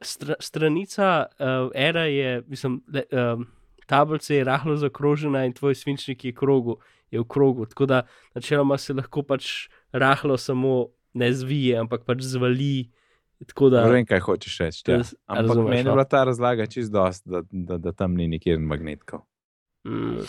str, 0.00 0.32
stranica 0.40 1.26
uh, 1.30 1.70
era 1.74 2.04
je, 2.04 2.42
mislim, 2.48 2.82
le, 2.88 3.02
um, 3.12 3.46
tablica 3.86 4.34
je 4.34 4.44
rahlo 4.44 4.76
zakrožena 4.76 5.44
in 5.44 5.52
tvoj 5.52 5.74
svinčnik 5.74 6.24
je, 6.24 6.32
krogu, 6.32 6.78
je 7.10 7.20
v 7.20 7.24
krogu. 7.24 7.66
Tako 7.66 7.86
da 7.86 8.02
načeloma 8.34 8.78
se 8.78 8.94
lahko 8.94 9.22
pač 9.22 9.68
rahlo 9.92 10.36
samo 10.36 10.86
ne 11.16 11.32
zvije, 11.32 11.78
ampak 11.80 12.04
pač 12.04 12.24
zvali. 12.28 12.88
Tako 13.46 13.68
da, 13.72 13.84
Ne 13.84 13.98
vem, 13.98 14.06
kaj 14.08 14.22
hočeš 14.24 14.58
reči. 14.64 14.82
Ja. 14.88 15.02
Ampak 15.28 15.50
razumeš, 15.52 15.68
meni 15.68 15.80
je 15.82 15.88
no? 15.88 15.96
bila 15.96 16.04
ta 16.08 16.24
razlaga 16.24 16.66
čist 16.66 16.92
dost, 16.92 17.26
da, 17.28 17.42
da, 17.50 17.76
da 17.78 17.92
tam 17.92 18.16
ni 18.16 18.28
nikjer 18.32 18.60
magnetkov. 18.60 19.26
mm, 19.84 20.24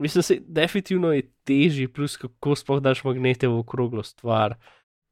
mislim, 0.00 0.24
da 0.46 0.60
definitivno 0.62 1.12
je 1.12 1.26
težji, 1.44 1.88
plus 1.88 2.16
kako 2.16 2.56
sploh 2.56 2.80
daš 2.80 3.04
magnete 3.04 3.48
v 3.48 3.60
okroglo 3.60 4.02
stvar. 4.02 4.56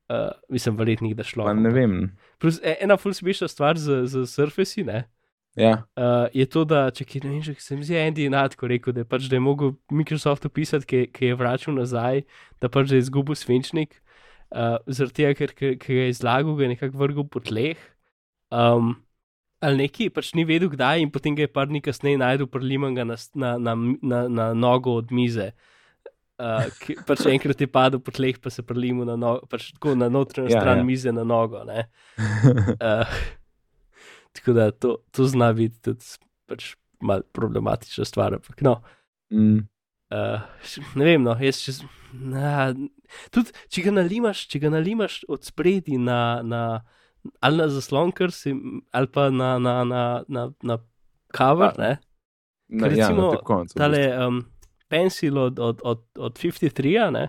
Uh, 0.09 0.33
mislim, 0.49 0.77
verjetno 0.77 1.13
da 1.15 1.25
šlo. 1.25 1.45
Pa 1.45 1.53
ne 1.53 1.69
vem. 1.69 2.17
Plus, 2.41 2.57
e- 2.65 2.79
ena 2.81 2.97
ful 2.97 3.13
smešna 3.13 3.49
stvar 3.49 3.77
z, 3.77 4.07
z 4.09 4.25
Surface, 4.25 4.85
ne? 4.85 5.05
Ja, 5.59 5.85
Uh, 5.97 6.29
je 6.33 6.47
to, 6.47 6.63
da 6.65 6.87
če 6.95 7.05
ki 7.05 7.21
ne 7.25 7.33
vem, 7.33 7.43
že 7.43 7.57
se 7.59 7.77
mi 7.77 7.83
zdi 7.83 7.97
Andy 7.99 8.29
enako 8.31 8.69
rekel, 8.71 8.95
da 8.95 9.03
pač, 9.03 9.27
da 9.27 9.37
je 9.37 9.43
mogel 9.43 9.73
Microsoft 9.91 10.47
opisati, 10.47 10.87
ki, 10.87 11.01
ki 11.11 11.33
je 11.33 11.39
vračal 11.39 11.75
nazaj, 11.75 12.23
da 12.63 12.71
pač 12.71 12.95
je 12.95 13.01
izgubil 13.03 13.35
svinčnik, 13.35 13.97
uh, 14.55 14.79
zaradi 14.87 15.23
tega, 15.23 15.35
ker 15.39 15.55
ki 15.57 15.77
ga 15.79 16.03
je 16.07 16.15
izlagal, 16.15 16.57
ga 16.59 16.67
je 16.67 16.73
nekako 16.75 17.03
vrgel 17.03 17.29
po 17.29 17.43
tleh. 17.45 17.81
Um, 18.55 18.97
ali 19.61 19.85
neki 19.85 20.09
pač 20.15 20.33
ni 20.39 20.45
vedel, 20.49 20.71
kdaj, 20.73 21.03
in 21.03 21.11
potem 21.13 21.37
ga 21.37 21.45
je 21.47 21.53
par 21.53 21.69
dni 21.71 21.83
kasneje 21.85 22.21
najdel 22.21 22.49
priliman 22.51 22.95
ga 22.97 23.07
na, 23.09 23.19
na, 23.35 23.57
na, 23.59 23.75
na, 24.03 24.21
na 24.29 24.47
nogo 24.55 24.99
od 25.03 25.13
mize. 25.15 25.51
Uh, 26.39 26.69
ki, 26.79 26.95
pač 27.03 27.25
enkrat 27.27 27.59
je 27.59 27.67
padel 27.67 27.99
po 27.99 28.15
tleh, 28.15 28.37
pa 28.39 28.53
se 28.55 28.63
prelimo 28.63 29.03
na, 29.09 29.17
no, 29.19 29.39
pač 29.51 29.73
tako 29.75 29.97
na 29.99 30.07
notranjo 30.13 30.53
Ja, 30.55 30.63
stran 30.63 30.85
ja. 30.85 30.87
mize 30.87 31.13
na 31.15 31.27
nogo. 31.27 31.65
ne. 31.67 31.89
Uh, 32.79 33.19
tako 34.39 34.55
da 34.55 34.71
to, 34.71 35.01
to 35.11 35.27
zna 35.27 35.51
biti 35.57 35.83
tudi 35.83 36.15
pač 36.47 36.77
mal 37.03 37.27
problematična 37.35 38.07
stvar. 38.07 38.39
Ampak 38.39 38.63
no, 38.63 38.79
mm, 39.35 39.67
uh, 40.15 40.45
ne 40.99 41.09
vem, 41.09 41.23
no, 41.23 41.37
jaz 41.41 41.63
čez. 41.65 41.81
Na, 42.13 42.71
tudi 43.35 43.53
če 43.69 43.85
ga 43.85 43.93
nalimaš, 43.99 44.47
če 44.49 44.63
ga 44.63 44.73
nalimaš 44.73 45.21
od 45.29 45.45
spredi 45.45 45.99
na, 46.01 46.41
na 46.43 46.63
ali 47.45 47.61
na 47.61 47.67
zaslon, 47.73 48.13
ker 48.17 48.33
si, 48.33 48.55
ali 48.95 49.11
pa 49.13 49.29
na, 49.35 49.57
na, 49.61 49.83
na, 49.85 50.05
na, 50.29 50.49
na 50.63 50.79
cover, 51.35 51.75
Pa, 51.77 51.83
ne. 51.83 51.93
na, 52.69 52.87
ja, 52.87 52.93
recimo 52.95 53.29
na 53.29 53.37
tem 53.37 53.45
koncu. 53.45 53.77
Tale 53.77 54.03
um, 54.27 54.43
pencil 54.89 55.39
od, 55.39 55.61
od, 55.61 55.85
od, 55.85 56.05
od 56.17 56.39
53, 56.41 57.11
ne. 57.13 57.29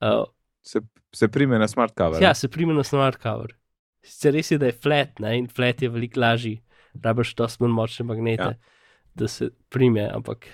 Uh, 0.00 0.24
Se, 0.62 0.80
se 1.14 1.28
prime 1.28 1.58
na 1.58 1.68
smart 1.68 1.94
cover. 1.96 2.22
Ja, 2.22 2.34
se 2.34 2.48
prime 2.48 2.74
na 2.74 2.84
smart 2.84 3.22
cover. 3.22 3.54
Sicer 4.04 4.34
res 4.34 4.50
je, 4.50 4.58
da 4.60 4.68
je 4.68 4.76
flat, 4.76 5.18
ne? 5.22 5.36
in 5.38 5.48
flat 5.48 5.82
je 5.82 5.88
veliko 5.88 6.20
lažji, 6.20 6.58
rabiš 7.02 7.34
dosti 7.38 7.62
manj 7.64 7.74
močne 7.74 8.04
magnete, 8.08 8.50
ja. 8.52 8.84
da 9.14 9.28
se 9.28 9.50
prime, 9.72 10.04
ampak 10.14 10.46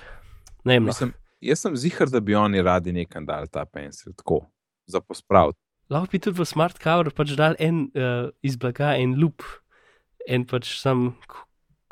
ne 0.65 0.77
vem. 0.77 0.87
no. 0.87 0.93
Mislim, 0.93 1.13
jaz 1.41 1.65
sem 1.65 1.77
zihar, 1.77 2.11
da 2.13 2.21
bi 2.21 2.37
oni 2.39 2.63
radi 2.63 2.93
nekam 2.93 3.27
dal 3.27 3.49
ta 3.51 3.65
pencil, 3.65 4.13
tako, 4.13 4.45
za 4.87 5.01
pospraviti. 5.01 5.59
Lahko 5.93 6.13
bi 6.13 6.21
tudi 6.23 6.41
v 6.41 6.47
smart 6.49 6.79
cover 6.83 7.11
pač 7.13 7.35
dal 7.39 7.57
en 7.61 7.87
uh, 7.93 8.31
iz 8.43 8.57
blaga, 8.61 8.95
en 9.01 9.17
loop, 9.21 9.45
en 10.29 10.47
pač 10.49 10.77
sam 10.81 11.13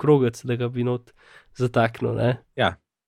krogec, 0.01 0.41
da 0.49 0.57
ga 0.57 0.71
bi 0.73 0.87
not 0.87 1.13
zataknil. 1.59 2.17
Ne? 2.17 2.33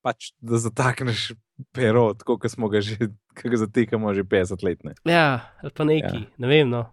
Pač, 0.05 0.35
da 0.45 0.61
zatakneš 0.61 1.33
pero, 1.73 2.15
tako 2.15 2.39
kot 2.39 2.51
smo 2.51 2.69
ga 2.69 2.81
že, 2.81 2.97
ki 3.39 3.49
ga 3.49 3.61
zatikamo 3.63 4.15
že 4.15 4.25
50 4.25 4.65
let. 4.67 4.85
Ne? 4.85 4.95
Ja, 5.07 5.55
ali 5.63 5.71
pa 5.71 5.85
neki, 5.85 6.27
ja. 6.27 6.31
ne 6.39 6.51
vem. 6.51 6.71
No. 6.71 6.85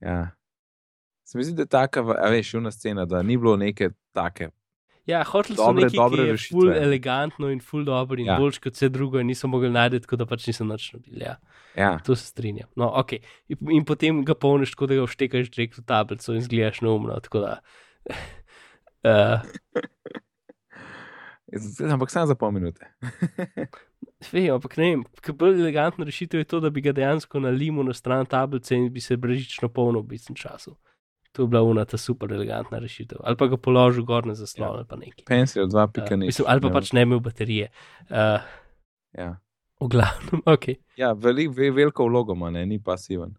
Ja. 0.00 0.30
Se 1.24 1.38
mi 1.38 1.44
zdi, 1.44 1.54
da 1.54 1.62
je 1.62 1.70
taka, 1.70 2.02
a 2.02 2.30
veš, 2.32 2.54
una 2.58 2.70
scena, 2.70 3.04
da 3.06 3.22
ni 3.22 3.36
bilo 3.36 3.56
neke 3.56 3.90
take. 4.12 4.50
Ja, 5.06 5.22
hoteli 5.24 5.56
so 5.56 5.64
Dobre- 5.66 5.84
nekaj, 5.84 5.96
dobre 5.96 6.16
ki 6.16 6.26
je 6.26 6.32
rešitve. 6.32 6.54
ful 6.60 6.72
elegantno 6.72 7.48
in 7.50 7.60
ful 7.60 7.84
dobro 7.84 8.20
in 8.20 8.26
Ja. 8.26 8.36
boljš 8.38 8.58
kot 8.58 8.74
vse 8.74 8.88
drugo, 8.88 9.18
in 9.18 9.26
niso 9.26 9.48
mogli 9.48 9.70
najti, 9.70 10.00
tako 10.00 10.16
da 10.16 10.26
pač 10.26 10.46
niso 10.46 10.64
nič 10.64 10.92
naredili. 10.92 11.20
Ja. 11.20 11.36
Ja, 11.76 11.98
To 11.98 12.16
se 12.16 12.26
strinjam. 12.26 12.68
No, 12.76 12.90
okay. 12.90 13.18
in, 13.48 13.56
in 13.70 13.84
potem 13.84 14.24
ga 14.24 14.34
polniš 14.34 14.70
tako, 14.70 14.86
da 14.86 14.94
ga 14.94 15.02
vštekaš 15.02 15.50
direkt 15.50 15.78
v 15.78 15.82
tablico 15.82 16.34
in 16.34 16.42
zgledaš 16.42 16.80
neumno. 16.80 17.16
Da, 17.32 17.60
uh, 19.04 19.40
ampak 21.84 22.10
samo 22.10 22.26
za 22.26 22.34
pol 22.34 22.50
minute. 22.50 22.86
Vem, 24.32 24.50
ampak 24.52 24.76
ne 24.76 24.84
vem, 24.84 25.02
bolj 25.32 25.56
elegantna 25.56 26.04
rešitev 26.04 26.40
je 26.40 26.44
to, 26.44 26.60
da 26.60 26.70
bi 26.70 26.80
ga 26.80 26.92
dejansko 26.92 27.40
nalimo 27.40 27.82
na 27.82 27.92
stran 27.92 28.26
tablice 28.26 28.76
in 28.76 28.92
bi 28.92 29.00
se 29.00 29.16
brežično 29.16 29.68
polnil 29.68 30.02
v 30.02 30.06
bistvu 30.06 30.34
času. 30.36 30.76
To 31.40 31.44
je 31.44 31.48
bila 31.48 31.62
una 31.62 31.84
ta 31.84 31.96
super 31.96 32.28
elegantna 32.28 32.76
rešitev. 32.78 33.16
Ali 33.24 33.32
pa 33.34 33.46
ga 33.46 33.56
položil 33.56 34.04
gor 34.04 34.26
na 34.26 34.34
zaslon 34.34 34.68
Ja. 34.68 34.72
ali 34.72 34.84
pa 34.84 34.96
nekaj. 34.96 35.24
Pencil, 35.24 35.64
dva 35.66 35.84
Uh, 35.84 35.90
pika 35.90 36.12
nič. 36.12 36.26
mislim, 36.26 36.44
ali 36.44 36.60
pa 36.60 36.66
Ja. 36.66 36.72
pač 36.72 36.92
ne 36.92 37.02
imel 37.02 37.20
baterije. 37.20 37.68
Uh, 38.10 38.44
Ja, 39.12 39.40
v 39.80 39.88
glavnem, 39.88 40.42
ok. 40.54 40.64
ja 40.96 41.12
velik, 41.12 41.48
ve, 41.50 41.70
veliko 41.72 42.04
vlogo 42.04 42.32
ima, 42.32 42.50
ne, 42.50 42.66
ni 42.66 42.76
pasiven. 42.78 43.32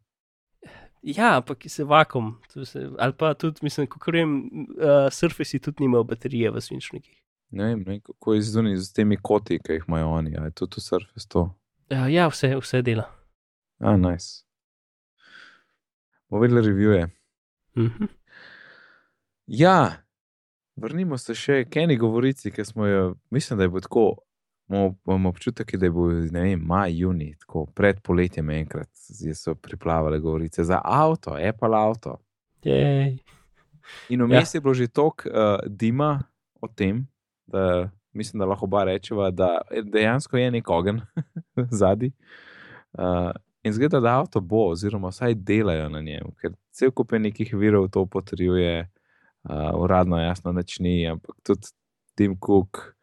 Ja, 1.04 1.38
ampak 1.38 1.64
se 1.68 1.84
vakum. 1.84 2.42
to 2.50 2.66
Se, 2.66 2.90
ali 2.98 3.14
pa 3.14 3.34
tudi, 3.34 3.60
mislim, 3.62 3.88
kako 3.88 4.12
vem, 4.12 4.34
uh, 4.72 5.08
surfisi 5.12 5.60
tudi 5.60 5.78
nimajo 5.80 6.04
baterije 6.04 6.50
v 6.50 6.62
svinčnikih. 6.62 7.18
Ne 7.52 7.66
vem, 7.66 7.84
ne, 7.84 8.00
kako 8.00 8.34
je 8.34 8.42
zunaj 8.42 8.76
z 8.78 8.94
temi 8.94 9.18
koti, 9.18 9.60
ki 9.60 9.74
jih 9.74 9.84
imajo 9.88 10.10
oni. 10.10 10.38
A 10.38 10.44
je 10.44 10.52
to 10.52 10.66
tu 10.66 10.82
surface 10.82 11.28
to? 11.28 11.54
Uh, 11.92 12.10
ja, 12.10 12.26
vse, 12.28 12.56
vse 12.58 12.82
dela. 12.82 13.06
A, 13.80 13.94
nice. 13.96 14.42
Bomo 16.30 16.42
videli 16.42 16.62
revije. 16.64 17.08
Mhm. 17.78 18.06
Ja, 19.48 20.04
vrnimo 20.76 21.18
se 21.18 21.36
še 21.36 21.64
k 21.70 21.84
eni 21.84 21.98
govorici, 21.98 22.52
ki 22.52 22.66
smo 22.66 22.86
jo, 22.86 23.16
mislim, 23.30 23.58
da 23.60 23.68
je 23.68 23.70
bo 23.70 23.80
tako. 23.80 24.06
Imamo 24.72 25.30
občutek, 25.30 25.74
da 25.76 25.86
je 25.86 25.92
bo 25.92 26.06
vem, 26.08 26.62
maj, 26.64 26.94
juni, 26.96 27.34
tako 27.40 27.66
pred 27.76 28.00
poletjem 28.00 28.50
enkrat 28.56 28.88
so 29.36 29.56
priplavale 29.56 30.20
govorice 30.20 30.64
za 30.64 30.80
avto, 30.84 31.36
Apple 31.36 31.76
avto. 31.78 32.16
Jej. 32.64 33.18
In 34.10 34.24
vmes 34.24 34.54
ja. 34.54 34.58
je 34.58 34.62
bilo 34.62 34.74
že 34.74 34.88
toliko 34.88 35.28
uh, 35.30 35.60
dima 35.68 36.24
o 36.62 36.68
tem, 36.68 37.08
da 37.46 37.90
mislim, 38.14 38.40
da 38.40 38.46
lahko 38.46 38.66
oba 38.66 38.84
rečeva, 38.84 39.32
da 39.32 39.62
dejansko 39.84 40.38
je 40.38 40.52
nek 40.52 40.70
ogen 40.70 41.02
zadnji. 41.82 42.12
Uh, 42.94 43.32
in 43.64 43.74
zgleda, 43.74 44.00
da 44.00 44.20
avto 44.20 44.42
bo, 44.42 44.70
oziroma 44.72 45.12
vsaj 45.12 45.36
delajo 45.36 45.90
na 45.90 46.02
njem, 46.02 46.32
ker 46.42 46.56
cel 46.72 46.92
kup 46.92 47.12
nekih 47.12 47.54
virov 47.54 47.90
to 47.94 48.06
potrjuje, 48.06 48.88
uh, 49.50 49.72
uradno 49.78 50.20
jasno 50.22 50.52
nič 50.52 50.80
ni, 50.80 51.08
ampak 51.08 51.36
tudi 51.46 51.74
Tim 52.16 52.38
Cook 52.40 52.96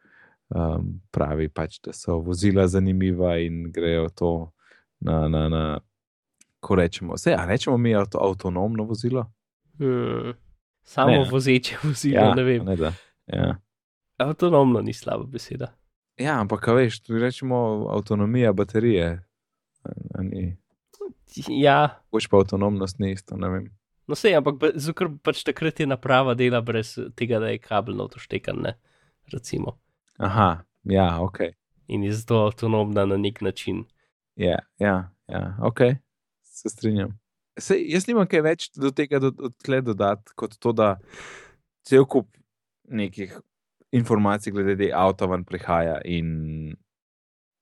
um, 0.48 1.00
pravi, 1.10 1.48
pač, 1.48 1.78
da 1.84 1.92
so 1.92 2.18
vozila 2.24 2.66
zanimiva 2.68 3.36
in 3.38 3.68
grejo 3.72 4.08
to 4.08 4.32
na, 5.00 5.28
na, 5.28 5.48
na 5.48 5.62
ko 6.60 6.74
rečemo, 6.74 7.14
vse, 7.14 7.34
a 7.34 7.46
rečemo 7.46 7.76
mi 7.78 7.94
avto, 7.94 8.18
avtonomno 8.18 8.84
vozilo. 8.84 9.26
Hmm. 9.78 10.34
Samo 10.82 11.10
Ne, 11.10 11.28
vozeče 11.30 11.76
vozilo, 11.84 12.20
ja, 12.20 12.34
ne 12.34 12.44
vem. 12.44 12.64
Ne, 12.64 12.76
da, 12.76 12.92
ja. 13.26 13.56
Avtonomno 14.18 14.80
ni 14.80 14.92
slaba 14.92 15.24
beseda. 15.24 15.74
ja, 16.18 16.40
ampak 16.40 16.66
veš, 16.66 17.00
tu 17.00 17.18
rečemo 17.18 17.86
avtonomija 17.90 18.52
baterije. 18.52 19.27
Ni. 20.22 20.56
Ja, 21.48 22.00
Hoč 22.12 22.26
pa 22.28 22.40
avtonomnost 22.40 22.98
ni 22.98 23.12
isto, 23.12 23.36
ne 23.36 23.48
vem. 23.48 23.66
no 24.08 24.14
sej, 24.16 24.34
ampak 24.38 24.56
ba- 24.58 24.72
zato, 24.74 24.94
ker 24.96 25.10
pač 25.22 25.42
takrat 25.44 25.80
je 25.80 25.86
naprava 25.86 26.34
dela 26.34 26.60
brez 26.64 26.94
tega, 27.16 27.38
da 27.40 27.50
je 27.52 27.58
kabel 27.58 27.94
notoštekan, 27.94 28.56
ne, 28.64 28.74
recimo. 29.32 29.76
Aha, 30.18 30.64
ja, 30.84 31.20
ok. 31.22 31.40
In 31.88 32.02
je 32.04 32.12
zato 32.12 32.46
avtonomna 32.46 33.04
na 33.06 33.16
nek 33.16 33.40
način. 33.40 33.84
Ja, 34.36 34.58
ja, 34.78 35.10
ja 35.28 35.56
ok, 35.62 35.80
se 36.42 36.68
strinjam. 36.72 37.18
Sej, 37.58 37.84
jaz 37.90 38.06
nimam 38.08 38.26
kaj 38.30 38.40
več 38.42 38.68
do 38.76 38.90
tega 38.90 39.18
do, 39.18 39.32
odtle 39.42 39.80
dodati, 39.82 40.32
kot 40.38 40.56
to, 40.58 40.72
da 40.72 40.96
cel 41.86 42.04
kup 42.06 42.28
nekih 42.88 43.32
informacij 43.92 44.52
glede 44.52 44.76
te 44.76 44.90
avto 44.94 45.26
ven 45.28 45.44
prihaja 45.44 46.00
in 46.04 46.76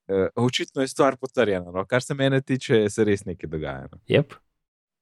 uh, 0.07 0.27
očitno 0.35 0.81
je 0.81 0.87
stvar 0.87 1.17
potrjena. 1.17 1.71
No? 1.71 1.85
Kar 1.85 2.03
se 2.03 2.13
mene 2.13 2.41
tiče, 2.41 2.89
se 2.89 3.03
res 3.03 3.25
nekaj 3.25 3.49
dogaja. 3.49 3.87
No? 3.91 3.99
Yep. 4.09 4.37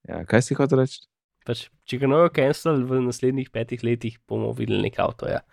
Ja, 0.08 0.24
kaj 0.24 0.42
si 0.42 0.54
hotel 0.54 0.84
reči? 0.84 1.04
Pač, 1.46 1.68
če 1.86 1.98
ga 2.02 2.10
nojo 2.10 2.30
cancel 2.34 2.82
v 2.86 3.00
naslednjih 3.04 3.50
petih 3.54 3.84
letih, 3.86 4.18
bomo 4.28 4.50
videli 4.52 4.82
nek 4.82 4.98
avto. 4.98 5.28
Ja. 5.30 5.44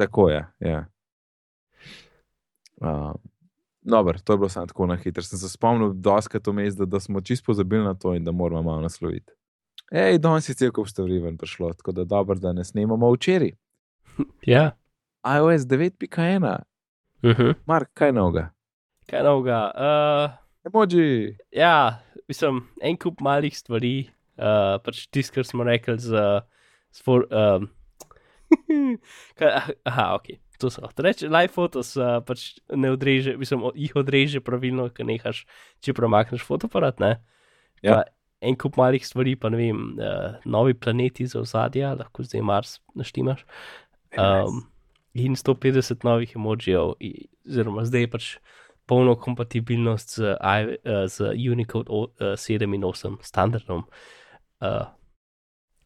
Tako 0.00 0.30
je. 0.32 0.40
Ja. 0.64 0.86
Uh, 2.80 3.12
Dobro, 3.82 4.18
to 4.24 4.32
je 4.32 4.36
bilo 4.36 4.48
samo 4.48 4.66
tako 4.66 4.86
na 4.86 4.96
hitro. 4.96 5.22
Sem 5.22 5.38
se 5.38 5.48
spomnil, 5.48 5.92
doskrat 5.92 6.46
vmes, 6.46 6.74
da, 6.74 6.84
da 6.84 7.00
smo 7.00 7.20
čisto 7.20 7.46
pozabili 7.46 7.84
na 7.84 7.94
to 7.94 8.14
in 8.14 8.24
da 8.24 8.32
moramo 8.32 8.62
malo 8.62 8.80
nasloviti. 8.80 9.32
Ej, 9.92 10.18
danes 10.18 10.48
je 10.48 10.54
cel 10.54 10.70
kup 10.72 10.88
stvari 10.88 11.18
ven 11.18 11.36
prišlo, 11.36 11.72
tako 11.72 11.92
da 11.92 12.04
dobro, 12.04 12.38
da 12.38 12.52
ne 12.52 12.64
snemamo 12.64 13.12
včeraj. 13.12 13.50
ja. 14.54 14.70
iOS 15.24 15.62
9.1, 15.62 16.58
Uh 17.22 17.30
-huh. 17.30 17.54
Mark, 17.66 17.90
kaj 17.94 18.12
novega? 18.12 18.50
Kaj 19.10 19.24
novega? 19.26 19.60
Uh, 19.74 20.38
Emoji. 20.68 21.36
ja, 21.50 21.98
mislim, 22.28 22.62
en 22.82 22.96
kup 22.96 23.20
malih 23.20 23.54
stvari, 23.56 24.10
uh, 24.38 24.78
pač 24.84 25.06
tisto, 25.10 25.34
kar 25.34 25.48
smo 25.48 25.66
rekli 25.66 25.98
z. 25.98 26.22
z 26.92 27.04
for, 27.04 27.26
um, 27.30 27.68
kaj, 29.38 29.50
ah, 29.50 29.68
aha, 29.88 30.08
ok. 30.20 30.34
To 30.62 30.70
so. 30.70 30.86
Reče, 30.98 31.26
live 31.26 31.50
fotos 31.50 31.96
uh, 31.98 32.20
pač 32.22 32.52
ne 32.70 32.92
odreže, 32.94 33.34
mislim, 33.36 33.64
jih 33.74 33.96
odreže 33.98 34.42
pravilno, 34.44 34.86
ker 34.94 35.08
nehaš, 35.08 35.42
če 35.82 35.94
premakneš 35.96 36.44
fotoparat. 36.46 37.02
Ne? 37.02 37.16
Ja. 37.82 37.96
Pa 37.96 38.02
En 38.42 38.56
kup 38.58 38.74
malih 38.74 39.04
stvari, 39.06 39.36
pa 39.38 39.52
ne 39.54 39.58
vem, 39.60 39.82
uh, 40.02 40.34
novi 40.50 40.74
planeti 40.74 41.28
za 41.30 41.38
ozadje, 41.44 41.86
lahko 41.94 42.24
zdaj 42.26 42.42
Mars 42.42 42.72
naštimaš. 42.98 43.44
Um, 44.18 44.64
in 45.14 45.36
150 45.38 46.02
novih 46.04 46.34
emojijev, 46.36 46.96
oziroma 47.46 47.84
zdaj 47.86 48.08
pač 48.10 48.26
polno 48.86 49.14
kompatibilnost 49.16 50.14
z, 50.16 50.34
I, 50.40 50.76
uh, 50.88 51.06
z 51.08 51.32
Unicode 51.52 51.90
o, 51.90 52.02
uh, 52.02 52.34
7 52.36 52.74
in 52.74 52.84
8 52.84 53.16
standardom, 53.22 53.84
uh, 54.60 54.86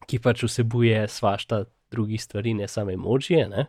ki 0.07 0.19
pač 0.23 0.43
vsebuje 0.43 1.07
svašta 1.07 1.65
drugih 1.91 2.21
stvari, 2.23 2.53
ne 2.53 2.67
samo 2.67 2.91
emojije, 2.91 3.49
ne? 3.49 3.67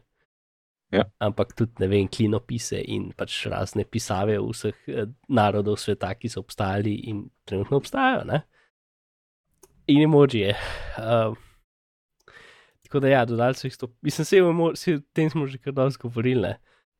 Ja. 0.89 1.05
ampak 1.20 1.53
tudi 1.53 1.83
ne 1.85 1.87
vem, 1.91 2.07
klinopise 2.09 2.79
in 2.81 3.11
pač 3.12 3.43
razne 3.53 3.85
pisave 3.85 4.39
vseh 4.41 4.76
eh, 4.89 5.11
narodov 5.29 5.76
sveta, 5.76 6.14
ki 6.16 6.31
so 6.33 6.41
obstajali 6.41 6.95
in 7.11 7.26
trenutno 7.45 7.76
obstajajo. 7.76 8.22
Ne? 8.24 8.41
In 9.93 10.01
emojije. 10.07 10.55
Uh, 10.97 11.37
tako 12.87 13.01
da 13.05 13.12
ja, 13.12 13.26
dodali 13.29 13.57
so 13.57 13.68
jih 13.68 13.76
sto. 13.76 13.91
Mislim, 14.01 14.24
se 14.24 14.41
o 14.43 15.01
tem 15.12 15.29
smo 15.31 15.47
že 15.47 15.61
kar 15.61 15.76
dosti 15.76 16.03
govorili. 16.03 16.43
ne. 16.43 16.57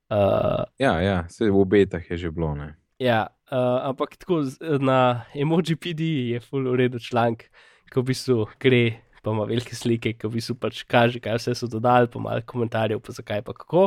Uh, 0.09 0.65
Ja, 0.79 1.01
ja, 1.01 1.29
se 1.29 1.51
v 1.51 1.57
obetah 1.61 2.11
je 2.11 2.17
že 2.17 2.31
bilo. 2.31 2.55
Ne? 2.55 2.77
Ja, 2.99 3.29
Uh, 3.49 3.81
ampak 3.89 4.17
tako 4.21 4.45
na 4.61 5.25
emoji 5.33 5.77
PD 5.77 6.01
je 6.37 6.41
full 6.41 6.69
uredu 6.69 6.99
članek, 7.01 7.47
ko 7.89 8.03
v 8.03 8.11
bistvu 8.11 8.45
gre, 8.61 9.01
pa 9.25 9.33
ima 9.33 9.47
velike 9.49 9.73
slike, 9.73 10.13
ko 10.21 10.29
v 10.29 10.37
bistvu 10.37 10.59
pač 10.61 10.83
kaže, 10.85 11.17
kaj 11.17 11.39
vse 11.41 11.55
so 11.57 11.69
dodali, 11.73 12.11
pa 12.13 12.21
malo 12.21 12.45
komentarjev, 12.45 13.01
pa 13.01 13.17
zakaj 13.17 13.41
pa 13.47 13.55
kako. 13.57 13.87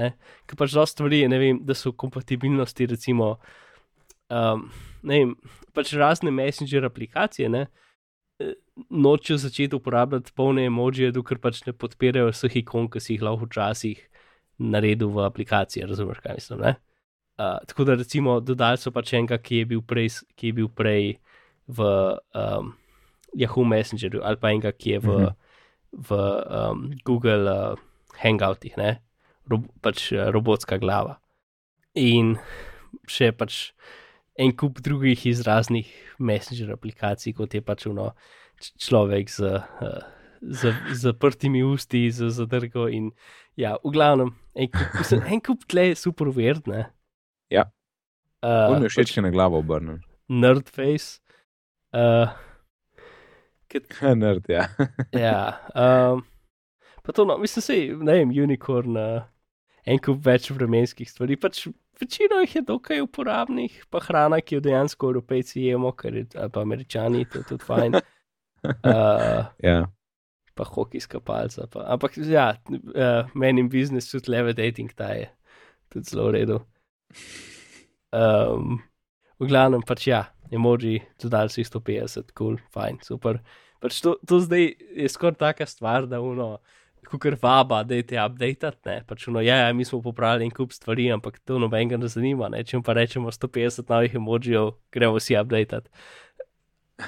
Ne? 0.00 0.14
Ker 0.48 0.56
pač 0.56 0.72
dosta 0.72 0.96
stvari, 0.96 1.26
ne 1.28 1.36
vem, 1.36 1.60
da 1.60 1.76
so 1.76 1.92
kompatibilnosti, 1.92 2.88
recimo, 2.88 3.34
um, 4.32 4.64
ne 5.04 5.20
vem, 5.20 5.36
pač 5.76 5.92
razne 5.92 6.32
messenger 6.32 6.88
aplikacije, 6.88 7.52
ne, 7.52 7.66
nočejo 8.88 9.36
začeti 9.44 9.76
uporabljati 9.76 10.32
polne 10.32 10.64
emojije, 10.72 11.12
dokler 11.12 11.36
pač 11.36 11.66
ne 11.68 11.76
podpirajo 11.76 12.32
vseh 12.32 12.62
ikon, 12.64 12.88
ki 12.88 13.04
si 13.04 13.18
jih 13.18 13.28
lahko 13.28 13.44
včasih 13.44 14.00
naredil 14.58 15.10
v 15.12 15.24
aplikaciji, 15.26 15.84
razumeš, 15.86 16.20
kaj 16.24 16.34
mislim, 16.38 16.60
ne? 16.60 16.74
Uh, 17.36 17.58
tako 17.68 17.84
da 17.84 17.94
recimo 17.94 18.40
dodali 18.40 18.78
so 18.80 18.90
pač 18.90 19.12
enega, 19.12 19.36
ki 19.38 19.58
je 19.58 19.64
bil 19.74 19.82
prej, 19.84 20.08
ki 20.36 20.46
je 20.46 20.56
bil 20.56 20.68
prej 20.72 21.18
v 21.68 21.88
um, 22.32 22.70
Yahoo 23.36 23.66
Messengerju 23.68 24.22
ali 24.24 24.40
pa 24.40 24.54
enega, 24.54 24.72
ki 24.72 24.90
je 24.96 24.98
v, 25.04 25.18
Mhm. 25.18 25.34
v 26.08 26.10
um, 26.48 26.90
Google 27.04 27.44
uh, 27.52 27.76
Hangoutih, 28.22 28.76
ne? 28.76 29.02
Rob, 29.50 29.66
pač 29.82 30.12
uh, 30.12 30.30
robotska 30.32 30.78
glava. 30.80 31.18
In 31.94 32.38
še 33.08 33.32
pač 33.32 33.72
en 34.38 34.52
kup 34.52 34.80
drugih 34.84 35.26
iz 35.26 35.40
raznih 35.46 35.88
Messenger 36.18 36.72
aplikacij, 36.72 37.32
kot 37.36 37.54
je 37.54 37.60
pač 37.60 37.86
uno 37.86 38.14
človek 38.80 39.28
z, 39.28 39.60
uh, 39.60 40.00
z 40.40 40.72
zaprtimi 40.92 41.62
usti, 41.64 42.10
z 42.10 42.30
zadrgo 42.32 42.88
in 42.88 43.12
ja, 43.56 43.76
v 43.84 43.92
glavnem, 43.94 44.32
en 44.54 44.70
kup, 44.72 44.98
mislim, 45.00 45.22
en 45.32 45.42
kup 45.44 45.64
tle 45.70 45.88
je 45.90 46.00
super 46.00 46.28
uverd, 46.32 46.66
ne? 46.70 46.86
Ja. 47.52 47.66
Uh, 48.44 48.76
On 48.76 48.84
je 48.84 48.90
všeč, 48.92 49.14
ki 49.14 49.20
je 49.20 49.26
na 49.26 49.32
glavo 49.34 49.60
obrnen. 49.62 50.02
Nerdface. 50.28 51.20
Uh, 51.96 52.32
Nerd, 54.22 54.48
ja. 54.48 54.68
ja, 55.26 55.38
um, 55.74 56.22
pa 57.02 57.12
to, 57.12 57.24
no, 57.24 57.38
mislim, 57.38 57.64
sej, 57.64 57.88
ne 57.96 58.20
vem, 58.20 58.34
unicorn, 58.44 58.96
uh, 59.00 59.24
en 59.86 60.00
kup 60.02 60.22
več 60.26 60.50
vremenskih 60.52 61.08
stvari. 61.10 61.38
Pač 61.40 61.66
večino 62.00 62.40
jih 62.44 62.58
je 62.58 62.64
dokaj 62.68 63.02
uporabnih, 63.04 63.84
pa 63.90 64.02
hrana, 64.04 64.40
ki 64.42 64.58
jo 64.58 64.64
dejansko 64.64 65.12
evropejci 65.12 65.68
jemo, 65.68 65.92
ker 65.96 66.20
je, 66.20 66.26
ali 66.36 66.52
pa 66.52 66.64
američani, 66.66 67.24
to 67.32 67.42
je 67.42 67.50
tudi 67.52 67.66
fajn. 67.66 68.00
Uh, 68.66 69.46
ja. 69.68 69.78
Pa 70.56 70.64
hokejska 70.64 71.20
palca. 71.20 71.66
Pa. 71.72 71.84
Ampak 71.94 72.16
ja, 72.24 72.48
uh, 72.72 73.34
meni 73.34 73.64
in 73.64 73.70
biznis 73.72 74.08
tudi 74.10 74.32
levitating, 74.32 74.92
ta 74.96 75.12
je 75.16 75.28
tudi 75.92 76.10
zelo 76.10 76.30
v 76.30 76.34
redu. 76.38 76.60
Um, 78.16 78.80
v 79.36 79.50
glavnem 79.50 79.84
pač 79.84 80.08
ja, 80.08 80.24
emoji, 80.52 81.02
dodali 81.20 81.52
so 81.52 81.60
jih 81.60 81.68
150, 81.68 82.32
kul, 82.32 82.56
cool, 82.56 82.58
fajn, 82.72 83.02
super. 83.04 83.42
Pač 83.82 84.00
to, 84.04 84.16
to 84.24 84.40
zdaj 84.40 84.70
je 84.72 85.08
skoraj 85.12 85.38
taka 85.42 85.66
stvar, 85.68 86.08
da 86.08 86.22
uno, 86.24 86.56
kukar 87.10 87.36
vaba, 87.42 87.82
da 87.86 87.98
te 88.02 88.18
updated, 88.18 88.80
ne, 88.88 88.96
pač 89.06 89.28
uno, 89.30 89.42
ja, 89.44 89.60
ja, 89.66 89.72
mi 89.76 89.84
smo 89.84 90.00
popravili 90.02 90.48
en 90.48 90.54
kup 90.54 90.72
stvari, 90.74 91.10
ampak 91.14 91.38
to 91.44 91.60
nobenega 91.62 92.00
ne 92.00 92.10
zanima, 92.10 92.48
ne, 92.52 92.64
če 92.64 92.78
jim 92.78 92.86
pa 92.86 92.96
rečemo 92.96 93.32
150 93.34 93.92
novih 93.92 94.16
emojijev, 94.22 94.72
gremo 94.94 95.20
vsi 95.20 95.36
updated. 95.38 95.90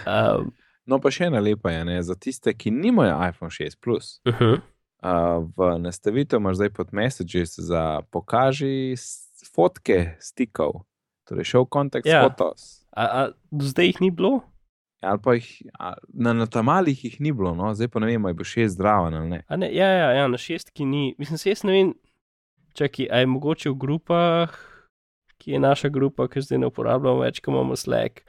Um, 0.05 0.53
No, 0.89 0.97
pa 0.99 1.11
še 1.13 1.27
ena 1.29 1.41
lepa 1.41 1.71
je, 1.71 1.85
ne, 1.85 1.99
za 2.03 2.15
tiste, 2.17 2.55
ki 2.55 2.71
nimajo 2.73 3.13
iPhone 3.21 3.53
6 3.53 3.77
Plus. 3.77 4.21
uh 4.25 4.33
-huh. 4.35 4.61
Uh, 4.99 5.45
v 5.55 5.79
nastavitev 5.79 6.41
imaš 6.41 6.57
zdaj 6.57 6.71
pod 6.71 6.89
Messages 6.93 7.59
za 7.59 8.03
pokaži 8.11 8.97
s- 8.97 9.29
fotke 9.55 10.17
stikov, 10.19 10.73
torej 11.25 11.45
show 11.45 11.67
contact 11.69 12.07
Ja. 12.07 12.13
yeah. 12.13 12.27
photos. 12.27 12.87
a, 12.91 13.05
a 13.05 13.29
zdaj 13.53 13.87
jih 13.87 14.01
ni 14.01 14.11
bilo? 14.11 14.41
Ali 15.01 15.19
pa 15.23 15.35
jih, 15.35 15.63
a, 15.79 15.95
na, 16.09 16.33
na 16.33 16.47
tamalih 16.47 17.05
jih 17.05 17.21
ni 17.21 17.33
bilo, 17.33 17.55
no? 17.55 17.75
zdaj 17.75 17.89
pa 17.89 18.01
ne 18.01 18.07
vem, 18.07 18.25
ali 18.25 18.35
bo 18.35 18.45
še 18.45 18.69
zdraven 18.69 19.15
ali 19.15 19.29
ne. 19.29 19.43
A 19.49 19.57
ne, 19.57 19.71
ja, 19.75 19.87
ja, 19.87 20.11
ja, 20.13 20.27
na 20.29 20.39
šestki 20.39 20.85
ni. 20.85 21.15
Mislim, 21.19 21.39
se 21.39 21.51
jaz 21.51 21.63
ne 21.65 21.73
vem, 21.73 21.95
čakaj, 22.75 23.07
a 23.11 23.17
je 23.19 23.27
mogoče 23.27 23.71
v 23.71 23.75
grupah, 23.75 24.51
ki 25.39 25.51
je 25.53 25.59
naša 25.61 25.89
grupa, 25.89 26.27
ki 26.29 26.41
zdaj 26.41 26.59
ne 26.59 26.67
uporabljamo 26.67 27.21
več, 27.21 27.41
ko 27.41 27.51
imamo 27.51 27.77
Slack. 27.77 28.21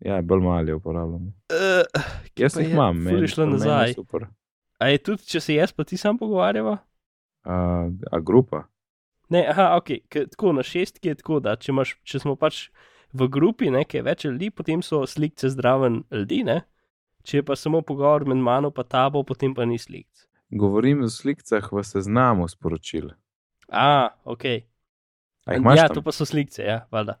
Ja, 0.00 0.22
bolj 0.22 0.40
malo 0.40 0.76
uporabljamo. 0.76 1.32
Uh, 1.52 2.02
Jaz 2.38 2.54
pa 2.54 2.60
jih 2.64 2.72
imam, 2.72 2.96
meni 3.02 3.20
je 3.20 3.28
šlo 3.28 3.46
nazaj. 3.46 3.94
Super. 3.94 4.26
a 4.80 4.88
je 4.88 4.98
tudi, 4.98 5.26
če 5.28 5.40
se 5.40 5.54
jaz 5.54 5.72
pa 5.76 5.84
ti 5.84 5.96
sam 6.00 6.18
pogovarjava? 6.18 6.78
Uh, 7.44 7.92
a 8.12 8.20
grupa? 8.20 8.62
Ne, 9.28 9.44
aha, 9.48 9.76
ok, 9.76 9.90
k, 10.08 10.24
tako 10.32 10.52
na 10.56 10.62
šestki 10.66 11.08
je 11.12 11.14
tako, 11.20 11.38
da 11.40 11.52
če, 11.56 11.70
imaš, 11.72 11.94
če 12.02 12.18
smo 12.24 12.34
pač 12.36 12.70
v 13.12 13.28
grupi, 13.28 13.68
nekaj 13.70 14.02
več 14.02 14.24
ljudi, 14.24 14.48
potem 14.50 14.82
so 14.82 15.04
slikce 15.06 15.50
zdraven 15.52 16.02
ljudi, 16.10 16.42
ne? 16.48 16.62
Če 17.22 17.38
je 17.38 17.44
pa 17.46 17.54
samo 17.56 17.82
pogovor 17.84 18.24
med 18.26 18.40
mano 18.40 18.70
pa 18.74 18.82
tabo, 18.82 19.22
potem 19.28 19.54
pa 19.54 19.64
ni 19.68 19.78
slikc. 19.78 20.26
Govorim 20.50 21.04
o 21.04 21.08
slikah 21.12 21.68
v 21.70 21.84
seznamu 21.86 22.48
sporočil. 22.48 23.12
A, 23.68 24.10
ok. 24.24 24.44
A 25.46 25.54
Ja, 25.76 25.86
tam? 25.86 26.00
to 26.00 26.02
pa 26.02 26.12
so 26.12 26.24
slikce, 26.26 26.64
ja, 26.64 26.86
valjda. 26.90 27.20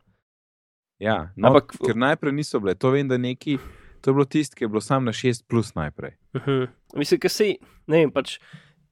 Ja, 1.00 1.30
no, 1.36 1.48
Ampak- 1.48 1.78
ker 1.80 1.96
najprej 1.96 2.32
niso 2.32 2.60
bile. 2.60 2.74
To 2.76 2.90
vem, 2.92 3.08
da 3.08 3.16
neki, 3.16 3.56
to 4.00 4.10
je 4.10 4.14
bilo 4.14 4.24
tisto, 4.24 4.56
ki 4.56 4.64
je 4.64 4.68
bilo 4.68 4.80
sam 4.80 5.04
na 5.04 5.12
6 5.12 5.44
plus 5.48 5.74
najprej. 5.74 6.12
Uh 6.34 6.40
-huh. 6.42 6.66
Mislim, 6.94 7.20
da 7.22 7.28
se, 7.28 7.54
ne 7.86 7.96
vem, 7.98 8.10
pač 8.12 8.38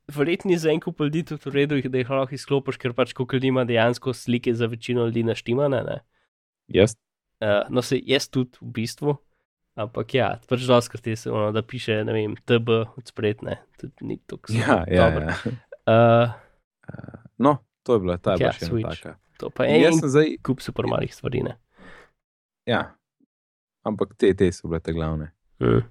verjetno 0.08 0.50
je 0.50 0.58
za 0.58 0.70
en 0.72 0.80
kup 0.80 1.00
ljudi 1.00 1.22
tudi 1.22 1.50
v 1.50 1.54
redu, 1.54 1.88
da 1.88 1.98
jih 1.98 2.10
lahko 2.10 2.34
izklopiš, 2.34 2.76
ker 2.76 2.92
pač 2.92 3.12
koliko 3.12 3.36
ljudi 3.36 3.46
ima 3.46 3.64
dejansko 3.64 4.12
slike 4.12 4.54
za 4.54 4.66
večino 4.66 5.04
ljudi 5.04 5.22
naštimane. 5.22 5.82
Ne? 5.84 5.98
Jaz? 6.68 6.96
Uh, 7.40 7.68
no, 7.70 7.82
se 7.82 8.00
jaz 8.06 8.28
tudi 8.28 8.50
v 8.60 8.72
bistvu, 8.72 9.16
ampak 9.76 10.14
ja, 10.14 10.40
pač 10.48 10.60
doskrat 10.60 11.06
je 11.06 11.16
se 11.16 11.30
ono, 11.30 11.52
da 11.52 11.62
piše, 11.62 12.04
ne 12.04 12.12
vem, 12.12 12.34
TB 12.36 12.68
od 12.96 13.06
spretne, 13.06 13.56
tudi 13.80 13.92
ni 14.00 14.18
tako 14.26 14.52
Ja, 14.52 14.84
ja, 14.88 15.10
dobro. 15.10 15.26
ja. 15.26 16.24
Uh, 16.24 16.30
No, 17.38 17.56
to 17.82 17.94
je 17.94 18.00
bila 18.00 18.16
ta 18.16 18.34
Ja, 18.40 18.52
še 18.52 18.66
ena 18.66 18.88
taka. 18.88 19.16
to 19.38 19.50
pa 19.50 19.64
je 19.64 19.80
Jaz 19.82 20.16
en 20.16 20.36
kup 20.42 20.60
super 20.60 20.86
malih 20.86 21.14
stvari. 21.14 21.42
Ne? 21.42 21.56
Ja, 22.68 22.82
ampak 23.88 24.12
te, 24.20 24.34
te 24.36 24.50
so 24.52 24.68
bile 24.68 24.80
te 24.84 24.92
glavne. 24.92 25.32
Mm. 25.62 25.86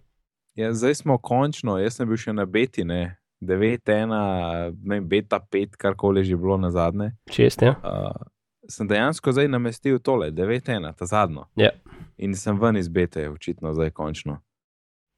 Ja, 0.57 0.71
zdaj 0.73 0.95
smo 1.01 1.17
končno, 1.21 1.77
jaz 1.81 1.97
sem 1.97 2.09
bil 2.09 2.17
še 2.17 2.33
na 2.33 2.45
beti, 2.49 2.85
ne, 2.87 3.17
9-1, 3.41 4.09
ne 4.09 4.95
vem, 4.95 5.05
beta 5.05 5.37
5, 5.39 5.77
karkoli 5.77 6.23
že 6.25 6.37
bilo 6.37 6.57
na 6.57 6.71
zadnje. 6.73 7.11
Čest, 7.29 7.61
ja. 7.61 7.75
Uh, 7.85 8.15
sem 8.69 8.89
dejansko 8.89 9.31
zdaj 9.35 9.51
namestil 9.53 9.99
tole, 10.01 10.31
9-1, 10.33 10.89
ta 10.97 11.05
zadnjo. 11.05 11.45
Ja. 11.59 11.71
In 12.17 12.33
sem 12.33 12.57
ven 12.57 12.77
iz 12.81 12.89
bete, 12.89 13.27
očitno 13.29 13.73
zdaj 13.77 13.93
končno. 13.93 14.39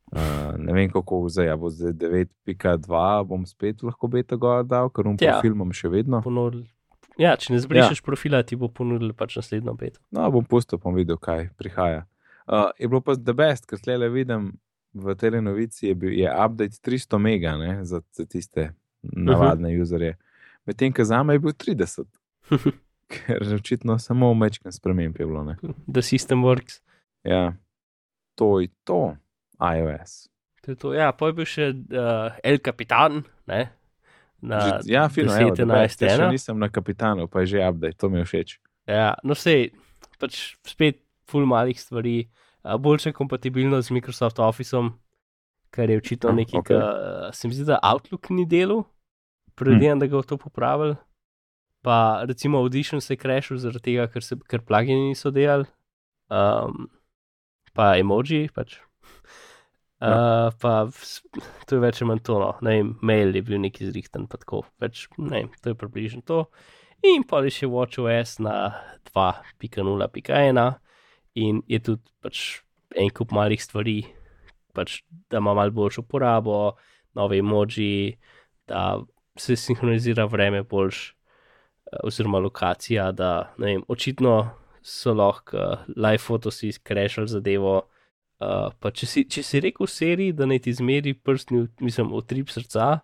Uh, 0.09 0.57
ne 0.57 0.73
vem, 0.73 0.89
kako 0.89 1.21
bo 1.23 1.29
zdaj, 1.29 1.53
a 1.53 1.55
bo 1.59 1.69
zdaj 1.69 1.93
9.2, 2.01 3.05
bom 3.29 3.45
spet 3.45 3.83
lahko 3.85 4.09
beta 4.09 4.35
gor 4.35 4.65
dal, 4.65 4.89
ker 4.89 5.07
um 5.07 5.17
Ja. 5.21 5.37
ja. 5.37 5.41
filmom 5.41 5.71
še 5.71 5.91
vedno. 5.93 6.21
Ponudil. 6.25 6.65
Ja, 7.19 7.35
če 7.35 7.53
ne 7.53 7.59
zbrišeš 7.59 7.99
ja. 7.99 8.05
profila, 8.05 8.39
ti 8.47 8.55
bo 8.55 8.69
ponudil 8.71 9.11
pač 9.17 9.35
naslednjo 9.39 9.75
pet. 9.79 9.99
No, 10.15 10.29
bom 10.31 10.45
pustil, 10.47 10.79
bom 10.79 10.95
videl, 10.95 11.19
kaj 11.19 11.49
prihaja. 11.59 12.05
Uh, 12.47 12.71
je 12.79 12.87
bilo 12.87 13.03
pa 13.05 13.17
the 13.19 13.35
best, 13.35 13.67
ker 13.69 13.81
tle 13.83 13.97
le 13.99 14.07
vidim 14.13 14.53
v 14.97 15.15
tej 15.19 15.41
novici, 15.43 15.87
je, 15.87 15.95
bil, 15.95 16.15
je 16.17 16.29
update 16.31 16.79
300 16.81 17.19
mega 17.21 17.53
ne, 17.59 17.83
za, 17.85 18.01
za 18.15 18.25
tiste 18.25 18.71
navadne 19.03 19.69
uh 19.69 19.75
-huh. 19.75 19.81
userje. 19.81 20.17
Medtem, 20.65 20.93
ko 20.93 21.03
za 21.03 21.23
me 21.23 21.33
je 21.33 21.39
bil 21.39 21.51
30, 21.51 22.05
ker 23.13 23.53
očitno 23.55 23.99
samo 23.99 24.33
mečken 24.33 24.71
sprememb 24.71 25.19
je 25.19 25.25
bilo. 25.25 25.43
Ne. 25.43 25.55
The 25.93 26.01
system 26.01 26.41
works. 26.41 26.81
Ja, 27.23 27.53
to 28.35 28.59
je 28.59 28.67
to, 28.83 29.15
iOS. 29.59 30.29
To 30.61 30.71
je 30.71 30.75
to. 30.75 30.93
Ja, 30.93 31.11
pa 31.11 31.27
je 31.27 31.33
bil 31.33 31.45
še 31.45 31.69
uh, 31.69 32.31
El 32.43 32.57
Capitan, 32.65 33.23
ne? 33.47 33.69
Na, 34.41 34.79
ja, 34.87 35.09
fino, 35.11 35.33
10, 35.33 35.41
evo, 35.41 35.55
the 35.55 35.65
best. 35.65 35.99
11, 35.99 36.05
Jaz 36.05 36.15
še 36.15 36.15
ena. 36.15 36.31
nisem 36.31 36.59
na 36.59 36.69
kapitanu, 36.71 37.27
pa 37.27 37.43
je 37.43 37.55
že 37.55 37.63
update, 37.65 37.97
to 37.99 38.09
mi 38.09 38.21
je 38.21 38.27
všeč. 38.29 38.55
Ja, 38.87 39.11
no 39.23 39.35
sej, 39.35 39.71
pač 40.21 40.55
spet 40.67 41.01
full 41.29 41.47
malih 41.49 41.77
stvari, 41.77 42.29
boljša 42.63 43.13
kompatibilnost 43.17 43.89
z 43.89 43.95
Microsoft 43.95 44.39
Officeom, 44.39 44.93
kar 45.75 45.91
je 45.91 45.99
očitno 45.99 46.31
nekaj, 46.33 46.61
okay. 46.63 46.79
uh, 46.79 47.29
se 47.35 47.47
mi 47.47 47.53
zdi, 47.53 47.67
da 47.69 47.79
Outlook 47.83 48.31
ni 48.33 48.47
delal, 48.49 48.85
predvidevam, 49.59 49.99
hmm. 49.99 50.03
da 50.05 50.09
ga 50.09 50.17
bo 50.17 50.25
to 50.25 50.39
popravil. 50.39 50.95
Pa 51.85 52.25
recimo 52.27 52.59
Audition 52.59 52.99
se 53.01 53.13
je 53.15 53.21
crashil 53.21 53.59
zaradi 53.59 53.91
tega, 53.91 54.07
ker, 54.11 54.23
se, 54.23 54.35
ker 54.51 54.63
plugini 54.67 55.13
niso 55.13 55.31
delali, 55.31 55.67
um, 56.27 56.89
pa 57.75 57.93
emoji 57.99 58.47
pač. 58.55 58.79
Uh, 59.99 60.47
pa 60.63 60.87
to 61.67 61.75
je 61.75 61.81
več 61.83 61.97
ali 61.99 62.07
manj 62.07 62.21
to, 62.23 62.37
no. 62.39 62.53
ne 62.63 62.77
vem, 62.77 62.91
mail 63.03 63.35
je 63.35 63.41
bil 63.43 63.59
neki 63.59 63.89
zrihten, 63.89 64.29
pa 64.31 64.39
tako, 64.39 64.61
več, 64.79 65.07
ne 65.19 65.41
vem, 65.41 65.49
to 65.59 65.73
je 65.73 65.79
približno 65.79 66.23
to. 66.23 66.45
In 67.03 67.25
pa 67.27 67.41
je 67.43 67.51
še 67.51 67.67
WatchOS 67.71 68.37
na 68.43 68.55
2.0.1 69.11 70.63
in 71.39 71.61
je 71.67 71.79
tudi 71.83 72.15
pač 72.23 72.61
en 72.95 73.11
kup 73.15 73.35
malih 73.35 73.59
stvari, 73.61 74.01
pač, 74.75 75.01
da 75.31 75.43
ima 75.43 75.53
malo 75.57 75.75
boljšo 75.75 76.05
uporabo, 76.07 76.77
nove 77.19 77.39
emoji, 77.39 78.17
da 78.71 79.01
se 79.39 79.55
sinhronizira 79.55 80.25
vreme 80.25 80.63
boljš, 80.63 81.11
eh, 81.91 81.99
oziroma 82.03 82.39
lokacija, 82.39 83.11
da 83.11 83.53
ne 83.57 83.73
vem, 83.73 83.85
očitno 83.87 84.35
so 84.81 85.13
lahko 85.13 85.57
uh, 85.57 85.87
live 85.95 86.23
fotosi 86.23 86.71
skrešali 86.71 87.27
zadevo. 87.27 87.81
Uh, 88.39 88.69
pa 88.79 88.91
če 88.95 89.07
si, 89.09 89.25
če 89.27 89.43
si 89.43 89.59
rekel 89.59 89.87
seriji, 89.91 90.33
da 90.35 90.47
naj 90.47 90.61
ti 90.63 90.71
izmeri 90.71 91.11
prstni, 91.13 91.65
mislim, 91.83 92.13
utrip 92.15 92.51
srca, 92.53 93.01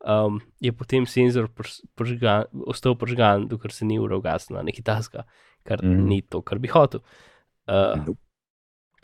um, 0.00 0.38
je 0.64 0.72
potem 0.72 1.04
senzor 1.04 1.50
prs, 1.52 1.82
pržgan, 2.00 2.48
ostal 2.64 2.96
pržgan, 2.96 3.44
dokler 3.50 3.74
se 3.76 3.84
ni 3.84 3.98
ura 4.00 4.16
ugasnila, 4.16 4.64
nekaj 4.64 4.86
tasga, 4.86 5.26
kar 5.68 5.84
mm. 5.84 6.06
ni 6.08 6.22
to, 6.22 6.40
kar 6.40 6.62
bi 6.62 6.72
hotel. 6.72 7.04
Uh, 7.68 7.98
Nope. 8.00 8.16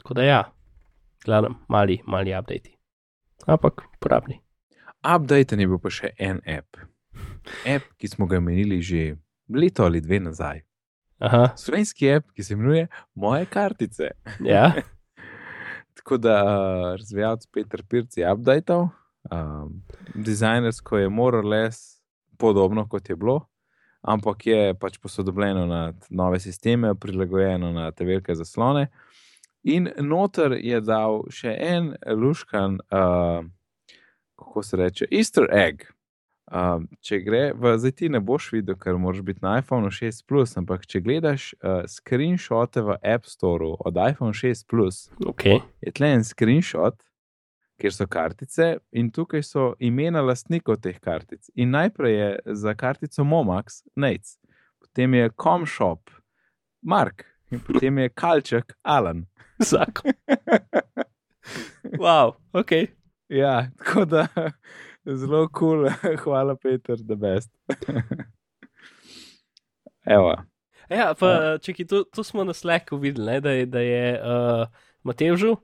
tako 0.00 0.16
da 0.16 0.24
ja, 0.24 0.40
gledam, 1.24 1.60
mali, 1.68 2.00
mali 2.08 2.32
updati. 2.32 2.72
Ampak 3.46 3.84
porabni. 4.00 4.40
Update 5.04 5.60
je 5.60 5.68
bil 5.68 5.78
pa 5.82 5.92
še 5.92 6.14
en 6.16 6.40
app. 6.48 6.80
App, 7.68 7.92
ki 8.00 8.08
smo 8.08 8.26
ga 8.26 8.40
menili 8.40 8.80
že 8.82 9.12
leto 9.52 9.84
ali 9.84 10.00
dve 10.00 10.24
nazaj. 10.24 10.64
Aha, 11.20 11.52
Slovenski 11.56 12.08
app, 12.12 12.32
ki 12.32 12.44
se 12.44 12.56
imenuje 12.56 12.88
Moje 13.14 13.46
kartice. 13.46 14.10
ja, 14.40 14.72
Tako 16.06 16.16
da 16.16 16.44
uh, 16.44 16.96
razvijalec 16.96 17.46
Peter 17.46 17.82
Pirc 17.88 18.16
je 18.16 18.32
updated, 18.32 18.76
um, 19.30 19.82
dizajnersko 20.14 20.98
je 20.98 21.08
more 21.08 21.38
or 21.38 21.44
less 21.44 22.02
podobno 22.38 22.88
kot 22.88 23.10
je 23.10 23.16
bilo, 23.16 23.48
ampak 24.02 24.46
je 24.46 24.74
pač 24.74 24.98
posodobljeno 24.98 25.66
na 25.66 25.92
nove 26.10 26.40
sisteme, 26.40 26.94
prilagojeno 26.94 27.72
na 27.72 27.90
te 27.90 28.04
velike 28.04 28.34
zaslone. 28.34 28.86
In 29.62 29.88
noter 29.98 30.54
je 30.62 30.80
dal 30.80 31.24
še 31.26 31.56
en 31.58 31.96
luškan, 32.06 32.78
uh, 32.86 33.42
kako 34.38 34.62
se 34.62 34.76
reče, 34.76 35.10
Easter 35.10 35.50
egg. 35.50 35.88
Um, 36.46 36.84
če 37.02 37.18
gre, 37.26 37.40
v, 37.58 37.72
zdaj 37.74 37.92
ti 37.98 38.08
ne 38.12 38.20
boš 38.22 38.52
videl, 38.54 38.76
ker 38.78 38.94
moraš 39.02 39.24
biti 39.26 39.42
na 39.42 39.56
iPhone 39.58 39.90
6, 39.90 40.22
Plus, 40.30 40.52
ampak 40.58 40.84
če 40.86 41.00
gledaš 41.02 41.48
uh, 41.58 41.82
screenshote 41.90 42.84
v 42.86 42.96
App 43.02 43.26
Store 43.26 43.72
od 43.82 43.98
iPhone 43.98 44.36
6, 44.36 44.62
Plus, 44.70 45.08
ok. 45.26 45.48
je 45.82 45.94
tle 45.96 46.12
en 46.14 46.22
screenshot, 46.26 47.00
kjer 47.82 47.92
so 47.92 48.06
kartice 48.06 48.68
in 48.94 49.10
tukaj 49.10 49.42
so 49.42 49.64
imena 49.82 50.22
lastnikov 50.22 50.78
teh 50.86 51.00
kartic. 51.02 51.50
In 51.58 51.74
najprej 51.74 52.14
je 52.14 52.56
za 52.62 52.76
kartico 52.78 53.26
Momax, 53.26 53.82
Nec, 53.98 54.36
potem 54.80 55.18
je 55.18 55.34
Comshop, 55.34 56.14
Mark 56.82 57.26
in 57.50 57.58
potem 57.60 57.98
je 57.98 58.14
Kalček, 58.14 58.78
Alan. 58.82 59.26
Zakon. 59.58 60.14
Wow, 61.98 62.32
ok. 62.52 62.70
ja, 63.28 63.70
tako 63.78 64.04
da 64.04 64.26
zelo 65.06 65.48
kul, 65.48 65.86
cool. 65.86 66.16
hvala 66.24 66.56
Peter, 66.56 66.96
da 66.98 67.14
best. 67.14 67.50
Evo. 70.06 70.34
Ja, 70.90 71.14
pa 71.18 71.58
čekaj, 71.58 71.86
to, 71.86 72.04
to 72.04 72.24
smo 72.24 72.44
na 72.44 72.54
Slacku 72.54 72.96
videli, 72.96 73.26
ne, 73.26 73.40
da 73.40 73.50
je, 73.50 73.66
da 73.66 73.80
je 73.80 74.20
uh, 74.20 74.66
Matevžu 75.02 75.50
uh, 75.50 75.58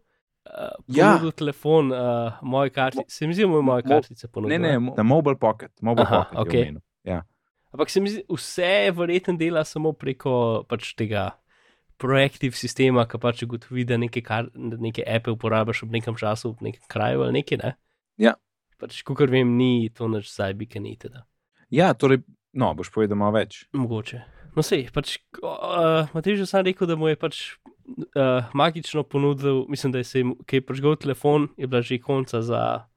Ja. 0.88 1.12
ponudil 1.12 1.30
telefon, 1.32 1.92
uh, 1.92 2.32
moje 2.42 2.70
kartice. 2.70 3.04
Se 3.08 3.26
mi 3.26 3.34
zdi, 3.34 3.42
da 3.42 3.48
moje 3.48 3.62
Mo- 3.82 3.88
kartice 3.88 4.28
ponudil. 4.28 4.58
Ne, 4.60 4.68
ne, 4.68 4.78
mo- 4.78 4.94
na 4.96 5.02
Mobile 5.02 5.38
Pocket. 5.38 5.70
Mobile 5.80 6.06
Aha, 6.06 6.24
Pocket 6.32 6.54
je 6.54 6.60
omenil. 6.60 6.80
Ja. 7.04 7.22
Ampak 7.72 7.90
se 7.90 8.00
mi 8.00 8.10
zdi, 8.10 8.24
vse 8.28 8.90
verjetno 8.90 9.36
dela 9.38 9.64
samo 9.64 9.92
preko 9.92 10.64
pač 10.68 10.90
tega 10.98 11.30
projektiv 12.02 12.56
sistema, 12.58 13.06
ki 13.06 13.18
pač 13.22 13.44
ugotovi, 13.46 13.84
da 13.86 13.96
neke, 13.96 14.20
kar, 14.26 14.48
neke 14.54 15.04
appe 15.06 15.30
uporabljaš 15.30 15.84
v 15.86 15.94
nekem 16.00 16.18
času, 16.18 16.56
v 16.58 16.66
nekem 16.72 16.82
kraju 16.90 17.22
ali 17.22 17.38
nekaj. 17.38 17.58
Ne? 17.62 17.70
Ja. 18.18 18.34
Pač, 18.82 19.02
kot 19.06 19.30
vem, 19.30 19.54
ni 19.54 19.86
to 19.94 20.10
nič 20.10 20.26
sajbi, 20.32 20.66
ki 20.66 20.82
ni 20.82 20.96
teda. 20.98 21.22
ja, 21.70 21.92
torej, 21.94 22.24
no, 22.52 22.72
boš 22.74 22.90
povedal 22.90 23.14
malo 23.20 23.38
več. 23.38 23.62
Mogoče. 23.70 24.24
No, 24.52 24.64
sej, 24.66 24.88
pač, 24.92 25.16
uh, 25.40 26.10
Matej 26.12 26.42
že 26.42 26.48
sam 26.50 26.66
rekel, 26.66 26.90
da 26.90 26.98
mu 26.98 27.08
je 27.08 27.16
pač 27.16 27.36
uh, 28.18 28.50
magično 28.52 29.06
ponudil, 29.06 29.62
mislim, 29.70 29.94
da 29.94 30.02
je 30.02 30.08
se 30.10 30.20
jim, 30.20 30.34
ki 30.44 30.60
je 30.60 30.64
prižgal 30.66 30.98
telefon, 31.00 31.46
je 31.56 31.70
bila 31.70 31.80
že 31.80 32.02
konca 32.02 32.42
za 32.42 32.90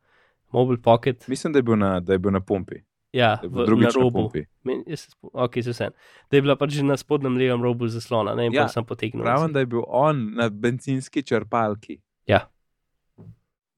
Mobile 0.52 0.82
Pocket. 0.82 1.28
Mislim, 1.32 1.54
da 1.54 1.62
je 1.62 1.68
bil 1.70 1.78
na, 1.80 2.00
da 2.00 2.18
je 2.18 2.20
bil 2.20 2.34
na 2.34 2.42
pumpi. 2.42 2.82
Ja, 3.16 3.40
v, 3.44 3.64
na 3.80 3.90
robu. 3.96 4.28
Men, 4.68 4.82
jaz 4.92 5.08
ok, 5.22 5.62
se 5.64 5.72
vsem. 5.72 5.94
Da 6.28 6.36
je 6.36 6.44
bila 6.44 6.58
pač 6.60 6.76
že 6.76 6.84
na 6.84 6.98
spodnjem 7.00 7.38
levem 7.40 7.64
robu 7.64 7.88
zaslona, 7.88 8.34
ne, 8.36 8.50
Ja, 8.52 8.66
ja, 8.66 8.68
sem 8.68 8.84
potegnil. 8.84 9.24
Pravim, 9.24 9.54
da 9.56 9.64
je 9.64 9.70
bil 9.72 9.86
on 9.88 10.34
na 10.36 10.50
benzinski 10.52 11.24
črpalki. 11.24 12.02
Ja. 12.28 12.50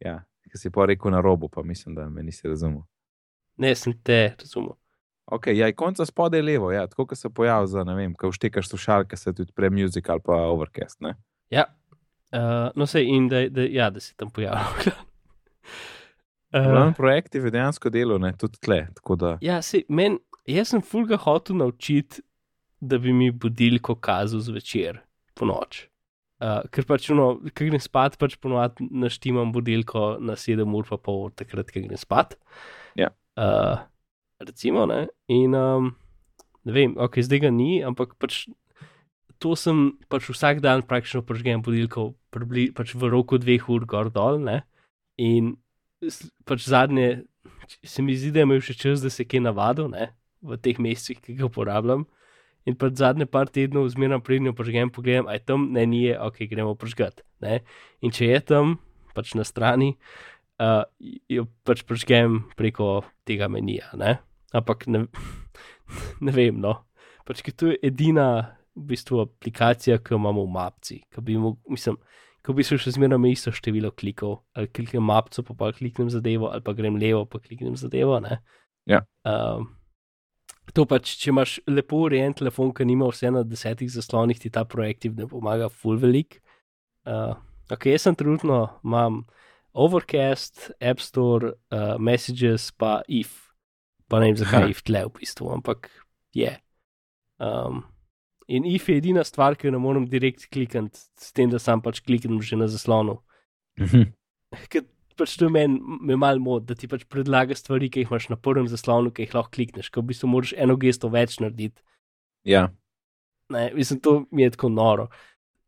Ja, 0.02 0.24
ki 0.52 0.58
si 0.58 0.72
pa 0.74 0.86
rekel 0.90 1.12
na 1.12 1.22
robu, 1.22 1.50
pa 1.50 1.64
mislim, 1.64 1.96
da 1.96 2.10
me 2.10 2.24
nisi 2.24 2.48
razumel. 2.48 2.84
Ne, 3.58 3.76
sem 3.76 3.94
te 4.04 4.36
razumel. 4.40 4.76
Ok, 5.28 5.50
ja, 5.52 5.68
konca 5.76 6.06
spodaj 6.08 6.42
levo, 6.42 6.72
ja, 6.72 6.86
tako 6.88 7.06
kot 7.12 7.20
se 7.20 7.30
pojavi 7.30 7.68
za, 7.68 7.84
ne 7.84 7.96
vem, 7.96 8.14
ko 8.16 8.30
vštekaš 8.32 8.70
slušalke, 8.70 9.18
se 9.18 9.34
tudi 9.36 9.52
pre 9.52 9.70
music 9.70 10.10
ali 10.10 10.24
pa 10.24 10.38
overcast. 10.48 11.02
Ne? 11.04 11.18
Ja, 11.52 11.66
uh, 12.32 12.70
no 12.76 12.88
sej, 12.88 13.10
in 13.12 13.28
da, 13.28 13.44
da, 13.52 13.66
ja, 13.68 13.90
da 13.92 14.00
se 14.00 14.16
tam 14.16 14.32
pojavil. 14.32 14.94
Uh, 16.56 16.64
uh, 16.64 16.94
projekt 16.96 17.36
je 17.36 17.52
dejansko 17.52 17.90
delo, 17.92 18.16
ne, 18.18 18.32
tudi 18.40 18.60
tle. 18.64 18.86
Da, 19.20 19.34
ja, 19.44 19.60
sej, 19.62 19.84
men, 19.90 20.16
jaz 20.48 20.72
sem 20.72 20.82
fulga 20.82 21.20
hotel 21.20 21.60
naučiti, 21.60 22.24
da 22.80 22.98
bi 22.98 23.12
mi 23.14 23.28
budilko 23.32 23.98
kazal 24.00 24.40
zvečer, 24.46 25.02
po 25.36 25.50
noč. 25.50 25.90
Uh, 26.38 26.62
ker 26.70 26.86
pač, 26.86 27.08
no, 27.18 27.32
ko 27.50 27.66
grem 27.66 27.82
spat, 27.82 28.20
pač 28.22 28.36
ponovadi 28.38 28.86
naštimam 28.94 29.50
budilko 29.56 30.20
na 30.22 30.36
7 30.38 30.62
ur, 30.70 30.86
pa 30.86 31.00
pol, 31.02 31.32
takrat, 31.34 31.72
ko 31.74 31.82
grem 31.82 31.98
spat. 31.98 32.36
Ja. 33.00 33.10
Uh, 33.34 33.82
recimo, 34.46 34.86
ne. 34.86 35.08
In 35.34 35.58
um, 35.58 35.92
ne 36.68 36.76
vem, 36.76 36.94
ok, 36.94 37.22
zdaj 37.26 37.48
ga 37.48 37.52
ni, 37.54 37.80
ampak 37.86 38.14
pač 38.22 38.46
to 39.42 39.54
sem 39.58 39.94
pač 40.10 40.30
vsak 40.30 40.62
dan 40.66 40.84
praktično 40.86 41.24
prežgem 41.26 41.62
budilko, 41.66 42.12
pribli, 42.34 42.70
pač 42.74 42.94
v 42.98 43.10
roku 43.10 43.38
dveh 43.42 43.66
ur 43.70 43.86
gor 43.90 44.10
dol, 44.14 44.42
ne. 44.42 44.62
In 45.18 45.56
pač 46.46 46.66
zadnje, 46.70 47.26
se 47.82 48.06
mi 48.06 48.18
zdi, 48.18 48.34
da 48.34 48.44
je 48.44 48.50
imel 48.50 48.62
še 48.62 48.78
čas, 48.78 49.02
da 49.02 49.10
se 49.14 49.24
je 49.24 49.30
kaj 49.30 49.46
navadil, 49.46 49.90
ne, 49.94 50.12
v 50.46 50.58
teh 50.62 50.78
mesecih, 50.82 51.22
ki 51.22 51.38
ga 51.40 51.50
uporabljam. 51.50 52.06
In 52.68 52.76
pač 52.76 53.00
zadnje 53.00 53.30
par 53.32 53.48
tednov 53.48 53.88
zmerno 53.94 54.20
prednjo 54.20 54.52
prežgem, 54.56 54.92
pogledam, 54.92 55.30
aj 55.32 55.46
tam 55.48 55.70
ne 55.72 55.86
ni, 55.88 56.04
je, 56.10 56.18
ok, 56.20 56.44
gremo 56.52 56.76
prežgati. 56.76 57.24
Ne? 57.44 57.62
In 58.04 58.12
če 58.12 58.28
je 58.28 58.42
tam, 58.44 58.76
pač 59.16 59.32
na 59.40 59.46
strani, 59.48 59.94
uh, 60.60 60.84
jo 61.32 61.48
pač 61.64 61.86
prežgem 61.88 62.44
preko 62.60 63.06
tega 63.28 63.48
menija. 63.48 63.94
Ne? 63.96 64.18
Ampak 64.52 64.84
ne, 64.92 65.06
ne 66.26 66.36
vem, 66.36 66.60
no. 66.60 66.76
Pač, 67.28 67.40
ker 67.46 67.56
to 67.56 67.72
je 67.72 67.80
edina 67.88 68.28
v 68.76 68.86
bistvu 68.92 69.24
aplikacija, 69.24 70.02
ki 70.04 70.14
jo 70.14 70.20
imamo 70.20 70.44
v 70.44 70.54
mapci. 70.60 71.00
Ko 71.14 71.24
bi, 71.24 71.40
mog, 71.40 71.58
mislim, 71.72 71.96
ko 72.44 72.56
bi 72.56 72.68
se 72.68 72.76
še 72.80 72.98
zmerno 72.98 73.16
imel 73.20 73.32
isto 73.32 73.52
število 73.56 73.94
klikov, 73.96 74.42
ali 74.60 74.68
kliknem 74.68 75.08
mapco, 75.08 75.44
pa, 75.48 75.56
pa 75.56 75.72
kliknem 75.76 76.12
zadevo, 76.12 76.52
ali 76.52 76.68
pa 76.68 76.76
grem 76.76 77.00
levo, 77.00 77.24
pa 77.32 77.40
kliknem 77.40 77.80
zadevo. 77.80 78.20
Ne? 78.24 78.42
Ja. 78.88 79.02
Um, 79.28 79.72
To 80.76 80.84
pač, 80.90 81.14
če 81.22 81.32
imaš 81.32 81.58
lepo 81.70 82.04
urejen 82.08 82.36
telefon, 82.36 82.74
ki 82.76 82.86
nima 82.88 83.08
vse 83.08 83.32
na 83.32 83.44
desetih 83.48 83.90
zaslonih, 83.92 84.40
ti 84.42 84.52
ta 84.54 84.66
projektiv 84.68 85.16
ne 85.16 85.28
pomaga, 85.30 85.70
full 85.72 86.00
velik. 86.02 86.42
Uh, 87.08 87.38
ok, 87.72 87.88
jaz 87.94 88.08
sem 88.08 88.18
trenutno, 88.20 88.66
imam 88.84 89.22
Overcast, 89.78 90.72
App 90.84 91.04
Store, 91.04 91.54
uh, 91.72 91.96
Messages, 92.00 92.72
pa 92.76 93.00
if. 93.08 93.46
Pa 94.12 94.20
ne 94.20 94.32
vem, 94.32 94.40
zakaj 94.40 94.72
if 94.72 94.84
tle 94.88 95.06
v 95.08 95.14
bistvu, 95.20 95.52
ampak 95.56 95.90
je. 96.36 96.52
Um, 97.44 97.86
in 98.48 98.68
if 98.68 98.90
je 98.90 98.98
edina 99.00 99.24
stvar, 99.28 99.56
ki 99.56 99.70
jo 99.70 99.76
ne 99.76 99.82
morem 99.84 100.08
direkt 100.10 100.50
klikati, 100.52 101.00
s 101.20 101.32
tem, 101.36 101.52
da 101.52 101.60
sam 101.64 101.84
pač 101.84 102.02
kliknem 102.04 102.42
že 102.44 102.60
na 102.60 102.68
zaslonu. 102.72 103.20
Mhm. 103.80 104.12
Ker 104.72 104.88
pač 105.18 105.36
to 105.40 105.50
meni 105.54 105.80
me 105.82 106.16
mal 106.16 106.40
mod, 106.40 106.66
da 106.70 106.76
ti 106.78 106.88
pač 106.88 107.06
predlaga 107.10 107.56
stvari, 107.58 107.90
ki 107.90 108.06
jih 108.06 108.12
imaš 108.12 108.30
na 108.30 108.38
prvem 108.40 108.68
zaslonu, 108.72 109.12
ki 109.12 109.26
jih 109.26 109.38
lahko 109.38 109.56
klikneš, 109.58 109.90
ko 109.92 110.04
v 110.04 110.14
bistvu 110.14 110.30
moraš 110.32 110.54
eno 110.58 110.78
gesto 110.80 111.10
več 111.14 111.40
narediti. 111.44 111.82
ja, 112.48 112.70
Ne, 113.50 113.72
mislim, 113.76 114.00
to 114.00 114.26
mi 114.32 114.42
je 114.42 114.50
tako 114.50 114.70
noro. 114.70 115.08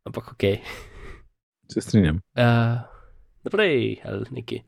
Ampak 0.04 0.32
ok. 0.32 0.42
se 1.72 1.80
strinjam. 1.80 2.16
Uh, 2.16 2.80
naprej, 3.44 4.00
ali 4.04 4.24
neki. 4.30 4.62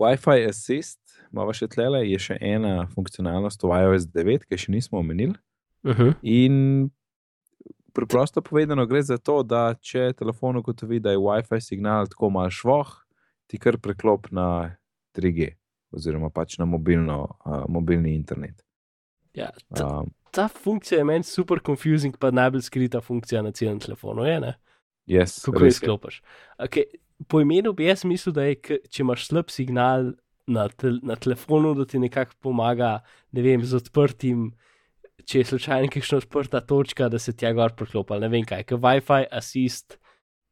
Wi-Fi 0.00 0.48
Assist, 0.48 1.00
imamo 1.32 1.52
še 1.54 1.68
tlele, 1.70 2.02
je 2.08 2.18
še 2.18 2.38
ena 2.40 2.88
funkcionalnost 2.94 3.62
v 3.62 3.80
iOS 3.84 4.08
9, 4.10 4.48
ki 4.48 4.58
še 4.58 4.72
nismo 4.72 4.98
omenili. 4.98 5.36
Uh 5.84 5.96
-huh. 5.96 6.14
In 6.22 6.90
preprosto 7.92 8.42
povedano, 8.42 8.86
gre 8.86 9.02
za 9.02 9.18
to, 9.18 9.42
da 9.42 9.74
če 9.74 10.12
telefon 10.12 10.56
ugotovi, 10.56 11.00
da 11.00 11.10
je 11.10 11.18
WiFi 11.18 11.60
signal 11.60 12.06
tako 12.06 12.30
malo 12.30 12.50
švoh, 12.50 13.03
ti 13.54 13.60
kar 13.62 13.78
preklop 13.78 14.32
na 14.34 14.74
3G, 15.14 15.52
oziroma 15.94 16.32
pač 16.34 16.58
na 16.58 16.66
mobilno, 16.66 17.20
uh, 17.46 17.62
mobilni 17.70 18.16
internet. 18.18 18.64
Ja, 19.34 19.52
ta, 19.70 19.86
Um, 20.02 20.10
ta 20.34 20.48
funkcija 20.50 20.98
je 20.98 21.06
meni 21.06 21.26
super 21.26 21.62
confusing, 21.62 22.18
pa 22.18 22.32
najbolj 22.34 22.66
skrita 22.66 23.00
funkcija 23.02 23.42
na 23.42 23.54
celem 23.54 23.78
telefonu. 23.82 24.26
Je, 24.26 24.40
ne? 24.42 24.52
yes, 25.10 25.38
Kako 25.44 25.62
jo 25.62 25.64
res 25.64 25.74
je. 25.76 25.78
sklopiš? 25.78 26.20
Okay, 26.66 26.98
po 27.30 27.40
imenu 27.42 27.72
bi 27.72 27.86
jaz 27.86 28.04
mislil, 28.04 28.34
da 28.34 28.48
je, 28.48 28.58
če 28.90 29.02
imaš 29.06 29.28
slab 29.30 29.50
signal 29.54 30.12
na, 30.50 30.66
tel, 30.68 30.98
na 31.06 31.16
telefonu, 31.16 31.74
da 31.78 31.86
ti 31.86 32.02
nekako 32.02 32.34
pomaga, 32.42 32.98
ne 33.32 33.46
vem, 33.46 33.62
z 33.62 33.78
odprtim 33.78 34.50
če 35.24 35.40
je 35.40 35.48
slučajno 35.52 35.90
kakšna 35.92 36.20
odprta 36.22 36.60
točka, 36.60 37.08
da 37.08 37.18
se 37.22 37.34
tja 37.36 37.52
gor 37.56 37.74
priklopi, 37.78 38.18
ne 38.22 38.30
vem 38.32 38.46
kaj, 38.48 38.66
ker 38.68 38.80
WiFi 38.82 39.24
assist. 39.32 39.98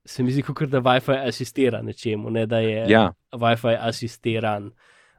Se 0.08 0.24
mi 0.26 0.32
zdi, 0.34 0.42
kot 0.42 0.66
da 0.70 0.80
WiFi 0.82 1.20
asistira 1.28 1.82
nečemu, 1.82 2.30
ne 2.30 2.46
da 2.50 2.58
je 2.58 2.86
Ja, 2.90 3.04
WiFi 3.32 3.76
asistiran. 3.78 4.72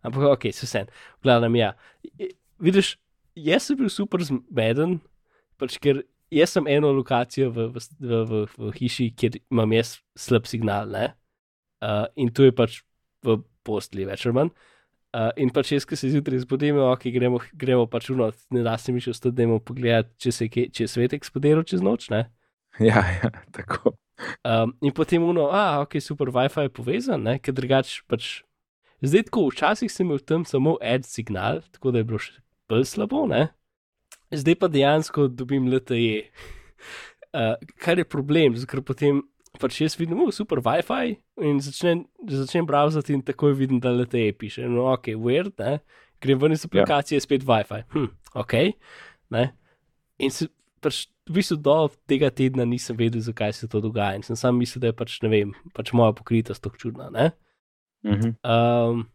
Ampak, 0.04 0.24
ok, 0.34 0.50
se 0.52 0.68
vsem, 0.68 0.90
gledam, 1.24 1.56
ja. 1.56 1.72
Vidiš, 2.60 2.98
jaz 3.40 3.70
sem 3.70 3.80
bil 3.80 3.92
super 3.92 4.24
zmeden, 4.28 4.98
pač 5.60 5.78
ker 5.80 6.02
jaz 6.34 6.56
sem 6.58 6.68
eno 6.68 6.92
lokacijo 6.92 7.52
v, 7.54 7.70
v, 7.72 7.86
v, 8.02 8.44
v, 8.58 8.74
hiši, 8.80 9.10
kjer 9.16 9.40
imam 9.52 9.72
jaz 9.78 9.96
slab 10.20 10.50
signal, 10.50 10.92
ne? 10.92 11.14
Uh, 11.84 12.06
in 12.20 12.32
to 12.36 12.48
je 12.48 12.56
pač 12.56 12.82
v 13.24 13.40
postli, 13.64 14.08
več 14.08 14.28
ali 14.28 14.38
manj. 14.40 14.54
Uh, 15.14 15.30
in 15.38 15.52
pač 15.54 15.76
jaz, 15.76 15.86
ki 15.86 15.98
se 16.00 16.10
zjutraj 16.10 16.42
zbudim, 16.44 16.80
ok, 16.82 17.06
gremo, 17.14 17.40
gremo 17.60 17.86
pač 17.88 18.10
v 18.10 18.18
noč, 18.18 18.40
ne 18.56 18.64
da 18.66 18.76
se 18.82 18.96
mi 18.96 19.04
še 19.04 19.14
ostati, 19.14 19.36
da 19.38 19.46
imamo 19.46 19.62
pogled, 19.64 20.10
če 20.18 20.34
se 20.34 20.50
je 20.50 20.88
svet 20.90 21.14
eksplodiral 21.14 21.68
čez 21.70 21.86
noč, 21.86 22.10
ne? 22.14 22.26
ja, 22.90 23.04
ja 23.22 23.30
tako. 23.54 23.94
Um, 24.44 24.74
in 24.82 24.94
potem 24.94 25.24
uno, 25.24 25.50
a, 25.52 25.82
ok, 25.82 25.98
super, 26.02 26.30
WiFi 26.34 26.68
je 26.68 26.74
povezan, 26.74 27.24
ne, 27.26 27.38
ker 27.42 27.56
drugače 27.56 28.04
pač. 28.08 28.42
Zdaj, 29.04 29.26
tako 29.28 29.50
včasih 29.50 29.92
sem 29.92 30.08
imel 30.08 30.22
tam 30.24 30.46
samo 30.48 30.78
ad 30.80 31.04
signal, 31.08 31.60
tako 31.76 31.92
da 31.92 32.00
je 32.00 32.08
bilo 32.08 32.22
še 32.24 32.38
bolj 32.72 32.86
slabo, 32.88 33.26
ne. 33.28 33.50
Zdaj 34.34 34.56
pa 34.62 34.70
dejansko 34.72 35.28
dobim 35.28 35.68
LTE. 35.68 36.30
Uh, 37.34 37.58
kar 37.84 38.00
je 38.00 38.08
problem, 38.08 38.56
ker 38.70 38.84
potem 38.86 39.22
pač 39.60 39.82
jaz 39.84 39.98
vidim, 40.00 40.22
oh, 40.24 40.32
super 40.34 40.62
WiFi 40.64 41.18
in 41.46 41.60
začnem, 41.62 42.06
začnem 42.30 42.70
browsati 42.70 43.14
in 43.18 43.26
takoj 43.26 43.54
vidim, 43.58 43.82
da 43.84 43.94
LTE 43.94 44.32
piše. 44.40 44.66
No, 44.70 44.88
ok, 44.94 45.14
weird, 45.20 45.58
ne. 45.62 45.82
Grem 46.24 46.40
ven 46.40 46.56
iz 46.56 46.64
aplikacije, 46.66 47.20
ja. 47.20 47.26
spet 47.26 47.44
WiFi. 47.46 47.84
Hm, 47.94 48.10
ok, 48.40 48.56
ne. 49.36 49.50
In 50.24 50.32
se 50.34 50.48
pač 50.82 51.06
v 51.30 51.40
bistvu 51.40 51.58
do 51.64 51.76
tega 52.08 52.28
tedna 52.30 52.66
nisem 52.68 52.98
vedel, 53.00 53.24
zakaj 53.24 53.54
se 53.56 53.68
to 53.68 53.80
dogaja. 53.82 54.18
In 54.20 54.24
sem 54.24 54.36
sam 54.36 54.58
mislil, 54.60 54.84
da 54.84 54.92
je 54.92 54.98
pač, 55.00 55.18
ne 55.24 55.32
vem, 55.32 55.54
pač 55.76 55.94
moja 55.96 56.12
pokritost 56.16 56.64
tako 56.64 56.80
čudna. 56.80 57.10
Ne? 57.14 57.32
Mhm. 58.04 58.36
Um, 58.44 59.06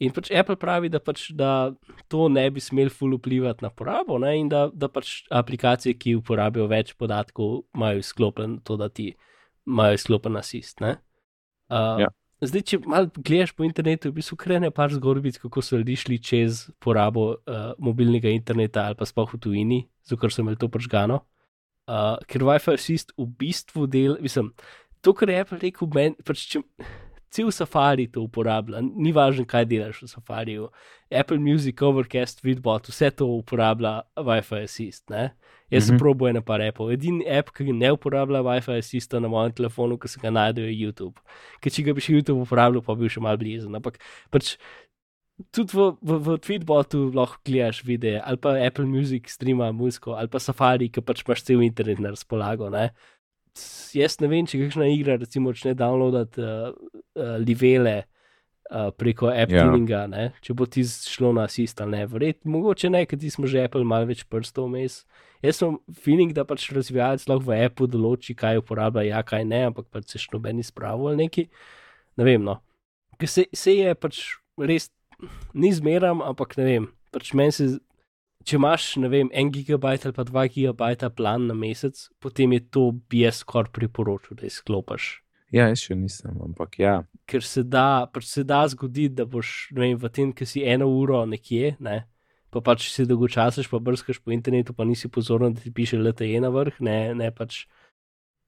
in 0.00 0.14
pač 0.16 0.30
Apple 0.32 0.56
pravi, 0.56 0.88
da, 0.88 1.02
pač, 1.04 1.28
da 1.36 1.72
to 2.08 2.28
ne 2.32 2.46
bi 2.50 2.62
smel 2.64 2.88
ful 2.88 3.18
vplivati 3.18 3.64
na 3.64 3.68
porabo, 3.68 4.16
ne? 4.18 4.38
in 4.40 4.48
da, 4.48 4.68
da 4.72 4.88
pač 4.88 5.26
aplikacije, 5.28 5.98
ki 6.00 6.16
uporabljajo 6.22 6.70
več 6.70 6.94
podatkov, 6.96 7.66
imajo 7.76 8.06
sklopen 8.08 8.60
to, 8.64 8.78
da 8.80 8.88
ti 8.88 9.12
imajo 9.68 10.00
sklopen 10.00 10.40
asist. 10.40 10.80
ne. 10.80 10.96
Uh, 11.70 12.00
Ja. 12.06 12.08
Zdaj, 12.40 12.62
če 12.64 12.76
malo 12.88 13.10
gledaš 13.20 13.50
po 13.52 13.66
internetu, 13.68 14.08
v 14.08 14.16
bistvu 14.16 14.38
krene 14.40 14.70
par 14.72 14.88
zgodbic, 14.88 15.36
kako 15.36 15.60
so 15.60 15.76
ljudje 15.76 15.98
šli 16.00 16.16
čez 16.24 16.62
porabo 16.80 17.36
uh, 17.36 17.76
mobilnega 17.76 18.32
interneta 18.32 18.86
ali 18.88 18.96
pa 18.96 19.04
sploh 19.04 19.28
v 19.28 19.40
tujini, 19.44 19.80
zato 20.00 20.16
ker 20.16 20.32
so 20.32 20.40
imeli 20.40 20.56
to 20.56 20.70
pržgano. 20.72 21.20
Uh, 21.20 21.39
ker 21.86 22.40
Wi-Fi 22.46 22.74
assist 22.74 23.12
v 23.18 23.26
bistvu 23.38 23.86
del, 23.90 24.18
mislim, 24.20 24.52
to, 25.02 25.12
kar 25.12 25.30
je 25.30 25.40
Apple 25.40 25.58
rekel, 25.58 25.88
men, 25.94 26.14
pač 26.24 26.46
če, 26.52 26.62
cel 27.30 27.50
safari 27.54 28.08
to 28.10 28.24
uporablja, 28.26 28.80
ni 28.82 29.12
važno, 29.14 29.46
kaj 29.46 29.64
delaš 29.70 30.02
v 30.02 30.08
safariju. 30.10 30.68
Apple 31.10 31.38
Music, 31.38 31.80
Overcast, 31.82 32.42
Vidbot, 32.42 32.86
vse 32.90 33.10
to 33.10 33.26
uporablja 33.38 34.02
Wi-Fi 34.18 34.64
assist. 34.64 35.08
Ne? 35.10 35.30
Jaz 35.70 35.86
sem 35.86 35.94
Mhm. 35.94 36.00
probo 36.02 36.26
ena 36.28 36.40
par 36.42 36.60
appov. 36.60 36.90
Edini 36.92 37.22
app, 37.30 37.52
ki 37.54 37.72
ne 37.72 37.92
uporablja 37.94 38.42
Wi-Fi 38.42 38.78
assista 38.78 39.20
na 39.20 39.28
mojem 39.28 39.52
telefonu, 39.52 39.98
ki 39.98 40.08
se 40.08 40.20
ga 40.20 40.30
najde, 40.30 40.66
je 40.66 40.74
YouTube. 40.74 41.16
Ker 41.62 41.70
če 41.70 41.84
ga 41.86 41.94
bi 41.94 42.00
še 42.00 42.14
YouTube 42.18 42.42
uporabljal, 42.42 42.82
pa 42.82 42.94
bi 42.94 43.06
bil 43.06 43.08
še 43.08 43.20
mal 43.22 43.36
blizu. 43.38 43.70
Ampak 43.70 43.98
pač 44.30 44.56
tudi 45.54 45.76
v, 45.76 45.86
v, 46.02 46.18
v 46.26 46.36
Tweetbotu 46.44 47.08
lahko 47.14 47.40
gledaš 47.46 47.82
videe, 47.86 48.20
ali 48.20 48.40
pa 48.40 48.54
Apple 48.58 48.86
Music 48.86 49.30
streama 49.32 49.70
muziko, 49.72 50.14
ali 50.18 50.28
pa 50.28 50.40
Safari, 50.42 50.90
ki 50.92 51.02
pač 51.04 51.24
imaš 51.24 51.44
cel 51.48 51.64
internet 51.64 52.02
na 52.02 52.12
razpolago. 52.14 52.70
Ne? 52.72 52.90
Jaz 53.96 54.20
ne 54.22 54.30
vem, 54.30 54.46
če 54.46 54.60
kakšna 54.62 54.88
igra, 54.92 55.18
recimo, 55.20 55.54
začne 55.54 55.74
downloadati 55.78 56.42
uh, 56.44 56.70
uh, 57.18 57.36
livele 57.42 58.02
uh, 58.04 58.90
preko 58.94 59.32
App 59.32 59.52
Ja. 59.52 59.66
Tuninga, 59.66 60.04
ne? 60.10 60.30
če 60.44 60.54
bo 60.54 60.68
ti 60.70 60.84
šlo 60.84 61.32
na 61.36 61.48
assist 61.50 61.80
ali 61.82 61.98
ne. 61.98 62.04
Verjetno, 62.10 62.52
mogoče 62.54 62.92
ne, 62.92 63.02
ker 63.08 63.18
ti 63.18 63.32
smo 63.32 63.50
že 63.50 63.64
Apple 63.66 63.84
malo 63.84 64.08
več 64.10 64.22
prstov 64.30 64.70
vmes. 64.70 65.02
Jaz 65.40 65.56
sem 65.56 65.76
feeling, 65.96 66.34
da 66.36 66.44
pač 66.44 66.68
razvijalec 66.76 67.24
lahko 67.30 67.48
v 67.48 67.60
Apple 67.64 67.88
določi, 67.90 68.36
kaj 68.36 68.60
uporablja, 68.60 69.08
ja, 69.08 69.24
kaj 69.24 69.46
ne, 69.48 69.64
ampak 69.70 69.88
pač 69.88 70.12
se 70.12 70.20
še 70.20 70.34
noben 70.34 70.60
izpravil 70.60 71.12
ali 71.12 71.24
neki. 71.24 71.48
Ne 72.20 72.26
vem, 72.28 72.44
no. 72.44 72.60
Ker 73.20 73.28
se, 73.28 73.46
se 73.56 73.72
je 73.72 73.94
pač 73.96 74.20
res, 74.60 74.90
ni 75.54 75.72
zmeram, 75.74 76.22
ampak 76.22 76.56
ne 76.60 76.66
vem. 76.66 76.88
Pač 77.14 77.32
meni 77.34 77.54
se, 77.54 77.68
če 78.46 78.58
imaš, 78.58 78.92
ne 79.02 79.10
vem, 79.12 79.30
en 79.34 79.50
gigabajt 79.52 80.06
ali 80.08 80.16
pa 80.16 80.24
dva 80.28 80.46
gigabajta 80.50 81.10
plan 81.14 81.48
na 81.50 81.56
mesec, 81.56 82.08
potem 82.22 82.54
je 82.56 82.62
to 82.72 82.84
bi 83.10 83.24
jaz 83.24 83.42
skoraj 83.44 83.72
priporočil, 83.76 84.38
da 84.40 84.48
izklopiš. 84.48 85.10
Ja, 85.50 85.66
jaz 85.66 85.82
še 85.82 85.96
nisem, 85.98 86.36
ampak 86.44 86.78
ja. 86.78 87.00
Ker 87.30 87.42
se 87.42 87.64
da, 87.66 88.06
pač 88.12 88.28
se 88.30 88.44
da 88.46 88.62
zgoditi, 88.70 89.16
da 89.18 89.26
boš, 89.26 89.70
ne 89.74 89.82
vem, 89.82 89.98
v 89.98 90.10
tem, 90.14 90.30
ki 90.32 90.46
si 90.46 90.62
eno 90.62 90.86
uro 90.94 91.24
nekje, 91.26 91.74
ne, 91.82 92.04
pa 92.54 92.62
pač 92.62 92.86
si 92.92 93.06
dolgočasiš, 93.06 93.70
pa 93.70 93.82
brskaš 93.82 94.22
po 94.22 94.34
internetu, 94.34 94.74
pa 94.74 94.86
nisi 94.86 95.10
pozoren, 95.10 95.54
da 95.54 95.62
ti 95.62 95.74
piše 95.74 95.98
LTE 95.98 96.38
na 96.42 96.52
vrh, 96.54 96.78
ne, 96.86 96.98
ne 97.18 97.30
pač. 97.34 97.64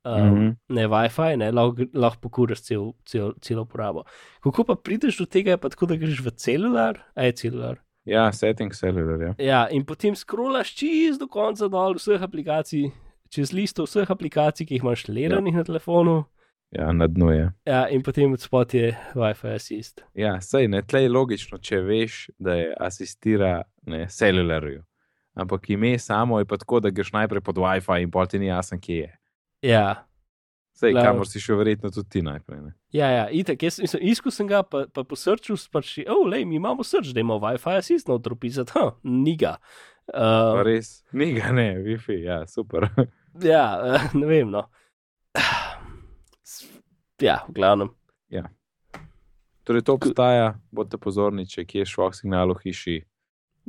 Um, 0.04 0.28
Mhm. 0.28 0.48
Ne 0.68 0.86
WiFi, 0.88 1.36
ne, 1.38 1.50
lahko, 1.54 1.84
lahko 1.94 2.20
pokuraš 2.20 2.60
cel, 2.66 2.92
cel, 3.06 3.32
celo 3.40 3.62
uporabo. 3.62 4.02
Kako 4.42 4.64
pa 4.64 4.74
prideš 4.74 5.18
do 5.18 5.26
tega, 5.26 5.50
je 5.54 5.56
pa 5.62 5.68
tako, 5.68 5.86
da 5.86 5.96
greš 5.96 6.20
v 6.24 6.30
celular, 6.34 6.98
a 7.14 7.22
je 7.28 7.32
celular. 7.32 7.78
Ja, 8.04 8.32
setting 8.32 8.72
cellular, 8.74 9.20
ja. 9.22 9.34
Ja, 9.38 9.60
in 9.70 9.84
potem 9.86 10.16
skrolaš 10.18 10.74
čist 10.74 11.20
do 11.22 11.28
konca 11.30 11.68
dol 11.70 11.94
vseh 11.94 12.18
aplikacij, 12.22 12.90
čez 13.30 13.52
listo 13.54 13.86
vseh 13.86 14.10
aplikacij, 14.10 14.66
ki 14.66 14.74
jih 14.74 14.82
imaš 14.82 15.06
leranih 15.08 15.54
ja. 15.54 15.58
na 15.58 15.64
telefonu, 15.64 16.24
Ja, 16.72 16.88
na 16.92 17.06
dnu 17.06 17.30
je. 17.30 17.50
ja, 17.68 17.86
in 17.92 18.02
potem 18.02 18.32
od 18.32 18.40
spod 18.40 18.74
je 18.74 18.96
WiFi 19.14 19.54
assist. 19.54 20.02
Ja, 20.14 20.40
sej 20.40 20.68
ne, 20.68 20.80
tle 20.82 21.02
je 21.02 21.08
logično, 21.12 21.58
če 21.58 21.78
veš, 21.84 22.30
da 22.38 22.54
je 22.54 22.74
asistira 22.80 23.62
ne, 23.86 24.06
celularju. 24.08 24.82
Ampak 25.36 25.70
ime 25.70 25.98
samo 25.98 26.38
je 26.38 26.44
pa 26.44 26.56
tako, 26.56 26.80
da 26.80 26.90
greš 26.90 27.12
najprej 27.12 27.40
pod 27.40 27.56
WiFi 27.56 28.02
in 28.02 28.10
pol 28.10 28.26
ti 28.26 28.38
ni 28.38 28.46
jasen, 28.46 28.80
kje 28.80 28.96
je. 28.98 29.18
Ja, 29.62 30.06
Sej, 30.72 30.94
Glavno. 30.96 31.10
kamor 31.10 31.28
si 31.28 31.38
šel, 31.38 31.60
verjetno 31.60 31.90
tudi 31.94 32.08
ti 32.10 32.22
najprej. 32.26 32.60
Ne? 32.64 32.72
ja, 32.96 33.06
ja 33.12 33.24
itak, 33.30 33.62
jaz 33.62 33.76
sem 33.86 34.00
iskal 34.02 34.32
sem 34.34 34.48
ga, 34.50 34.64
pa, 34.66 34.86
pa 34.90 35.04
po 35.06 35.14
srču, 35.16 35.54
pač, 35.70 35.98
oh, 36.10 36.24
lej, 36.26 36.46
mi 36.48 36.56
imamo 36.58 36.82
srč, 36.82 37.12
da 37.14 37.22
imamo 37.22 37.38
WiFi 37.44 37.76
assist 37.78 38.08
noter 38.10 38.34
pisati, 38.40 38.74
ha, 38.74 38.90
niga. 39.04 39.58
Pa 39.60 39.92
Uh, 40.10 40.58
Res, 40.66 41.04
ni 41.14 41.30
ga 41.36 41.52
ne, 41.54 41.76
Wi-Fi, 41.78 42.16
ja, 42.24 42.40
super. 42.50 42.88
ja, 43.52 43.66
eh, 43.86 44.08
ne 44.18 44.26
vem, 44.26 44.50
no. 44.50 44.66
Ja, 47.22 47.44
v 47.46 47.54
glavnem. 47.54 47.92
Torej, 49.62 49.84
to 49.86 49.94
obstaja, 49.94 50.56
bodite 50.74 50.98
pozorni, 50.98 51.44
če 51.46 51.62
kje 51.62 51.84
je 51.84 51.86
švok 51.86 52.16
signal 52.18 52.50
v 52.50 52.64
hiši, 52.64 52.96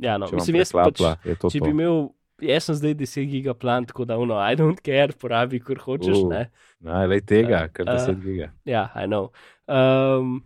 Ja, 0.02 0.16
no, 0.18 0.26
mislim, 0.26 0.56
jaz 0.58 0.72
pač, 0.74 0.98
preklapla, 0.98 1.12
je 1.22 1.36
to 1.38 1.50
če 1.54 1.60
to. 1.60 1.68
bi 1.68 1.70
imel, 1.70 2.00
jaz 2.48 2.64
sem 2.68 2.74
zdaj 2.78 2.94
10 2.94 3.28
giga 3.30 3.54
plan, 3.54 3.86
tako 3.86 4.04
da, 4.04 4.16
no, 4.16 4.38
I 4.38 4.56
don't 4.56 4.80
care, 4.84 5.12
porabi, 5.12 5.60
kar 5.60 5.76
hočeš, 5.82 6.16
Uh. 6.16 6.24
uh. 6.26 6.32
ne. 6.32 6.50
Naj, 6.80 7.06
lej 7.06 7.20
tega, 7.26 7.68
kar 7.72 7.88
Eh, 7.88 7.92
10 7.98 8.20
giga. 8.24 8.50
Ja, 8.64 8.88
I 8.94 9.06
know. 9.06 9.30
Um, 9.66 10.42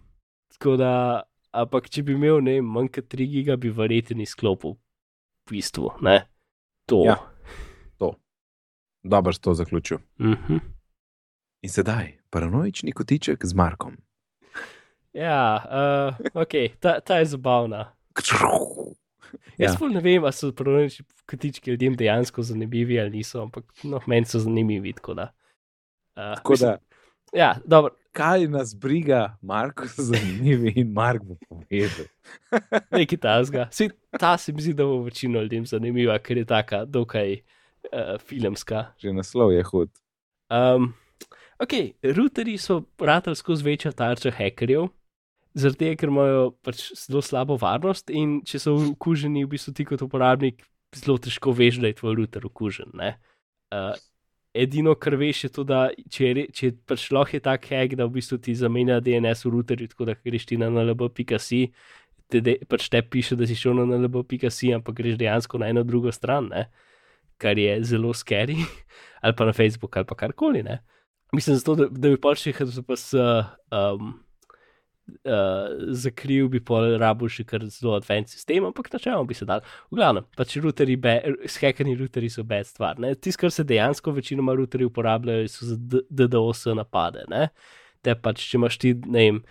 tako 0.59 0.77
da, 0.77 0.93
ampak 1.53 1.91
če 1.91 2.03
bi 2.03 2.15
imel, 2.15 2.41
ne, 2.41 2.61
manj 2.63 2.89
kot 2.95 3.09
3 3.11 3.27
giga, 3.27 3.57
bi 3.57 3.71
verjetno 3.71 4.23
izklopil 4.23 4.77
v 5.49 5.51
bistvu, 5.51 5.91
ne. 6.03 6.23
To. 6.87 7.03
Ja. 7.05 7.19
Dobro, 9.09 9.33
s 9.33 9.39
to 9.39 9.55
zaključil. 9.55 9.99
Mhm. 10.21 10.57
In 11.63 11.71
sedaj, 11.71 12.19
paranoični 12.31 12.93
kotiček 12.93 13.47
z 13.47 13.55
Markom. 13.55 13.97
Ja, 15.13 15.65
uh, 15.65 16.27
ok, 16.43 16.79
ta, 16.81 17.01
ta 17.01 17.19
je 17.19 17.25
zabavna. 17.25 17.95
Jaz 19.59 19.77
Ja. 19.81 19.89
ne 19.89 20.01
vem, 20.01 20.25
ali 20.25 20.33
so 20.33 20.53
proniči 20.53 21.05
kotički 21.27 21.71
ljudem 21.71 21.97
dejansko 21.97 22.43
zanimivi 22.43 23.01
ali 23.01 23.11
niso, 23.11 23.43
ampak 23.43 23.65
no, 23.85 24.01
meni 24.07 24.27
so 24.27 24.39
zanimivi. 24.39 24.93
Tako 24.93 25.15
da. 25.15 25.33
Uh, 26.17 26.35
Tako 26.35 26.57
da, 26.57 26.79
Ja, 27.33 27.57
dobro, 27.65 27.95
kaj 28.13 28.47
nas 28.49 28.75
briga, 28.77 29.37
Marko 29.43 29.85
zanimivi 29.97 30.73
in 30.77 30.93
Mark 30.93 31.23
bo 31.23 31.37
povedal. 31.49 32.07
nekaj 32.97 33.19
tasga. 33.19 33.69
Sej, 33.73 33.91
ta 34.19 34.37
se 34.39 34.53
mi 34.53 34.63
zdi, 34.63 34.73
da 34.75 34.85
bo 34.85 35.03
večino 35.03 35.43
ljudem 35.43 35.67
zanimiva, 35.67 36.19
ker 36.19 36.39
je 36.39 36.45
taka 36.45 36.85
dokaj 36.85 37.33
uh, 37.37 38.17
filmska. 38.25 38.87
Že 38.99 39.13
naslov 39.13 39.53
je 39.53 39.63
hud. 39.63 39.91
Um, 40.49 40.95
ok, 41.61 41.73
routerji 42.17 42.59
so 42.59 42.83
ratali 42.99 43.37
skozi 43.37 43.65
večja 43.65 43.93
tarča 43.93 44.31
hekerjev, 44.31 44.89
zaradi 45.59 45.85
tega, 45.85 45.99
ker 46.01 46.13
imajo 46.13 46.45
pač 46.65 46.85
zelo 46.99 47.23
slabo 47.25 47.59
varnost 47.61 48.13
in 48.15 48.39
če 48.47 48.61
so 48.63 48.77
okuženi, 48.93 49.45
v 49.47 49.53
bistvu 49.55 49.75
ti 49.77 49.87
kot 49.89 50.05
uporabnik 50.07 50.65
zelo 50.97 51.19
težko 51.21 51.53
veš, 51.57 51.81
da 51.83 51.91
je 51.91 51.99
tvoj 51.99 52.17
router 52.21 52.47
okužen. 52.49 52.97
Uh, 52.99 53.93
edino, 54.57 54.95
kar 54.97 55.19
veš, 55.21 55.45
je 55.47 55.53
to, 55.53 55.67
da 55.69 55.87
če, 56.09 56.33
je, 56.33 56.49
če 56.55 56.73
pač 56.89 57.09
lahko 57.15 57.37
je 57.37 57.45
tak 57.45 57.69
hack, 57.69 57.97
da 57.99 58.09
v 58.09 58.19
bistvu 58.19 58.41
ti 58.43 58.57
zamenja 58.57 59.01
DNS 59.05 59.47
v 59.47 59.55
routerju, 59.57 59.93
tako 59.93 60.09
da 60.09 60.17
greš 60.17 60.49
ti 60.49 60.61
na 60.61 60.71
nlb.si, 60.73 61.63
te 62.29 62.43
de, 62.45 62.59
pač 62.69 62.89
te 62.93 63.03
piše, 63.05 63.37
da 63.37 63.49
si 63.49 63.57
šel 63.59 63.77
na 63.83 63.99
nlb.si, 63.99 64.73
ampak 64.77 65.03
greš 65.03 65.21
dejansko 65.21 65.61
na 65.61 65.73
eno 65.75 65.85
drugo 65.87 66.13
stran. 66.15 66.53
Ne? 66.55 66.69
kar 67.39 67.59
je 67.59 67.79
zelo 67.85 68.13
scary, 68.15 68.57
ali 69.23 69.35
pa 69.37 69.45
na 69.45 69.53
Facebook, 69.53 69.97
ali 69.97 70.07
pa 70.07 70.15
karkoli. 70.15 70.63
Ne? 70.63 70.83
Mislim, 71.33 71.57
zato, 71.57 71.75
da, 71.75 71.87
da 71.91 72.11
bi 72.11 72.21
pač 72.21 72.47
jih 72.47 72.57
HTTPS 72.57 73.15
um, 73.15 74.13
uh, 75.09 75.93
zakril, 75.97 76.49
bi 76.53 76.61
pa 76.65 76.81
rabil 77.01 77.31
še 77.33 77.45
kar 77.49 77.65
zelo 77.73 77.95
advanced 77.97 78.37
sistem, 78.37 78.67
ampak 78.69 78.91
načeloma 78.93 79.29
bi 79.29 79.37
se 79.37 79.49
dal. 79.49 79.65
V 79.93 79.99
glavnem, 80.01 80.27
pač 80.39 80.57
routerji, 80.63 80.99
skekani 81.51 81.97
routerji 81.99 82.33
so 82.35 82.45
bed 82.49 82.69
stvar. 82.69 83.01
Tisto, 83.17 83.43
kar 83.45 83.55
se 83.55 83.67
dejansko 83.69 84.15
večinoma 84.17 84.57
routerji 84.59 84.91
uporabljajo, 84.91 85.49
so 85.53 85.71
za 85.71 86.05
DDoS 86.11 86.69
napade. 86.79 87.27
Ne? 87.33 87.49
Te 88.05 88.15
pač, 88.19 88.45
če 88.51 88.61
imaš 88.61 88.81
ti, 88.83 88.95
ne 89.07 89.27
vem. 89.27 89.43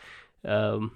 Um, 0.48 0.90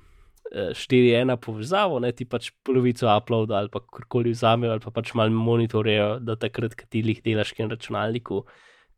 4-1 0.52 1.32
povezavo, 1.40 2.02
ne 2.04 2.10
ti 2.12 2.26
pač 2.28 2.50
polovico 2.68 3.08
uploada 3.08 3.62
ali 3.62 3.72
pa 3.72 3.80
karkoli 3.80 4.34
vzamejo, 4.36 4.74
ali 4.74 4.84
pa 4.84 4.92
pač 4.92 5.14
malo 5.16 5.32
monitorejo, 5.32 6.18
da 6.20 6.36
takrat, 6.36 6.76
ko 6.76 6.90
ti 6.92 7.00
jih 7.08 7.22
delaš 7.24 7.54
na 7.62 7.70
računalniku, 7.72 8.42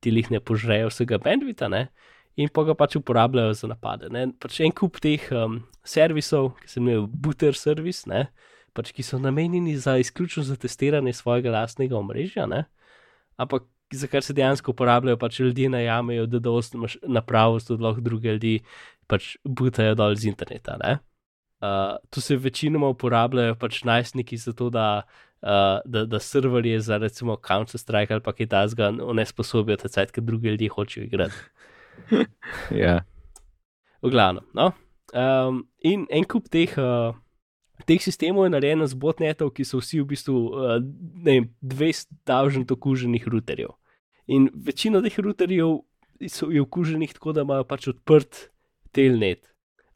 ti 0.02 0.10
jih 0.10 0.32
ne 0.34 0.42
požrejo 0.42 0.90
vsega 0.90 1.22
bandvita, 1.22 1.70
ne 1.70 1.84
in 2.36 2.50
pa 2.50 2.64
ga 2.64 2.76
pač 2.78 2.98
uporabljajo 2.98 3.54
za 3.54 3.70
napade. 3.70 4.10
Ne? 4.14 4.28
Pač 4.40 4.60
en 4.66 4.74
kup 4.76 5.00
teh 5.04 5.26
um, 5.36 5.60
servisov, 5.86 6.54
ki 6.62 6.72
se 6.72 6.80
imenujejo 6.82 7.08
Butter 7.08 7.58
Service, 7.58 8.10
ne? 8.10 8.28
pač 8.74 8.90
ki 8.90 9.06
so 9.06 9.20
namenjeni 9.22 9.76
za 9.78 10.00
izključno 10.02 10.44
za 10.48 10.56
testiranje 10.58 11.14
svojega 11.14 11.52
lastnega 11.54 11.98
omrežja, 11.98 12.48
ne? 12.50 12.64
ampak 13.38 13.68
za 13.94 14.08
kar 14.10 14.24
se 14.26 14.34
dejansko 14.34 14.74
uporabljajo, 14.74 15.18
pač 15.22 15.40
ljudje 15.40 15.70
najamejo, 15.70 16.26
da 16.26 16.40
dosto 16.40 16.78
imaš 16.78 16.98
napravo, 17.06 17.60
da 17.70 17.78
lahko 17.88 18.02
druge 18.02 18.32
ljudi 18.32 18.60
pač 19.08 19.36
butajo 19.44 19.96
dol 19.96 20.16
z 20.16 20.32
interneta. 20.32 20.78
Uh, 20.82 22.00
to 22.10 22.22
se 22.22 22.36
večinoma 22.36 22.90
uporabljajo 22.90 23.56
pač 23.56 23.84
najstniki 23.86 24.38
za 24.38 24.54
to, 24.54 24.70
da, 24.74 25.04
uh, 25.42 25.80
da, 25.86 26.06
da 26.06 26.20
serverje 26.20 26.80
za 26.82 26.98
recimo 26.98 27.38
Counter-Strike 27.38 28.14
ali 28.14 28.26
pa 28.26 28.34
kaj 28.34 28.48
tasga 28.48 28.92
ne 28.92 29.26
sposobijo, 29.26 29.78
da 29.78 29.90
se 29.90 30.08
drugi 30.18 30.50
ljudje 30.50 30.70
hočejo 30.70 31.06
igrati. 31.06 31.34
ja. 32.84 33.02
V 34.02 34.12
glavnem. 34.12 34.46
No? 34.54 34.72
Um, 35.14 35.64
in 35.80 36.08
en 36.10 36.26
kup 36.26 36.50
teh, 36.52 36.74
uh, 36.82 37.14
teh 37.88 38.02
sistemov 38.02 38.48
je 38.48 38.54
narejen 38.56 38.86
z 38.88 38.98
botnetov, 39.00 39.54
ki 39.54 39.66
so 39.68 39.80
vsi 39.82 40.02
v 40.02 40.10
bistvu 40.14 40.38
uh, 40.52 40.78
200 41.62 42.66
okuženih 42.76 43.28
routerjev. 43.30 43.76
In 44.28 44.50
večino 44.54 45.04
teh 45.04 45.16
routerjev 45.20 45.84
je 46.20 46.62
okuženih 46.62 47.14
tako, 47.14 47.36
da 47.36 47.46
imajo 47.46 47.68
pač 47.68 47.88
odprt 47.92 48.48
telnet. 48.92 49.46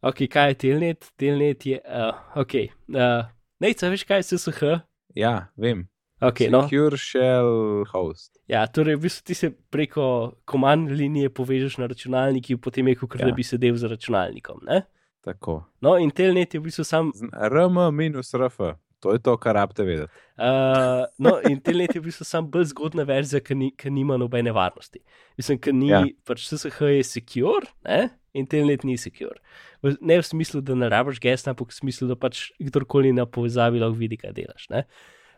Ok, 0.06 0.28
kaj 0.30 0.54
je 0.54 0.60
telnet? 0.62 1.12
Telnet 1.18 1.66
je, 1.66 1.82
uh, 1.82 2.14
ok. 2.38 2.54
Uh, 2.94 3.26
Nejca, 3.60 3.90
veš 3.90 4.06
kaj 4.06 4.22
je 4.22 4.38
SSH? 4.38 4.76
Ja, 5.18 5.50
vem. 5.58 5.88
Okay, 6.22 6.50
no. 6.50 6.64
Secure 6.64 6.98
Shell 6.98 7.86
Host. 7.92 8.40
Ja, 8.50 8.66
torej, 8.66 8.98
v 8.98 9.06
bistvu 9.06 9.26
ti 9.30 9.36
se 9.38 9.52
preko 9.70 10.34
komand 10.50 10.90
linije 10.90 11.30
povežeš 11.30 11.78
na 11.78 11.90
računalnik, 11.92 12.50
potem 12.62 12.88
je 12.90 12.96
kot 12.98 13.20
ja. 13.20 13.28
da 13.28 13.36
bi 13.38 13.46
sedel 13.46 13.78
za 13.78 13.90
računalnikom. 13.92 14.64
Ne? 14.66 14.82
Tako. 15.22 15.62
No, 15.82 15.94
in 16.02 16.10
telnet 16.10 16.56
je 16.56 16.60
v 16.60 16.70
bistvu 16.70 16.86
sam. 16.88 17.12
RM-RF, 17.34 18.58
to 19.04 19.14
je 19.14 19.22
to, 19.22 19.36
kar 19.38 19.60
rabite 19.60 19.86
vedeti. 19.86 20.10
Uh, 20.42 21.06
no, 21.22 21.36
in 21.46 21.60
telnet 21.62 21.94
je 21.94 22.02
v 22.02 22.08
bistvu 22.08 22.26
sam 22.26 22.48
bolj 22.50 22.72
zgodna 22.72 23.06
verzija, 23.06 23.44
ki 23.44 23.58
ni, 23.60 23.70
nima 23.94 24.18
nobene 24.18 24.54
varnosti. 24.56 25.04
Mislim, 25.38 25.60
ker 25.62 25.76
ni, 25.76 25.92
ja. 25.92 26.02
pač 26.26 26.48
SSH 26.48 26.96
je 26.96 27.04
secure, 27.06 27.70
ne? 27.86 28.08
in 28.38 28.46
telnet 28.50 28.84
ni 28.86 28.98
secure. 29.02 29.38
Ne 29.82 30.18
v 30.18 30.26
smislu, 30.26 30.64
da 30.66 30.74
ne 30.78 30.90
rabiš 30.90 31.22
gesla, 31.22 31.54
ampak 31.54 31.70
v 31.74 31.78
smislu, 31.78 32.10
da 32.10 32.18
pač 32.18 32.48
kdorkoli 32.62 33.14
na 33.14 33.26
povezavi 33.30 33.82
lahko 33.82 33.98
vidi, 33.98 34.18
kaj 34.22 34.34
delaš. 34.38 34.68
Ne? 34.74 34.84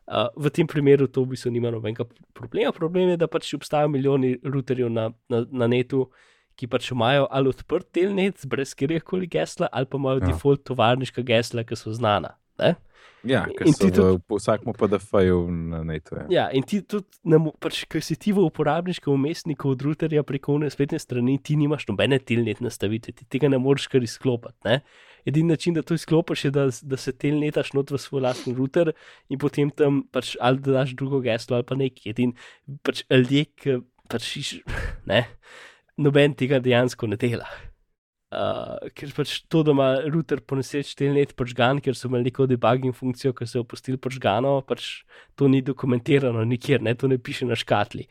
Uh, 0.09 0.25
v 0.33 0.49
tem 0.49 0.65
primeru 0.65 1.05
to 1.05 1.21
v 1.21 1.35
bistvu 1.35 1.51
nima 1.53 1.69
nobenega 1.69 2.07
problema. 2.33 2.73
Problem 2.73 3.11
je, 3.13 3.17
da 3.21 3.27
pač 3.29 3.51
obstajajo 3.53 3.91
milijoni 3.93 4.39
routerjev 4.41 4.89
na, 4.89 5.11
na, 5.29 5.43
na 5.45 5.67
netu, 5.69 6.07
ki 6.57 6.65
pač 6.67 6.89
imajo 6.91 7.27
ali 7.29 7.51
odprt 7.53 7.91
telnet 7.93 8.41
brez 8.49 8.73
kjerkoli 8.73 9.29
gesla, 9.29 9.69
ali 9.71 9.85
pa 9.85 10.01
imajo 10.01 10.23
ja. 10.23 10.31
default 10.31 10.65
tovarniška 10.65 11.21
gesla, 11.27 11.63
ki 11.63 11.77
so 11.77 11.93
znana. 11.93 12.33
Ne? 12.57 12.73
Ja, 13.27 13.43
in 13.65 13.75
ti 13.75 13.91
tudi 13.91 14.17
po 14.27 14.39
vsakem 14.39 14.73
PDF-ju 14.73 15.39
na 15.51 15.83
netu. 15.83 16.15
Ja. 16.15 16.25
ja, 16.31 16.45
in 16.55 16.63
ti 16.63 16.79
tudi, 16.81 17.05
pač, 17.59 17.83
ker 17.91 18.03
si 18.03 18.15
ti 18.15 18.31
v 18.35 18.45
uporabniškem 18.47 19.11
umestniku 19.11 19.73
od 19.73 19.83
routerja 19.83 20.23
preko 20.23 20.55
spletne 20.71 20.99
strani, 20.99 21.37
ti 21.37 21.59
nimaš 21.59 21.85
nobene 21.91 22.19
telnet 22.19 22.63
nastavitve, 22.63 23.13
ti 23.19 23.27
tega 23.27 23.51
ne 23.51 23.59
moreš 23.59 23.89
kar 23.91 24.03
izklopiti 24.03 24.79
edini 25.25 25.53
način, 25.53 25.73
da 25.73 25.81
to 25.81 25.97
izklopiš, 25.97 26.45
je, 26.45 26.51
da, 26.51 26.67
da 26.81 26.97
se 26.97 27.13
telnetaš 27.17 27.73
not 27.73 27.91
v 27.91 27.97
svoj 27.97 28.21
lastni 28.27 28.53
router 28.57 28.93
in 29.29 29.39
potem 29.39 29.71
tam 29.71 30.03
pač 30.11 30.35
ali 30.39 30.61
da 30.65 30.79
daš 30.81 30.95
drugo 30.99 31.21
geslo 31.25 31.59
ali 31.59 31.67
pa 31.67 31.75
nekaj. 31.79 32.11
Edini 32.11 32.35
pač 32.83 33.03
ljudje, 33.09 33.45
ki 33.55 33.79
pač 34.09 34.29
ne, 35.09 35.25
noben 35.97 36.37
tega 36.37 36.61
dejansko 36.63 37.09
ne 37.09 37.19
dela. 37.19 37.49
Uh, 38.29 38.77
ker 38.93 39.09
pač 39.17 39.39
to, 39.49 39.63
da 39.65 39.73
ima 39.73 39.87
router 40.05 40.37
po 40.45 40.53
nesreči 40.53 40.93
telnet 40.99 41.31
požgan, 41.33 41.79
ker 41.81 41.97
so 41.97 42.11
imeli 42.11 42.27
neko 42.27 42.45
debugging 42.45 42.93
funkcijo, 42.93 43.33
ki 43.33 43.47
so 43.49 43.57
jo 43.57 43.63
opustili 43.65 43.97
požgano, 43.97 44.59
pač 44.61 45.01
to 45.33 45.49
ni 45.49 45.63
dokumentirano 45.65 46.43
nikjer, 46.45 46.83
ne, 46.85 46.93
to 46.93 47.09
ne 47.09 47.17
piše 47.17 47.47
na 47.49 47.57
škatli. 47.57 48.05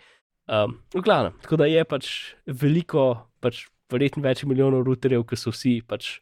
Um, 0.51 0.81
v 0.91 1.05
glavnem, 1.07 1.37
tako 1.45 1.61
da 1.63 1.69
je 1.71 1.85
pač 1.87 2.11
veliko, 2.51 3.05
pač 3.39 3.69
verjetno 3.93 4.25
več 4.27 4.43
milijonov 4.49 4.83
routerjev, 4.89 5.23
ki 5.29 5.39
so 5.39 5.55
vsi 5.55 5.77
pač 5.87 6.17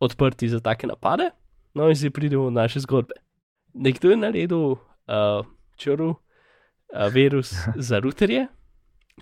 odprti 0.00 0.48
za 0.48 0.60
take 0.60 0.86
napade. 0.86 1.30
No, 1.74 1.88
in 1.88 1.94
zdaj 1.94 2.10
pridemo 2.10 2.44
do 2.44 2.50
naše 2.50 2.80
zgodbe. 2.80 3.14
Nekdo 3.74 4.10
je 4.10 4.16
naredil 4.16 4.58
uh, 4.58 4.78
črl 5.76 6.10
uh, 6.10 6.16
virus 7.12 7.54
za 7.88 7.98
routerje, 7.98 8.46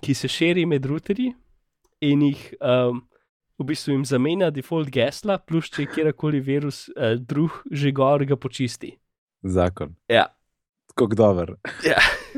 ki 0.01 0.13
se 0.13 0.27
širi 0.27 0.65
med 0.65 0.85
routerji 0.85 1.33
in 2.01 2.21
jih 2.21 2.53
um, 2.61 3.01
v 3.57 3.65
bistvu 3.65 3.91
jim 3.91 4.05
zamenja 4.05 4.49
default 4.53 4.89
gesla, 4.93 5.37
plus 5.37 5.69
če 5.73 5.87
kjerkoli 5.89 6.39
virus 6.39 6.87
uh, 6.89 7.17
drug 7.17 7.63
že 7.71 7.91
gor 7.91 8.25
ga 8.25 8.37
počisti. 8.37 8.93
Zakon. 9.43 9.95
Ja. 10.09 10.27
Tako 10.93 11.15
dober. 11.15 11.55
Ja. 11.85 11.97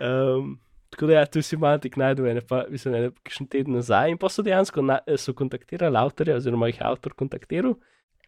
um, 0.00 0.56
Tako 0.96 1.10
da, 1.10 1.12
ja, 1.12 1.26
tu 1.28 1.42
si 1.44 1.58
Mantik 1.60 1.98
najdel, 2.00 2.30
ne 2.38 2.40
pa, 2.40 2.62
mislim, 2.72 2.94
ne 2.96 3.08
pa 3.12 3.32
še 3.34 3.44
teden 3.52 3.74
nazaj. 3.76 4.14
In 4.14 4.16
pa 4.20 4.30
so 4.32 4.40
dejansko 4.40 4.80
na, 4.80 4.96
so 5.20 5.34
kontaktirali 5.36 5.98
avtorja, 6.00 6.38
oziroma 6.40 6.70
jih 6.70 6.78
avtor 6.88 7.12
kontaktiral. 7.12 7.74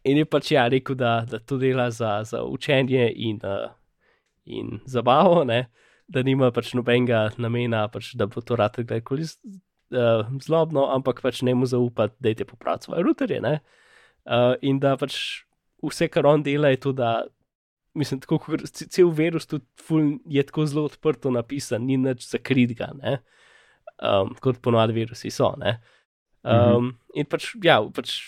In 0.04 0.20
je 0.20 0.26
pač 0.28 0.50
ja 0.52 0.66
rekel, 0.68 0.98
da, 1.00 1.22
da 1.30 1.40
to 1.40 1.56
dela 1.56 1.86
za, 1.90 2.18
za 2.28 2.42
učenje 2.44 3.06
in, 3.16 3.40
uh, 3.40 3.70
in 4.44 4.82
zabavo, 4.84 5.46
ne? 5.48 5.62
da 6.08 6.20
nima 6.24 6.50
pač 6.52 6.74
nobenega 6.76 7.26
namena, 7.40 7.86
pač, 7.92 8.12
da 8.16 8.28
bo 8.28 8.44
to 8.44 8.56
rad 8.56 8.76
kdajkoli 8.76 9.24
uh, 9.24 10.28
zlobno, 10.44 10.86
ampak 10.92 11.24
pač 11.24 11.40
ne 11.44 11.56
mu 11.56 11.68
zaupati, 11.68 12.16
da 12.20 12.32
je 12.32 12.40
te 12.42 12.48
popraviti 12.48 12.88
svoje 12.88 13.04
ruterje. 13.08 13.40
Uh, 13.48 14.54
in 14.60 14.76
da 14.80 14.92
pač 15.00 15.16
vse, 15.84 16.12
kar 16.12 16.28
on 16.28 16.44
dela, 16.44 16.68
je 16.72 16.84
to, 16.84 16.92
da 16.92 17.22
mislim, 17.98 18.22
tako 18.22 18.38
kot 18.42 18.64
cel 18.78 19.10
virus, 19.14 19.48
tudi 19.50 19.66
ful, 19.82 20.14
je 20.30 20.44
tako 20.46 20.66
zelo 20.70 20.86
odprto 20.88 21.32
napisan, 21.34 21.84
ni 21.86 21.98
nič 22.00 22.26
zakritga, 22.30 22.92
um, 23.98 24.34
kot 24.44 24.62
ponovadi 24.64 24.96
virusi 25.00 25.30
so. 25.34 25.52
Um, 25.52 25.62
mm 25.62 25.72
-hmm. 26.44 26.92
In 27.14 27.26
pač, 27.26 27.54
ja, 27.62 27.82
pač 27.94 28.18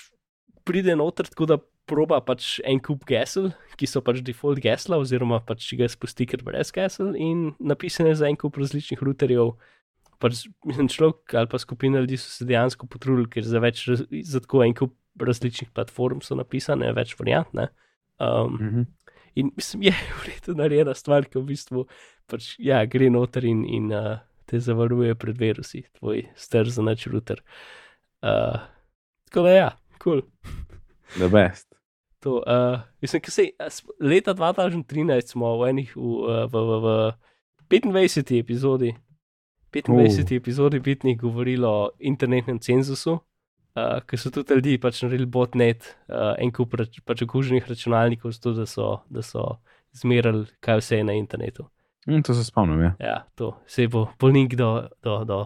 pride 0.64 0.96
noter 0.96 1.26
tako, 1.30 1.46
da 1.46 1.58
proba 1.90 2.20
pač 2.20 2.60
en 2.64 2.80
kup 2.82 3.04
gesel, 3.08 3.50
ki 3.76 3.88
so 3.90 4.02
pač 4.04 4.22
default 4.26 4.60
gesla, 4.62 5.00
oziroma 5.00 5.40
pač 5.46 5.72
ga 5.78 5.88
spusti 5.90 6.26
kar 6.26 6.42
brez 6.46 6.70
gesel, 6.74 7.14
in 7.18 7.52
napisane 7.58 8.14
za 8.14 8.28
en 8.28 8.38
kup 8.40 8.58
različnih 8.60 9.02
routerjev. 9.02 9.56
Pač, 10.20 10.44
mislim, 10.68 10.90
človek 10.92 11.34
ali 11.34 11.48
pa 11.48 11.58
skupina 11.58 12.00
ljudi 12.02 12.18
so 12.20 12.28
se 12.28 12.44
dejansko 12.44 12.86
potrudili, 12.86 13.28
ker 13.32 13.46
za 13.46 13.58
več, 13.58 13.86
za 13.88 14.40
tako 14.44 14.64
en 14.66 14.74
kup 14.76 14.94
različnih 15.20 15.70
platform 15.74 16.20
so 16.20 16.36
napisane, 16.36 16.92
več 16.92 17.16
variant. 17.18 17.48
Um, 18.20 18.52
mm 18.52 18.58
-hmm. 18.58 18.86
In 19.34 19.50
mislim, 19.56 19.82
je 19.88 19.92
v 19.92 20.26
redu 20.28 20.56
narejena 20.58 20.94
stvar, 20.94 21.28
ki 21.28 21.38
v 21.38 21.46
bistvu 21.52 21.86
pač, 22.30 22.54
ja, 22.62 22.82
gre 22.86 23.10
noter 23.10 23.46
in, 23.46 23.62
in 23.66 23.90
uh, 23.94 24.18
te 24.50 24.60
zavaruje 24.62 25.14
pred 25.18 25.38
virusi, 25.38 25.84
tvoj 25.98 26.24
star 26.38 26.70
za 26.70 26.82
noč 26.82 27.06
router. 27.10 27.42
Uh, 28.22 28.58
tako 29.30 29.46
da, 29.46 29.54
ja, 29.54 29.70
kul. 29.98 30.22
Cool. 30.22 30.58
The 31.18 31.28
best. 31.28 31.70
To, 32.20 32.42
uh, 32.46 32.80
mislim, 33.00 33.22
se, 33.28 33.50
leta 34.00 34.34
2013 34.34 35.32
smo 35.32 35.56
v, 35.58 35.70
enih, 35.70 35.96
v, 35.96 36.46
v, 36.52 36.64
v, 36.66 36.80
v 37.70 37.88
25. 37.90 38.38
epizodi, 38.38 38.94
25. 39.72 39.90
Uh. 39.90 40.36
epizodi 40.36 40.80
bitnih 40.80 41.18
govorili 41.18 41.66
o 41.66 41.90
internetnem 41.98 42.58
cenzusu 42.58 43.20
uh, 43.80 44.00
ker 44.06 44.20
so 44.20 44.30
tudi 44.34 44.58
ljudje 44.58 44.80
pač 44.80 45.02
naredili 45.04 45.26
botnet, 45.26 45.94
uh, 46.08 46.34
en 46.38 46.52
kup 46.52 46.76
rač, 46.78 47.00
pač 47.06 47.24
okuženih 47.26 47.68
računalnikov, 47.68 48.34
zato 48.36 48.52
da 48.58 48.66
so, 48.68 48.90
da 49.10 49.24
so 49.24 49.46
zmerali, 49.96 50.46
kaj 50.60 50.82
vse 50.82 51.00
je 51.00 51.06
na 51.08 51.16
internetu. 51.18 51.66
In 52.06 52.22
to 52.22 52.34
se 52.34 52.44
spomnim. 52.44 52.80
Ja, 52.80 52.92
ja 53.00 53.16
to 53.34 53.56
se 53.66 53.88
bo 53.88 54.08
polnik 54.18 54.56
do. 54.56 54.88
do, 55.02 55.24
do 55.24 55.40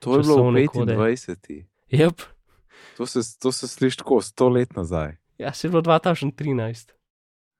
to 0.00 0.16
je 0.16 0.22
bilo 0.22 0.50
v 0.50 0.66
25. 0.96 1.64
Yep. 1.92 2.22
To 2.96 3.06
se, 3.06 3.20
to 3.38 3.52
se 3.52 3.68
sliši 3.68 3.98
tako, 3.98 4.20
sto 4.22 4.48
let 4.48 4.76
nazaj. 4.76 5.16
Ja, 5.38 5.52
se 5.52 5.66
je 5.66 5.70
bilo 5.70 5.82
2013. 5.82 6.92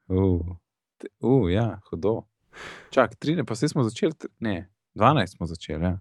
Uf, 0.08 0.46
uh, 0.46 0.56
uh, 1.20 1.50
ja, 1.52 1.80
hudo. 1.90 2.22
Čak, 2.90 3.14
13, 3.18 3.44
pa 3.46 3.54
vse 3.54 3.68
smo 3.68 3.82
začeli, 3.82 4.12
ne, 4.40 4.70
12 4.94 5.36
smo 5.36 5.46
začeli. 5.46 5.84
Ja. 5.84 5.98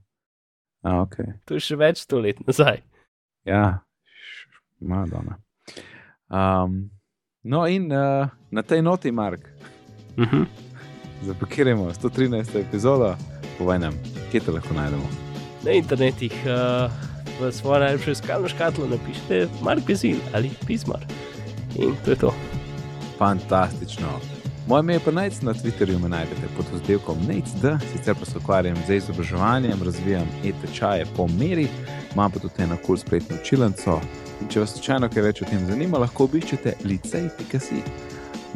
A, 0.81 1.01
okay. 1.03 1.35
To 1.45 1.57
je 1.57 1.63
še 1.63 1.75
več 1.79 2.03
sto 2.05 2.19
let 2.23 2.39
nazaj. 2.47 2.81
Ja, 3.47 3.83
Madonna. 4.79 5.37
Um, 6.29 6.89
no, 7.43 7.67
in 7.67 7.91
uh, 7.91 8.27
na 8.51 8.61
tej 8.61 8.81
noti, 8.81 9.11
Mark, 9.11 9.59
Uh 10.19 10.25
-huh. 10.25 10.45
zapakiramo 11.21 11.89
113. 11.89 12.59
epizodo, 12.59 13.15
povej 13.57 13.79
nam, 13.79 13.93
kje 14.31 14.39
te 14.39 14.51
lahko 14.51 14.73
najdemo. 14.73 15.03
Na 15.65 15.71
internetih 15.71 16.33
uh, 16.45 16.91
v 17.41 17.51
svojo 17.51 17.79
najljubšo 17.79 18.11
iskalno 18.11 18.47
škatlo 18.47 18.87
napišite 18.87 19.47
Mark 19.61 19.85
Bezil 19.87 20.17
ali 20.33 20.51
Pismar. 20.67 21.05
In 21.75 21.95
to 22.05 22.11
je 22.11 22.17
to. 22.17 22.33
Fantastično. 23.17 24.07
Moje 24.67 24.79
ime 24.79 24.93
je 24.93 24.99
pa 25.05 25.11
Najc, 25.11 25.41
na 25.41 25.53
Twitterju 25.53 25.99
me 25.99 26.09
najdete 26.09 26.47
pod 26.57 26.65
oddelkom 26.75 27.17
NACD, 27.27 27.81
sicer 27.91 28.15
pa 28.19 28.25
se 28.25 28.37
ukvarjam 28.37 28.77
z 28.87 28.95
izobraževanjem, 28.95 29.83
razvijam 29.83 30.27
e-tečaje 30.45 31.05
po 31.17 31.27
meri, 31.27 31.67
imam 32.13 32.31
pa 32.31 32.39
tudi 32.39 32.63
eno 32.63 32.77
kul 32.85 32.97
spletno 32.97 33.35
učilnico. 33.41 34.01
In 34.41 34.47
če 34.47 34.63
vas 34.63 34.73
slučajno 34.75 35.09
kaj 35.11 35.25
več 35.25 35.41
o 35.43 35.49
tem 35.49 35.65
zanima, 35.67 35.99
lahko 35.99 36.29
obiščete 36.29 36.77
licej.si. 36.87 37.83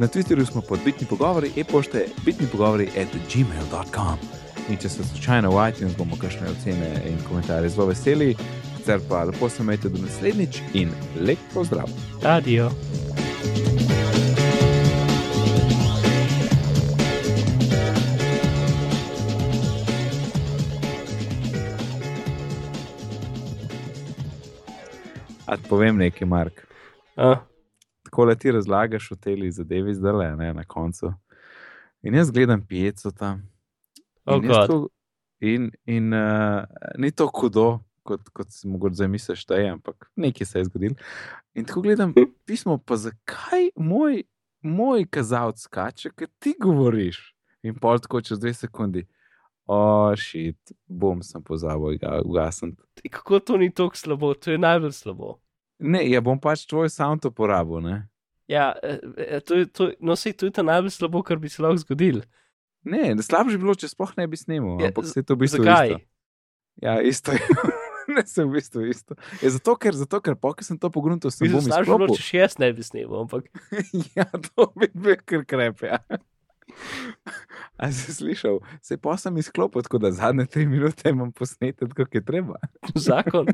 Na 0.02 0.08
Twitterju 0.08 0.46
smo 0.50 0.62
pod 0.66 0.82
bitni 0.86 1.08
pogovori, 1.08 1.52
e-pošte 1.56 2.08
bitni 2.26 2.48
pogovori 2.50 2.90
at 2.98 3.14
gmail.com. 3.30 4.24
In 4.70 4.80
če 4.80 4.90
se 4.90 5.06
slučajno 5.12 5.52
v 5.52 5.68
iTunes, 5.70 5.98
bomo 5.98 6.18
kakšne 6.20 6.50
ocene 6.54 6.94
in 7.10 7.20
komentarje 7.28 7.74
zelo 7.76 7.90
veseli. 7.92 8.32
Sicer 8.78 9.04
pa 9.10 9.24
lepo 9.28 9.50
se 9.50 9.64
imejte 9.64 9.92
do 9.92 10.02
naslednjič 10.04 10.62
in 10.74 10.92
lep 11.20 11.40
pozdrav. 11.54 11.92
Adijo. 12.24 12.72
A 25.54 25.58
ti 25.58 25.70
povem 25.70 25.98
nekaj, 26.02 26.26
Mark. 26.28 26.64
Uh, 27.14 27.38
tako 28.04 28.26
le 28.26 28.36
ti 28.36 28.52
razlagaš 28.52 29.12
o 29.12 29.16
tej 29.16 29.52
zadevi, 29.52 29.94
zdaj 29.94 30.14
le 30.18 30.30
ne, 30.36 30.54
na 30.54 30.64
koncu. 30.66 31.12
In 32.02 32.16
jaz 32.16 32.32
gledam 32.32 32.66
pijeco 32.66 33.12
tam. 33.12 33.44
Oh, 34.26 34.36
in, 34.36 34.48
God. 34.48 34.68
to, 34.68 34.88
in, 35.40 35.70
in 35.86 36.14
uh, 36.14 36.64
ni 36.98 37.12
to 37.12 37.30
hudo, 37.30 37.84
kot, 38.04 38.30
kot 38.34 38.50
si 38.50 38.68
mogoče 38.68 38.96
zamisliš, 38.96 39.46
da 39.46 39.56
je, 39.56 39.70
ampak 39.70 40.10
nekaj 40.16 40.46
se 40.46 40.60
je 40.60 40.66
zgodilo. 40.66 40.96
In 41.54 41.66
tako 41.66 41.82
gledam 41.82 42.14
pismo, 42.46 42.78
pa 42.78 42.98
zakaj 42.98 43.70
moj, 43.76 44.24
moj 44.62 45.06
kazalec 45.06 45.62
skače, 45.62 46.16
ker 46.18 46.34
ti 46.40 46.56
govoriš. 46.60 47.22
In 47.62 47.78
pol 47.78 48.02
tako 48.02 48.26
čez 48.26 48.42
dve 48.42 48.56
sekundi. 48.58 49.06
O, 49.70 49.78
šit, 50.18 50.74
bom 50.88 51.22
sem 51.24 51.44
pozabil, 51.44 52.00
ga 52.02 52.18
ugasniti. 52.26 52.82
kako 53.10 53.40
to 53.40 53.58
ni 53.58 53.70
tako 53.70 53.96
slabo, 53.96 54.34
to 54.34 54.52
je 54.52 54.58
najbolj 54.58 54.92
slabo. 54.92 55.43
Ne, 55.84 56.04
ja 56.08 56.22
bom 56.24 56.40
pač 56.40 56.64
tvoj 56.70 56.88
sound 56.94 57.26
uporabil, 57.28 57.84
ne. 57.84 57.98
Ja, 58.52 58.72
to 59.48 59.64
to, 59.72 59.92
no, 60.04 60.16
sej, 60.20 60.36
to 60.40 60.48
je 60.48 60.56
ta 60.56 60.64
najbolj 60.66 60.96
slabo, 60.96 61.24
kar 61.24 61.40
bi 61.40 61.52
se 61.52 61.64
lahko 61.64 61.80
zgodilo. 61.84 62.24
Ne, 62.84 63.14
slabše 63.24 63.56
bi 63.56 63.64
bilo, 63.64 63.76
če 63.80 63.88
sploh 63.92 64.12
ne 64.20 64.28
bi 64.28 64.40
snimal, 64.40 64.82
Ja, 64.84 64.92
ampak 64.92 65.08
se 65.08 65.24
to 65.24 65.38
v 65.38 65.46
bistvu 65.46 65.64
Zakaj? 65.64 65.94
isto. 65.96 66.00
Ja, 66.84 66.98
isto 67.00 67.36
je. 67.36 67.40
ne, 68.16 68.24
sem 68.28 68.50
v 68.50 68.58
bistvu 68.60 68.84
isto. 68.92 69.16
Je 69.40 69.54
zato, 69.56 69.76
ker, 69.80 69.96
zato, 69.96 70.20
ker 70.24 70.36
pokaj 70.36 70.68
sem 70.68 70.80
to 70.80 70.92
pogrunil, 70.92 71.24
se 71.32 71.48
bom 71.48 71.60
Mislim, 71.60 71.72
slabše 71.72 71.88
bi 71.88 72.00
bilo, 72.04 72.18
če 72.20 72.26
še 72.28 72.38
jaz 72.42 72.60
ne 72.60 72.70
bi 72.76 72.84
snimal, 72.84 73.24
ampak 73.24 73.48
ja, 74.20 74.28
to 74.52 74.68
bi 74.76 74.92
bil 74.92 75.20
kar 75.24 75.48
krep, 75.48 75.84
ja. 75.88 76.04
A 77.82 77.92
si 77.92 78.14
slišal, 78.14 78.60
se 78.82 78.98
pa 78.98 79.16
sem 79.20 79.36
izklopil, 79.38 79.84
tako 79.86 80.00
da 80.04 80.12
zadnje 80.12 80.46
tri 80.52 80.66
minute 80.68 81.10
imam 81.10 81.32
posnete, 81.32 81.88
kot 81.96 82.16
je 82.16 82.22
treba. 82.26 82.60
zakon. 82.96 83.52